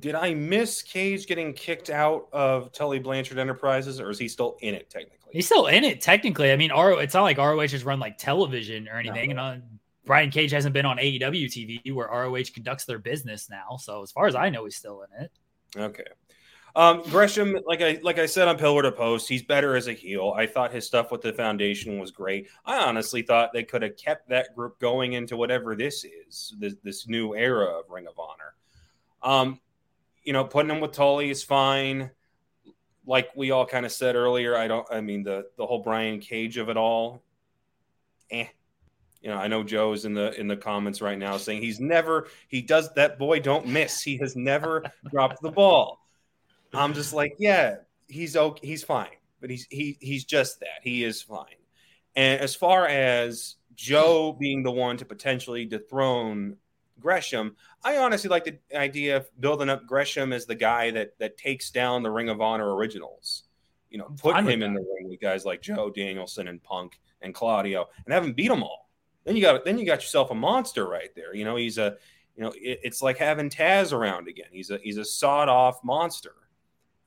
[0.00, 4.56] did I miss Cage getting kicked out of Tully Blanchard Enterprises, or is he still
[4.60, 5.30] in it technically?
[5.30, 6.50] He's still in it technically.
[6.50, 9.44] I mean, RO, it's not like ROH has run like television or anything, no.
[9.44, 9.66] and uh,
[10.08, 13.76] Brian Cage hasn't been on AEW TV where ROH conducts their business now.
[13.78, 15.30] So as far as I know, he's still in it.
[15.76, 16.04] Okay.
[16.74, 19.92] Um, Gresham, like I like I said on Pillar to Post, he's better as a
[19.92, 20.32] heel.
[20.34, 22.48] I thought his stuff with the foundation was great.
[22.64, 26.74] I honestly thought they could have kept that group going into whatever this is, this,
[26.82, 28.54] this new era of Ring of Honor.
[29.22, 29.60] Um,
[30.24, 32.10] you know, putting him with Tully is fine.
[33.04, 34.86] Like we all kind of said earlier, I don't.
[34.90, 37.22] I mean, the the whole Brian Cage of it all.
[38.30, 38.46] Eh.
[39.20, 42.28] You know, I know Joe's in the in the comments right now saying he's never
[42.48, 44.00] he does that boy don't miss.
[44.00, 46.00] He has never dropped the ball.
[46.72, 47.76] I'm just like, yeah,
[48.06, 50.82] he's okay, he's fine, but he's he he's just that.
[50.82, 51.46] He is fine.
[52.14, 56.56] And as far as Joe being the one to potentially dethrone
[57.00, 57.56] Gresham.
[57.82, 61.70] I honestly like the idea of building up Gresham as the guy that that takes
[61.70, 63.44] down the Ring of Honor originals.
[63.90, 67.32] You know, put him in the ring with guys like Joe Danielson and Punk and
[67.34, 68.87] Claudio, and have him beat them all.
[69.28, 71.34] Then you got then you got yourself a monster right there.
[71.34, 71.98] You know, he's a
[72.34, 74.46] you know it, it's like having Taz around again.
[74.50, 76.32] He's a he's a sawed off monster,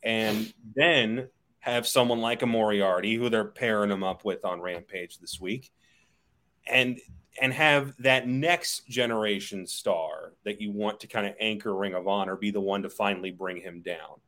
[0.04, 1.30] and then
[1.62, 5.72] have someone like a Moriarty who they're pairing him up with on Rampage this week,
[6.68, 7.00] and
[7.42, 12.08] and have that next generation star that you want to kind of anchor Ring of
[12.08, 14.20] Honor be the one to finally bring him down.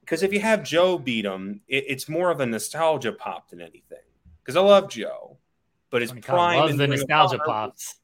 [0.00, 3.62] Because if you have Joe beat him, it, it's more of a nostalgia pop than
[3.62, 4.04] anything.
[4.42, 5.33] Because I love Joe,
[5.94, 8.00] but his prime loves the Ring nostalgia Honor, pops.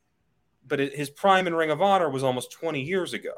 [0.65, 3.35] But his prime in Ring of Honor was almost 20 years ago.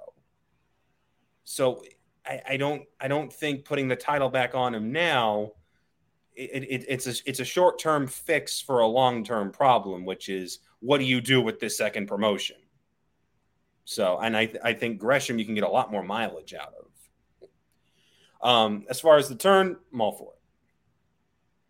[1.45, 1.83] So
[2.27, 5.53] I, I don't I don't think putting the title back on him now
[6.37, 10.29] it, it, it's a it's a short term fix for a long term problem, which
[10.29, 12.57] is what do you do with this second promotion?
[13.87, 16.74] So, and I, I think Gresham, you can get a lot more mileage out
[18.43, 18.47] of.
[18.47, 20.41] Um, as far as the turn, I'm all for it.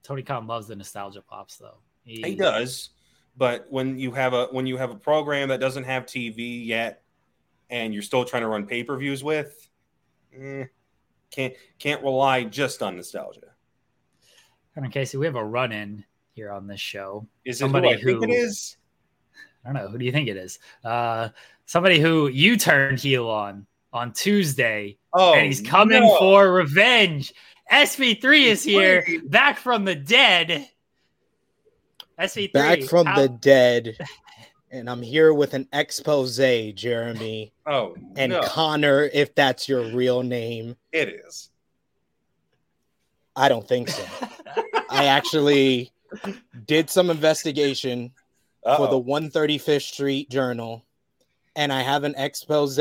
[0.03, 1.79] Tony Khan loves the nostalgia pops, though.
[2.05, 2.91] He, he does,
[3.37, 7.03] but when you have a when you have a program that doesn't have TV yet,
[7.71, 9.69] and you're still trying to run pay per views with,
[10.37, 10.65] eh,
[11.31, 13.53] Can't can't rely just on nostalgia.
[14.75, 15.17] Come on, Casey.
[15.17, 16.05] We have a run in
[16.35, 17.27] here on this show.
[17.45, 18.77] Is it somebody who, who it is?
[19.65, 19.89] I don't know.
[19.89, 20.59] Who do you think it is?
[20.85, 21.29] Uh,
[21.67, 24.97] somebody who you turned heel on on Tuesday.
[25.13, 26.19] Oh, and he's coming no.
[26.19, 27.33] for revenge.
[27.71, 30.69] SP3 is here, back from the dead.
[32.19, 33.97] SP3 back from the dead,
[34.71, 36.37] and I'm here with an expose,
[36.75, 37.53] Jeremy.
[37.67, 38.43] Oh, and no.
[38.43, 41.51] Connor, if that's your real name, it is.
[43.35, 44.05] I don't think so.
[44.91, 45.91] I actually
[46.67, 48.13] did some investigation
[48.65, 48.77] Uh-oh.
[48.77, 50.85] for the 135th Street Journal,
[51.57, 52.79] and I have an expose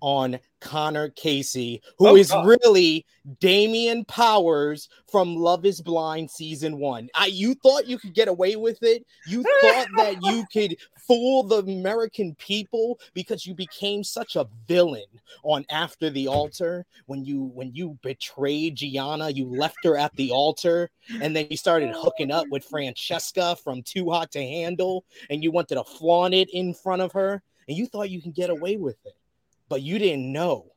[0.00, 2.46] on Connor Casey, who oh, is God.
[2.46, 3.06] really
[3.40, 7.08] Damian Powers from Love is Blind season one.
[7.14, 9.04] I you thought you could get away with it.
[9.26, 10.76] You thought that you could
[11.06, 15.06] fool the American people because you became such a villain
[15.42, 20.30] on After the Altar when you when you betrayed Gianna, you left her at the
[20.30, 25.42] altar, and then you started hooking up with Francesca from Too Hot to Handle, and
[25.42, 28.50] you wanted to flaunt it in front of her, and you thought you can get
[28.50, 29.17] away with it
[29.68, 30.72] but you didn't know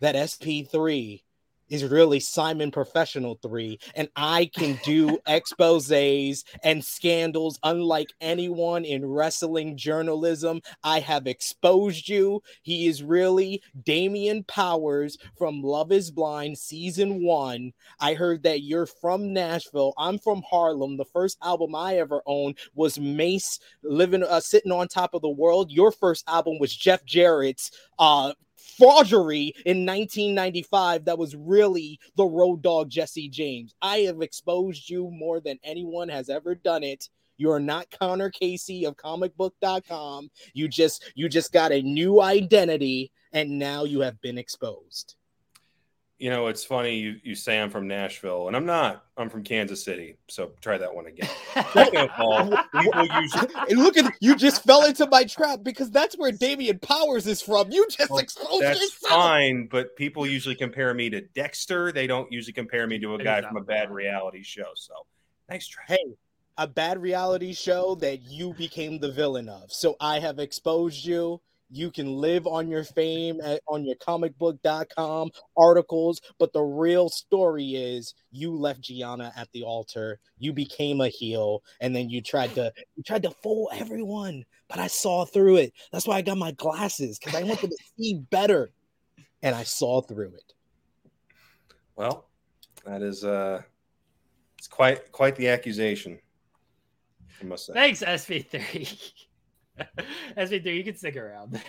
[0.00, 1.22] that SP3
[1.72, 9.06] is really Simon Professional 3, and I can do exposes and scandals unlike anyone in
[9.06, 10.60] wrestling journalism.
[10.84, 12.42] I have exposed you.
[12.60, 17.72] He is really Damian Powers from Love is Blind season one.
[17.98, 19.94] I heard that you're from Nashville.
[19.96, 20.98] I'm from Harlem.
[20.98, 25.30] The first album I ever owned was Mase living uh, sitting on top of the
[25.30, 25.70] world.
[25.70, 28.34] Your first album was Jeff Jarrett's uh
[28.78, 33.74] forgery in 1995 that was really the Road Dogg Jesse James.
[33.82, 37.08] I have exposed you more than anyone has ever done it.
[37.38, 40.30] You are not Connor Casey of comicbook.com.
[40.54, 45.16] You just you just got a new identity and now you have been exposed
[46.22, 49.04] you know, it's funny you, you say I'm from Nashville, and I'm not.
[49.16, 50.18] I'm from Kansas City.
[50.28, 51.28] So try that one again.
[51.56, 51.66] and
[53.82, 57.72] look at you just fell into my trap because that's where Damian Powers is from.
[57.72, 59.12] You just well, exposed that's yourself.
[59.12, 61.90] fine, but people usually compare me to Dexter.
[61.90, 64.70] They don't usually compare me to a guy from a bad reality show.
[64.76, 64.94] So
[65.50, 65.82] nice try.
[65.88, 66.14] Hey,
[66.56, 69.72] a bad reality show that you became the villain of.
[69.72, 71.40] So I have exposed you
[71.72, 77.74] you can live on your fame at, on your comicbook.com articles but the real story
[77.74, 82.54] is you left gianna at the altar you became a heel and then you tried
[82.54, 85.72] to you tried to fool everyone but i saw through it.
[85.90, 88.70] That's why i got my glasses because i wanted to see better
[89.42, 90.52] and i saw through it.
[91.96, 92.26] Well
[92.84, 93.62] that is uh
[94.58, 96.18] it's quite quite the accusation
[97.40, 97.72] i must say.
[97.72, 98.02] Thanks
[100.36, 101.60] sp3 SB3, you can stick around.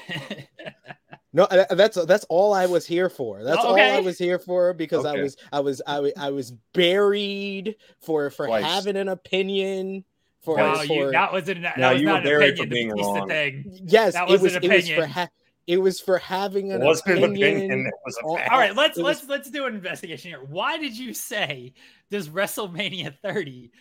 [1.34, 3.44] no, that's that's all I was here for.
[3.44, 3.92] That's oh, okay.
[3.92, 5.20] all I was here for because okay.
[5.20, 8.64] I was I was I, I was buried for for Twice.
[8.64, 10.04] having an opinion.
[10.42, 12.68] For, no, for you, that was an, that no, was you not were buried opinion,
[12.68, 13.30] for being wrong.
[13.30, 13.80] Thing.
[13.86, 15.30] Yes, that was it was it was for ha-
[15.68, 17.32] it was for having an was opinion.
[17.32, 17.92] opinion.
[18.06, 19.30] Was all right, let's let's was...
[19.30, 20.44] let's do an investigation here.
[20.44, 21.74] Why did you say
[22.10, 23.72] does WrestleMania 30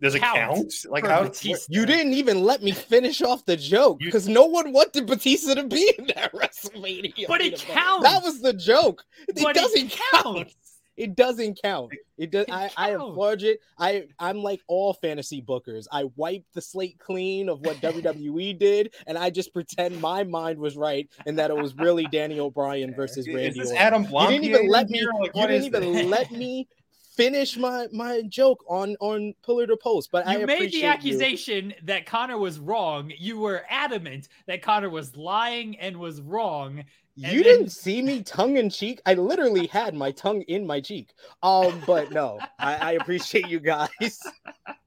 [0.00, 0.72] does it count?
[0.88, 1.66] Like how Batista?
[1.68, 5.64] you didn't even let me finish off the joke because no one wanted Batista to
[5.64, 7.26] be in that WrestleMania.
[7.26, 8.08] But it counts.
[8.08, 9.04] That was the joke.
[9.28, 10.54] It but doesn't it count.
[10.96, 11.92] It doesn't count.
[12.18, 12.46] It does.
[12.46, 13.60] It I, I applaud it.
[13.78, 15.86] I I'm like all fantasy bookers.
[15.90, 20.58] I wipe the slate clean of what WWE did, and I just pretend my mind
[20.58, 23.48] was right and that it was really Daniel Bryan versus Randy.
[23.48, 24.32] Is this Adam Blum?
[24.32, 25.02] You didn't even let me.
[25.20, 26.68] Like, you didn't even let me
[27.12, 31.70] finish my my joke on on pillar to post but you I made the accusation
[31.70, 31.76] you.
[31.84, 36.82] that connor was wrong you were adamant that connor was lying and was wrong
[37.14, 37.42] you then...
[37.42, 41.12] didn't see me tongue in cheek i literally had my tongue in my cheek
[41.42, 44.20] um but no I, I appreciate you guys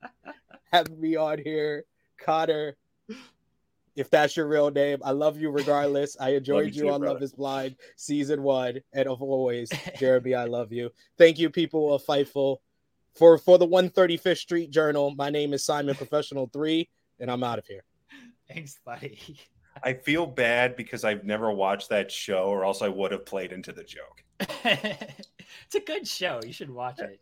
[0.71, 1.85] having me on here
[2.17, 2.75] connor
[3.95, 4.99] if that's your real name.
[5.03, 6.17] I love you regardless.
[6.19, 7.15] I enjoyed you, you on brother.
[7.15, 8.79] Love is Blind season one.
[8.93, 10.91] And of always, Jeremy, I love you.
[11.17, 12.57] Thank you, people of Fightful.
[13.13, 16.89] For for the 135th Street Journal, my name is Simon Professional 3,
[17.21, 17.85] and I'm out of here.
[18.49, 19.39] Thanks, buddy.
[19.83, 23.51] I feel bad because I've never watched that show, or else I would have played
[23.51, 24.23] into the joke.
[24.39, 26.39] it's a good show.
[26.45, 27.19] You should watch it.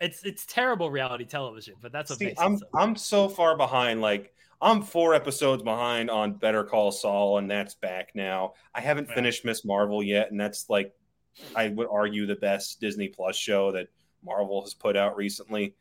[0.00, 3.28] It's it's terrible reality television, but that's what See, makes I'm, it so I'm so
[3.28, 4.00] far behind.
[4.00, 4.32] Like
[4.62, 8.54] I'm four episodes behind on Better Call Saul, and that's back now.
[8.74, 9.14] I haven't yeah.
[9.14, 9.64] finished Ms.
[9.64, 10.94] Marvel yet, and that's like
[11.54, 13.88] I would argue the best Disney Plus show that
[14.24, 15.74] Marvel has put out recently.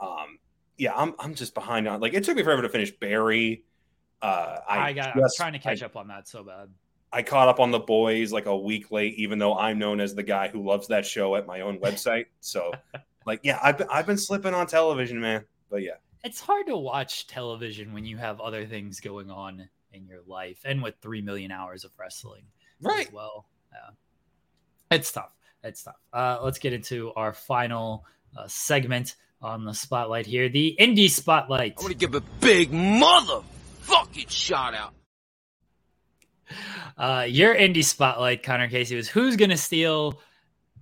[0.00, 0.38] Um,
[0.78, 3.64] yeah, I'm I'm just behind on like it took me forever to finish Barry.
[4.22, 6.68] Uh, I, I got just, I'm trying to catch I, up on that so bad.
[7.12, 10.14] I caught up on the boys like a week late, even though I'm known as
[10.14, 12.26] the guy who loves that show at my own website.
[12.40, 12.72] So,
[13.26, 15.44] like, yeah, I've been, I've been slipping on television, man.
[15.70, 20.06] But yeah, it's hard to watch television when you have other things going on in
[20.06, 22.44] your life and with 3 million hours of wrestling
[22.80, 23.06] right.
[23.06, 23.46] as well.
[23.72, 24.96] Yeah.
[24.96, 25.34] It's tough.
[25.64, 25.96] It's tough.
[26.12, 28.04] Uh, let's get into our final
[28.36, 31.74] uh, segment on the spotlight here the indie spotlight.
[31.76, 32.72] I'm gonna give a big
[33.82, 34.94] motherfucking shout out
[36.96, 40.20] uh, your indie spotlight connor casey was who's gonna steal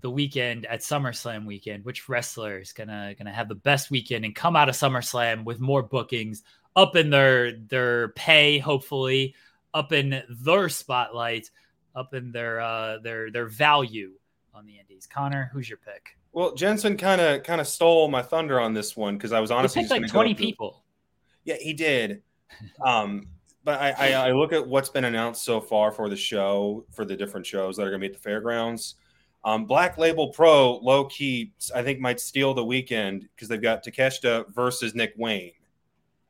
[0.01, 4.35] the weekend at SummerSlam weekend, which wrestler is gonna gonna have the best weekend and
[4.35, 6.43] come out of SummerSlam with more bookings,
[6.77, 9.35] up in their their pay, hopefully,
[9.74, 11.51] up in their spotlight,
[11.94, 14.12] up in their uh, their their value
[14.55, 15.06] on the Indies.
[15.06, 16.16] Connor, who's your pick?
[16.32, 19.51] Well, Jensen kind of kind of stole my thunder on this one because I was
[19.51, 20.85] honestly picked like twenty people.
[21.44, 22.22] Yeah, he did.
[22.85, 23.27] Um,
[23.64, 27.05] but I, I, I look at what's been announced so far for the show for
[27.05, 28.97] the different shows that are going to be at the fairgrounds.
[29.44, 33.85] Um, Black Label Pro, low key, I think might steal the weekend because they've got
[33.85, 35.52] Takeshita versus Nick Wayne.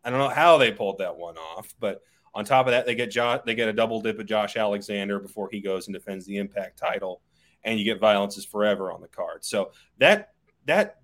[0.04, 2.02] I don't know how they pulled that one off, but
[2.34, 5.18] on top of that, they get Josh, they get a double dip of Josh Alexander
[5.18, 7.20] before he goes and defends the Impact title,
[7.64, 9.44] and you get Violence is Forever on the card.
[9.44, 10.32] So that
[10.66, 11.00] that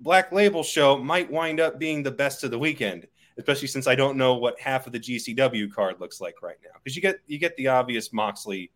[0.00, 3.06] Black Label show might wind up being the best of the weekend,
[3.40, 6.70] especially since I don't know what half of the GCW card looks like right now
[6.82, 8.70] because you get you get the obvious Moxley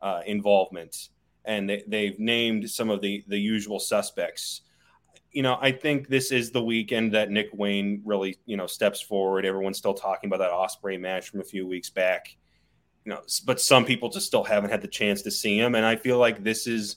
[0.00, 1.08] uh, involvement,
[1.44, 4.62] and they, they've named some of the the usual suspects
[5.32, 9.00] you know, I think this is the weekend that Nick Wayne really, you know, steps
[9.00, 9.44] forward.
[9.44, 12.36] Everyone's still talking about that Ospreay match from a few weeks back.
[13.04, 15.86] You know, but some people just still haven't had the chance to see him, and
[15.86, 16.96] I feel like this is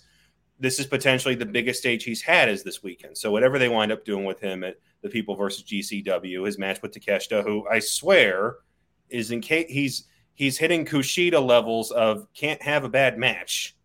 [0.60, 3.18] this is potentially the biggest stage he's had is this weekend.
[3.18, 6.82] So whatever they wind up doing with him at the People versus GCW, his match
[6.82, 8.56] with Takeshita, who I swear
[9.10, 13.76] is in case he's he's hitting Kushida levels of can't have a bad match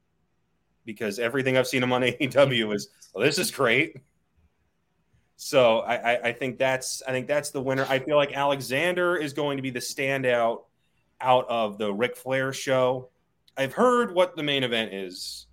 [0.86, 3.96] because everything I've seen him on AEW is well, this is great.
[5.36, 7.84] So I, I, I think that's I think that's the winner.
[7.88, 10.62] I feel like Alexander is going to be the standout
[11.20, 13.10] out of the Ric Flair show.
[13.56, 15.46] I've heard what the main event is.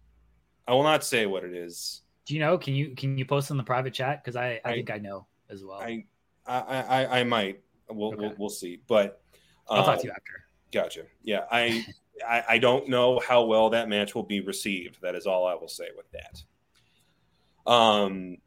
[0.68, 2.02] I will not say what it is.
[2.26, 2.58] Do you know?
[2.58, 4.24] Can you can you post in the private chat?
[4.24, 5.80] Because I, I, I think I know as well.
[5.80, 6.06] I
[6.46, 7.62] I I, I might.
[7.90, 8.18] We'll, okay.
[8.18, 8.82] we'll, we'll see.
[8.88, 9.22] But
[9.70, 10.46] um, I'll talk to you after.
[10.72, 11.04] Gotcha.
[11.24, 11.86] Yeah, I,
[12.28, 15.02] I I don't know how well that match will be received.
[15.02, 17.72] That is all I will say with that.
[17.72, 18.38] Um,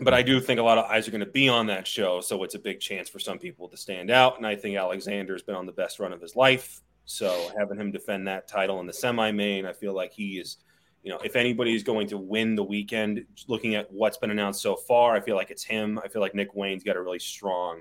[0.00, 2.20] but I do think a lot of eyes are going to be on that show,
[2.20, 4.38] so it's a big chance for some people to stand out.
[4.38, 7.90] And I think Alexander's been on the best run of his life, so having him
[7.90, 10.56] defend that title in the semi-main, I feel like he is,
[11.02, 14.60] you know, if anybody is going to win the weekend, looking at what's been announced
[14.60, 15.98] so far, I feel like it's him.
[16.04, 17.80] I feel like Nick Wayne's got a really strong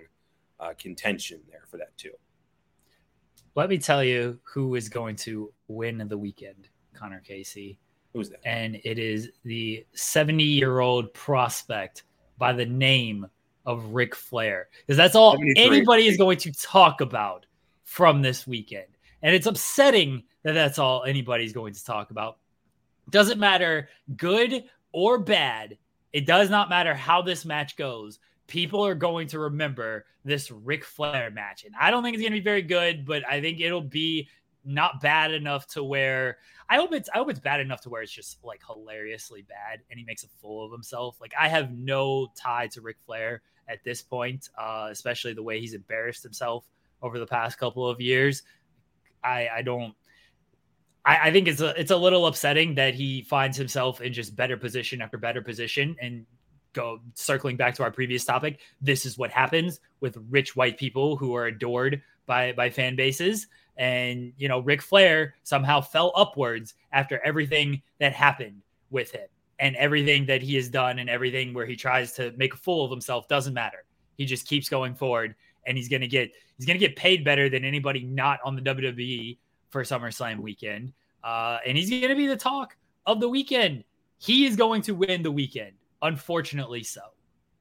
[0.60, 2.12] uh, contention there for that too.
[3.56, 7.78] Let me tell you who is going to win the weekend, Connor Casey.
[8.14, 8.40] Who's that?
[8.46, 12.04] And it is the 70 year old prospect
[12.38, 13.28] by the name
[13.66, 17.46] of Ric Flair because that's all anybody is going to talk about
[17.84, 18.88] from this weekend.
[19.22, 22.39] And it's upsetting that that's all anybody's going to talk about.
[23.10, 25.78] Doesn't matter good or bad.
[26.14, 28.20] It does not matter how this match goes.
[28.48, 31.66] People are going to remember this Ric Flair match.
[31.66, 34.28] And I don't think it's going to be very good, but I think it'll be
[34.66, 36.38] not bad enough to where
[36.70, 39.80] I hope it's I hope it's bad enough to where it's just like hilariously bad
[39.90, 41.20] and he makes a fool of himself.
[41.22, 45.60] Like I have no tie to Ric Flair at this point, uh, especially the way
[45.60, 46.68] he's embarrassed himself
[47.02, 48.44] over the past couple of years.
[49.24, 49.96] I I don't
[51.10, 54.36] I, I think it's a it's a little upsetting that he finds himself in just
[54.36, 56.26] better position after better position and
[56.74, 58.60] go circling back to our previous topic.
[58.80, 63.48] This is what happens with rich white people who are adored by by fan bases
[63.80, 68.62] and, you know, Ric Flair somehow fell upwards after everything that happened
[68.92, 69.28] with him
[69.58, 72.84] and everything that he has done and everything where he tries to make a fool
[72.84, 73.86] of himself doesn't matter.
[74.18, 75.34] He just keeps going forward
[75.66, 78.56] and he's going to get he's going to get paid better than anybody not on
[78.56, 79.38] the WWE
[79.70, 80.92] for SummerSlam weekend.
[81.24, 82.76] Uh, and he's going to be the talk
[83.06, 83.84] of the weekend.
[84.18, 87.02] He is going to win the weekend, unfortunately so.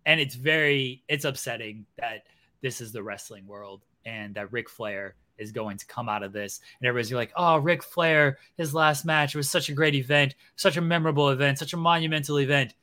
[0.06, 2.24] And it's very it's upsetting that
[2.62, 6.32] this is the wrestling world and that Ric Flair is going to come out of
[6.32, 6.60] this.
[6.80, 10.76] And everybody's like, oh, Ric Flair, his last match was such a great event, such
[10.76, 12.74] a memorable event, such a monumental event.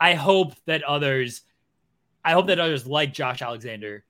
[0.00, 1.42] I hope that others,
[2.24, 4.04] I hope that others like Josh Alexander,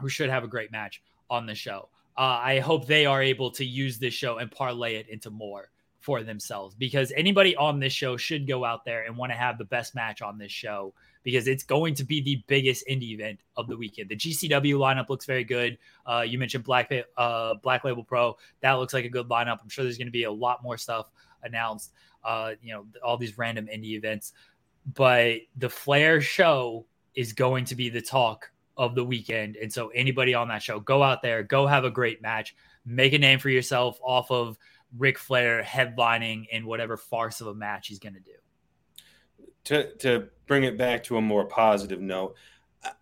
[0.00, 1.88] who should have a great match on the show.
[2.16, 5.70] Uh, I hope they are able to use this show and parlay it into more
[6.00, 9.56] for themselves because anybody on this show should go out there and want to have
[9.56, 13.38] the best match on this show because it's going to be the biggest indie event
[13.56, 14.08] of the weekend.
[14.08, 15.78] The GCW lineup looks very good.
[16.04, 18.36] Uh, you mentioned Black uh, Black Label Pro.
[18.60, 19.58] That looks like a good lineup.
[19.62, 21.06] I'm sure there's going to be a lot more stuff
[21.44, 21.92] announced.
[22.24, 24.32] Uh, you know, all these random indie events,
[24.94, 29.56] but the Flair show is going to be the talk of the weekend.
[29.56, 32.54] And so anybody on that show, go out there, go have a great match,
[32.84, 34.58] make a name for yourself off of
[34.96, 38.32] Ric Flair headlining in whatever farce of a match he's going to do.
[39.64, 42.34] To to bring it back to a more positive note,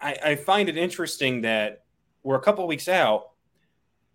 [0.00, 1.84] I, I find it interesting that
[2.22, 3.30] we're a couple weeks out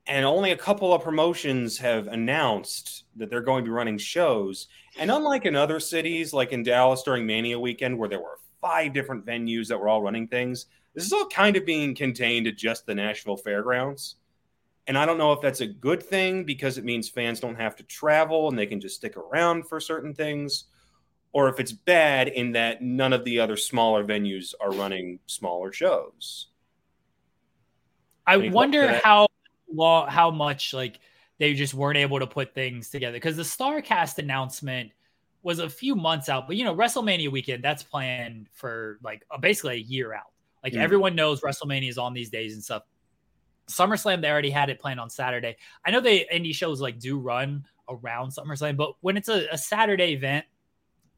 [0.07, 4.67] and only a couple of promotions have announced that they're going to be running shows.
[4.99, 8.93] And unlike in other cities, like in Dallas during Mania weekend, where there were five
[8.93, 12.55] different venues that were all running things, this is all kind of being contained at
[12.55, 14.15] just the Nashville Fairgrounds.
[14.87, 17.75] And I don't know if that's a good thing because it means fans don't have
[17.77, 20.65] to travel and they can just stick around for certain things,
[21.33, 25.71] or if it's bad in that none of the other smaller venues are running smaller
[25.71, 26.47] shows.
[28.27, 29.27] I wonder how
[29.71, 30.99] long, how much like
[31.39, 34.91] they just weren't able to put things together because the Starcast announcement
[35.43, 39.75] was a few months out, but you know, WrestleMania weekend that's planned for like basically
[39.75, 40.31] a year out.
[40.65, 40.79] Like mm.
[40.79, 42.81] everyone knows WrestleMania is on these days and stuff.
[43.67, 45.57] SummerSlam, they already had it planned on Saturday.
[45.85, 49.59] I know they indie shows like do run around SummerSlam, but when it's a, a
[49.59, 50.43] Saturday event,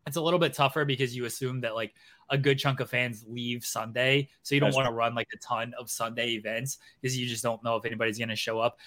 [0.06, 1.94] it's a little bit tougher because you assume that like
[2.30, 4.28] a good chunk of fans leave Sunday.
[4.44, 7.42] So you don't want to run like a ton of Sunday events because you just
[7.42, 8.78] don't know if anybody's going to show up.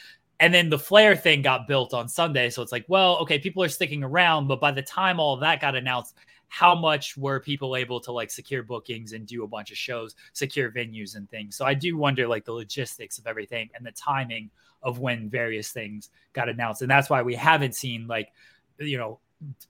[0.40, 2.50] And then the Flair thing got built on Sunday.
[2.50, 4.46] So it's like, well, okay, people are sticking around.
[4.46, 6.16] But by the time all that got announced,
[6.50, 10.16] how much were people able to like secure bookings and do a bunch of shows,
[10.32, 11.56] secure venues and things.
[11.56, 14.50] So I do wonder like the logistics of everything and the timing
[14.82, 16.82] of when various things got announced.
[16.82, 18.32] And that's why we haven't seen like,
[18.78, 19.20] you know,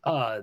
[0.05, 0.40] uh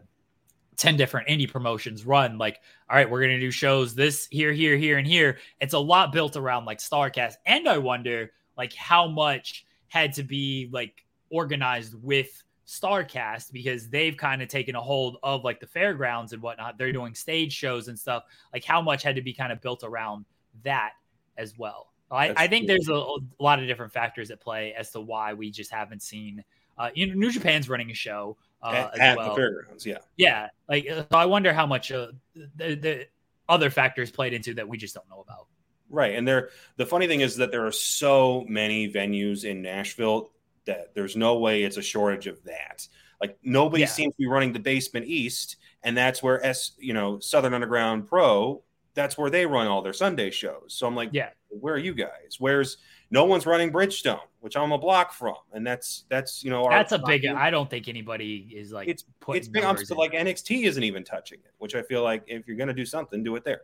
[0.77, 4.53] 10 different indie promotions run like all right we're going to do shows this here
[4.53, 8.73] here here and here it's a lot built around like starcast and i wonder like
[8.73, 14.81] how much had to be like organized with Starcast because they've kind of taken a
[14.81, 16.77] hold of like the fairgrounds and whatnot.
[16.77, 18.23] They're doing stage shows and stuff.
[18.53, 20.25] Like how much had to be kind of built around
[20.63, 20.91] that
[21.37, 21.87] as well.
[22.11, 25.33] I, I, think there's a, a, lot of different factors at play as to why
[25.33, 26.43] we just haven't seen.
[26.77, 29.29] Uh, you know, New Japan's running a show uh, at, at well.
[29.29, 29.85] the fairgrounds.
[29.85, 30.49] Yeah, yeah.
[30.69, 33.07] Like, uh, so I wonder how much uh, the, the
[33.49, 35.47] other factors played into that we just don't know about.
[35.89, 36.49] Right, and there.
[36.75, 40.31] The funny thing is that there are so many venues in Nashville
[40.67, 42.87] that there's no way it's a shortage of that.
[43.19, 43.87] Like nobody yeah.
[43.87, 48.07] seems to be running the basement east, and that's where S, you know, Southern Underground
[48.07, 48.61] Pro,
[48.93, 50.65] that's where they run all their Sunday shows.
[50.67, 52.37] So I'm like, yeah, where are you guys?
[52.39, 52.77] Where's
[53.09, 56.91] no one's running Bridgestone, which I'm a block from, and that's that's you know that's
[56.91, 57.25] a big.
[57.25, 59.63] I don't think anybody is like it's it's big.
[59.63, 62.73] I'm still like NXT isn't even touching it, which I feel like if you're gonna
[62.73, 63.61] do something, do it there.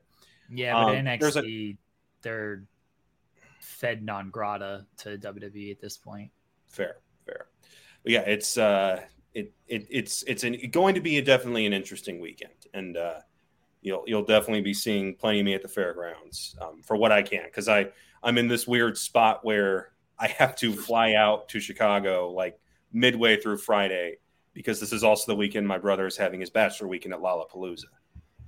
[0.49, 1.77] Yeah, but um, NXT a,
[2.21, 2.63] they're
[3.59, 6.31] fed non grata to WWE at this point
[6.73, 7.47] fair, fair.
[8.03, 9.01] But yeah, it's uh,
[9.33, 13.19] it, it it's it's an, going to be a, definitely an interesting weekend, and uh,
[13.81, 17.21] you'll you'll definitely be seeing plenty of me at the fairgrounds um, for what I
[17.21, 17.87] can because I
[18.23, 22.59] I'm in this weird spot where I have to fly out to Chicago like
[22.91, 24.17] midway through Friday
[24.53, 27.85] because this is also the weekend my brother is having his bachelor weekend at Lollapalooza.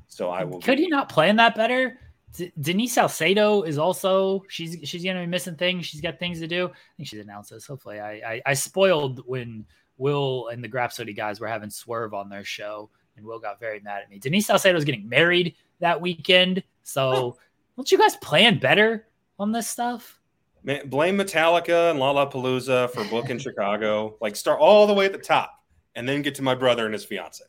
[0.07, 0.61] So I will.
[0.61, 1.99] Could be- you not plan that better?
[2.35, 5.85] D- Denise Salcedo is also she's she's gonna be missing things.
[5.85, 6.65] She's got things to do.
[6.67, 7.65] I think she's announced this.
[7.65, 9.65] Hopefully, I I, I spoiled when
[9.97, 13.79] Will and the Grapsody guys were having Swerve on their show, and Will got very
[13.79, 14.19] mad at me.
[14.19, 17.37] Denise Salcedo is getting married that weekend, so
[17.75, 19.07] don't you guys plan better
[19.39, 20.19] on this stuff?
[20.63, 24.17] Man, blame Metallica and Lollapalooza for booking Chicago.
[24.19, 25.63] Like start all the way at the top,
[25.95, 27.43] and then get to my brother and his fiance.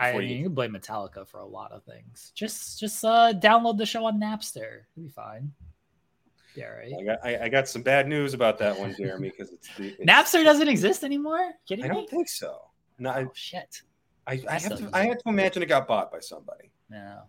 [0.00, 0.36] I mean, you.
[0.36, 2.32] you can blame Metallica for a lot of things.
[2.34, 4.82] Just just uh, download the show on Napster.
[4.96, 5.52] It'll be fine.
[6.54, 6.92] Yeah, right.
[6.98, 10.00] I got I, I got some bad news about that one, Jeremy, because it's, it's,
[10.00, 11.52] Napster doesn't exist anymore.
[11.68, 11.94] Kidding I me?
[11.94, 12.62] don't think so.
[12.98, 13.82] No, oh, shit.
[14.26, 16.70] I, I have to I have to imagine it got bought by somebody.
[16.88, 17.22] No.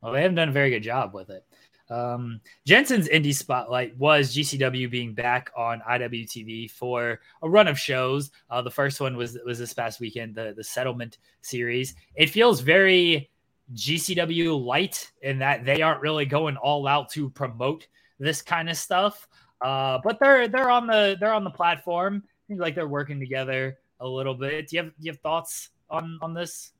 [0.00, 1.44] Well, they haven't done a very good job with it.
[1.90, 8.30] Um, Jensen's indie spotlight was GCW being back on IWTV for a run of shows.
[8.50, 11.94] Uh, the first one was was this past weekend, the the settlement series.
[12.14, 13.30] It feels very
[13.74, 17.86] GCW light in that they aren't really going all out to promote
[18.18, 19.28] this kind of stuff.
[19.60, 22.22] Uh, but they're they're on the they're on the platform.
[22.48, 24.68] Seems like they're working together a little bit.
[24.68, 26.72] Do you have do you have thoughts on on this,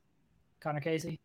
[0.61, 1.21] Connor Casey?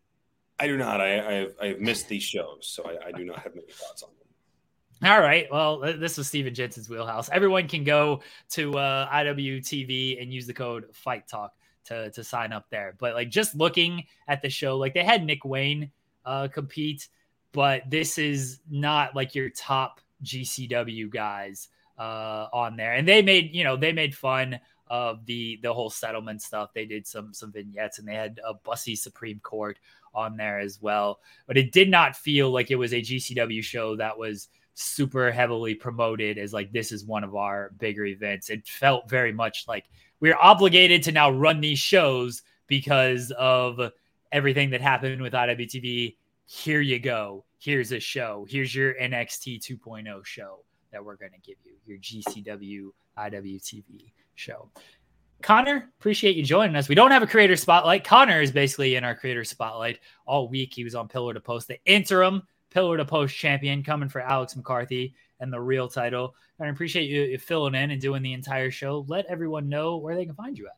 [0.58, 1.00] I do not.
[1.00, 3.70] I, I have I have missed these shows, so I, I do not have many
[3.70, 5.10] thoughts on them.
[5.10, 5.46] All right.
[5.50, 7.28] Well, this was Steven Jensen's wheelhouse.
[7.28, 11.54] Everyone can go to uh, IWTV and use the code Fight Talk
[11.84, 12.96] to to sign up there.
[12.98, 15.90] But like just looking at the show, like they had Nick Wayne
[16.24, 17.08] uh, compete.
[17.52, 21.68] but this is not like your top GCW guys
[21.98, 22.94] uh, on there.
[22.94, 26.72] And they made, you know, they made fun of the the whole settlement stuff.
[26.74, 29.78] They did some some vignettes and they had a Bussy Supreme Court
[30.14, 31.20] on there as well.
[31.46, 35.74] But it did not feel like it was a GCW show that was super heavily
[35.74, 38.48] promoted as like this is one of our bigger events.
[38.48, 39.86] It felt very much like
[40.20, 43.80] we're obligated to now run these shows because of
[44.30, 46.16] everything that happened with IWTV.
[46.46, 47.44] Here you go.
[47.58, 48.46] Here's a show.
[48.48, 54.70] Here's your NXT 2.0 show that we're going to give you, your GCW IWTV show.
[55.42, 56.88] Connor, appreciate you joining us.
[56.88, 58.04] We don't have a creator spotlight.
[58.04, 60.74] Connor is basically in our creator spotlight all week.
[60.74, 64.56] He was on Pillar to Post, the interim Pillar to Post champion, coming for Alex
[64.56, 66.34] McCarthy and the real title.
[66.58, 69.04] And I appreciate you filling in and doing the entire show.
[69.08, 70.76] Let everyone know where they can find you at.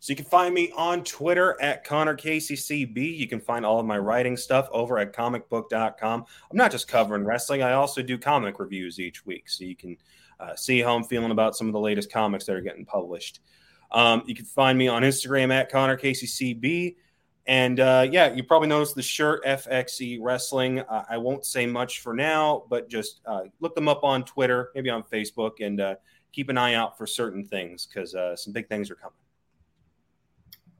[0.00, 3.16] So you can find me on Twitter at Connor KCCB.
[3.16, 6.24] You can find all of my writing stuff over at comicbook.com.
[6.50, 9.48] I'm not just covering wrestling, I also do comic reviews each week.
[9.48, 9.96] So you can
[10.38, 13.40] uh, see how I'm feeling about some of the latest comics that are getting published.
[13.92, 16.96] Um, you can find me on Instagram at Connor KCCB.
[17.46, 20.80] And uh, yeah, you probably noticed the shirt FXE Wrestling.
[20.80, 24.70] Uh, I won't say much for now, but just uh, look them up on Twitter,
[24.74, 25.94] maybe on Facebook, and uh,
[26.32, 29.14] keep an eye out for certain things because uh, some big things are coming.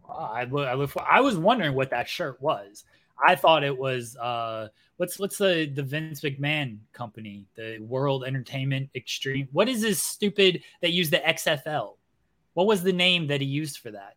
[0.09, 2.85] I look, I look for, I was wondering what that shirt was.
[3.25, 8.91] I thought it was uh, what's what's the the Vince McMahon company, the World Entertainment
[8.95, 9.49] Extreme.
[9.53, 11.95] What is this stupid that used the XFL?
[12.57, 14.17] What was the name that he used for that?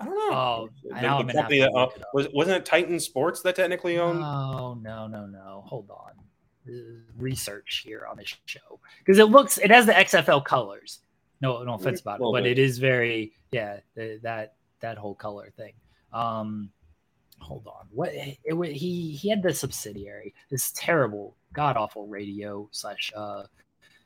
[0.00, 0.34] I don't know.
[0.34, 3.98] Oh, the, I know the company that, uh, was wasn't it Titan Sports that technically
[3.98, 4.22] owned?
[4.24, 5.62] Oh no no no!
[5.66, 6.12] Hold on,
[7.18, 11.00] research here on this show because it looks it has the XFL colors.
[11.42, 12.52] No no offense about it, but bit.
[12.52, 15.74] it is very yeah the, that that whole color thing.
[16.14, 16.70] Um,
[17.40, 22.70] hold on, what it, it, he he had the subsidiary this terrible god awful radio
[22.72, 23.42] slash uh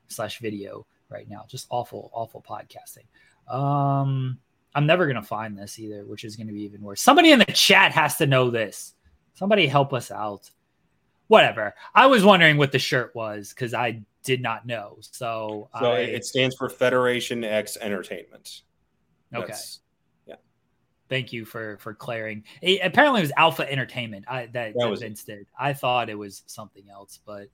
[0.08, 3.06] slash video right now, just awful awful podcasting.
[3.52, 4.38] Um
[4.74, 7.00] I'm never gonna find this either, which is gonna be even worse.
[7.00, 8.94] Somebody in the chat has to know this.
[9.34, 10.50] Somebody help us out.
[11.28, 11.74] Whatever.
[11.94, 14.98] I was wondering what the shirt was because I did not know.
[15.00, 18.62] So, so I, it stands for Federation X Entertainment.
[19.34, 19.46] Okay.
[19.46, 19.80] That's,
[20.26, 20.36] yeah.
[21.08, 22.44] Thank you for for clearing.
[22.62, 24.24] It, apparently, it was Alpha Entertainment.
[24.28, 25.46] I, that, that, was Vince did.
[25.58, 27.48] I thought it was something else, but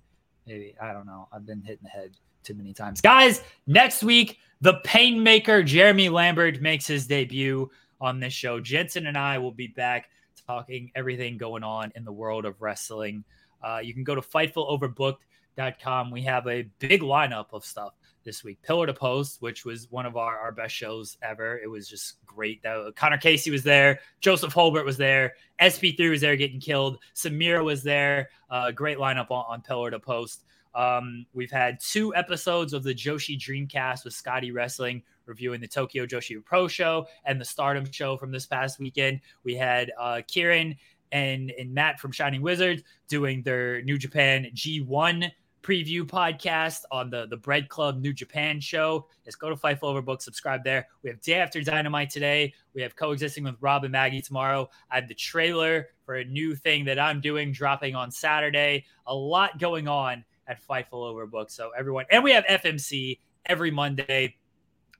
[0.46, 1.28] maybe I don't know.
[1.32, 2.16] I've been hitting the head
[2.46, 3.00] too many times.
[3.00, 7.70] Guys, next week, the Painmaker Jeremy Lambert makes his debut
[8.00, 8.60] on this show.
[8.60, 10.10] Jensen and I will be back
[10.46, 13.24] talking everything going on in the world of wrestling.
[13.62, 16.10] Uh, you can go to fightfuloverbooked.com.
[16.10, 17.94] We have a big lineup of stuff
[18.24, 18.60] this week.
[18.62, 21.58] Pillar to Post, which was one of our, our best shows ever.
[21.58, 22.62] It was just great.
[22.62, 24.00] That, Connor Casey was there.
[24.20, 25.34] Joseph Holbert was there.
[25.60, 26.98] SP3 was there getting killed.
[27.14, 28.28] Samira was there.
[28.50, 30.44] Uh, great lineup on, on Pillar to Post.
[30.76, 36.06] Um, we've had two episodes of the Joshi Dreamcast with Scotty Wrestling reviewing the Tokyo
[36.06, 39.20] Joshi Pro Show and the Stardom Show from this past weekend.
[39.42, 40.76] We had uh, Kieran
[41.12, 45.30] and, and Matt from Shining Wizards doing their New Japan G1
[45.62, 49.08] preview podcast on the the Bread Club New Japan show.
[49.24, 50.86] Let's go to Fightful Overbook, subscribe there.
[51.02, 52.54] We have Day After Dynamite today.
[52.74, 54.68] We have Coexisting with Rob and Maggie tomorrow.
[54.90, 58.84] I have the trailer for a new thing that I'm doing dropping on Saturday.
[59.08, 61.50] A lot going on at Fightful Overbook.
[61.50, 64.36] So everyone, and we have FMC every Monday.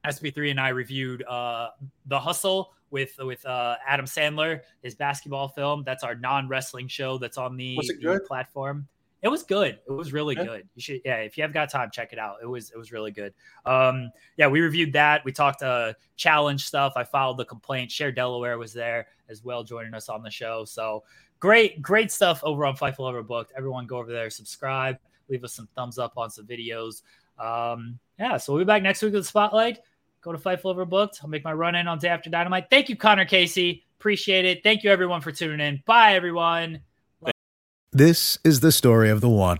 [0.06, 1.70] SP3 and I reviewed uh,
[2.06, 5.82] The Hustle with with uh, Adam Sandler, his basketball film.
[5.85, 8.89] That's our non wrestling show that's on the, the platform.
[9.23, 9.81] It was good.
[9.89, 10.44] It was really yeah.
[10.44, 10.68] good.
[10.74, 11.16] You should, yeah.
[11.16, 12.36] If you have got time, check it out.
[12.43, 13.32] It was, it was really good.
[13.64, 15.24] Um, yeah, we reviewed that.
[15.24, 16.93] We talked uh, challenge stuff.
[16.97, 17.90] I filed the complaint.
[17.90, 20.64] Share Delaware was there as well, joining us on the show.
[20.64, 21.02] So
[21.40, 23.48] great, great stuff over on Fightful Overbooked.
[23.56, 24.98] Everyone, go over there, subscribe,
[25.28, 27.03] leave us some thumbs up on some videos.
[27.39, 29.78] Um, yeah, so we'll be back next week with the spotlight.
[30.23, 31.20] Go to Fightful Overbooked.
[31.23, 32.69] I'll make my run in on day after Dynamite.
[32.70, 33.85] Thank you, Connor Casey.
[33.98, 34.62] Appreciate it.
[34.62, 35.82] Thank you, everyone, for tuning in.
[35.86, 36.81] Bye, everyone.
[37.93, 39.59] This is the story of the one.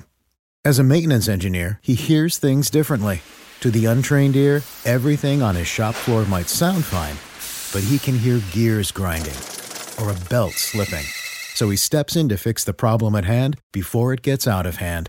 [0.65, 3.23] As a maintenance engineer, he hears things differently.
[3.61, 7.17] To the untrained ear, everything on his shop floor might sound fine,
[7.73, 9.37] but he can hear gears grinding
[9.99, 11.05] or a belt slipping.
[11.55, 14.77] So he steps in to fix the problem at hand before it gets out of
[14.77, 15.09] hand.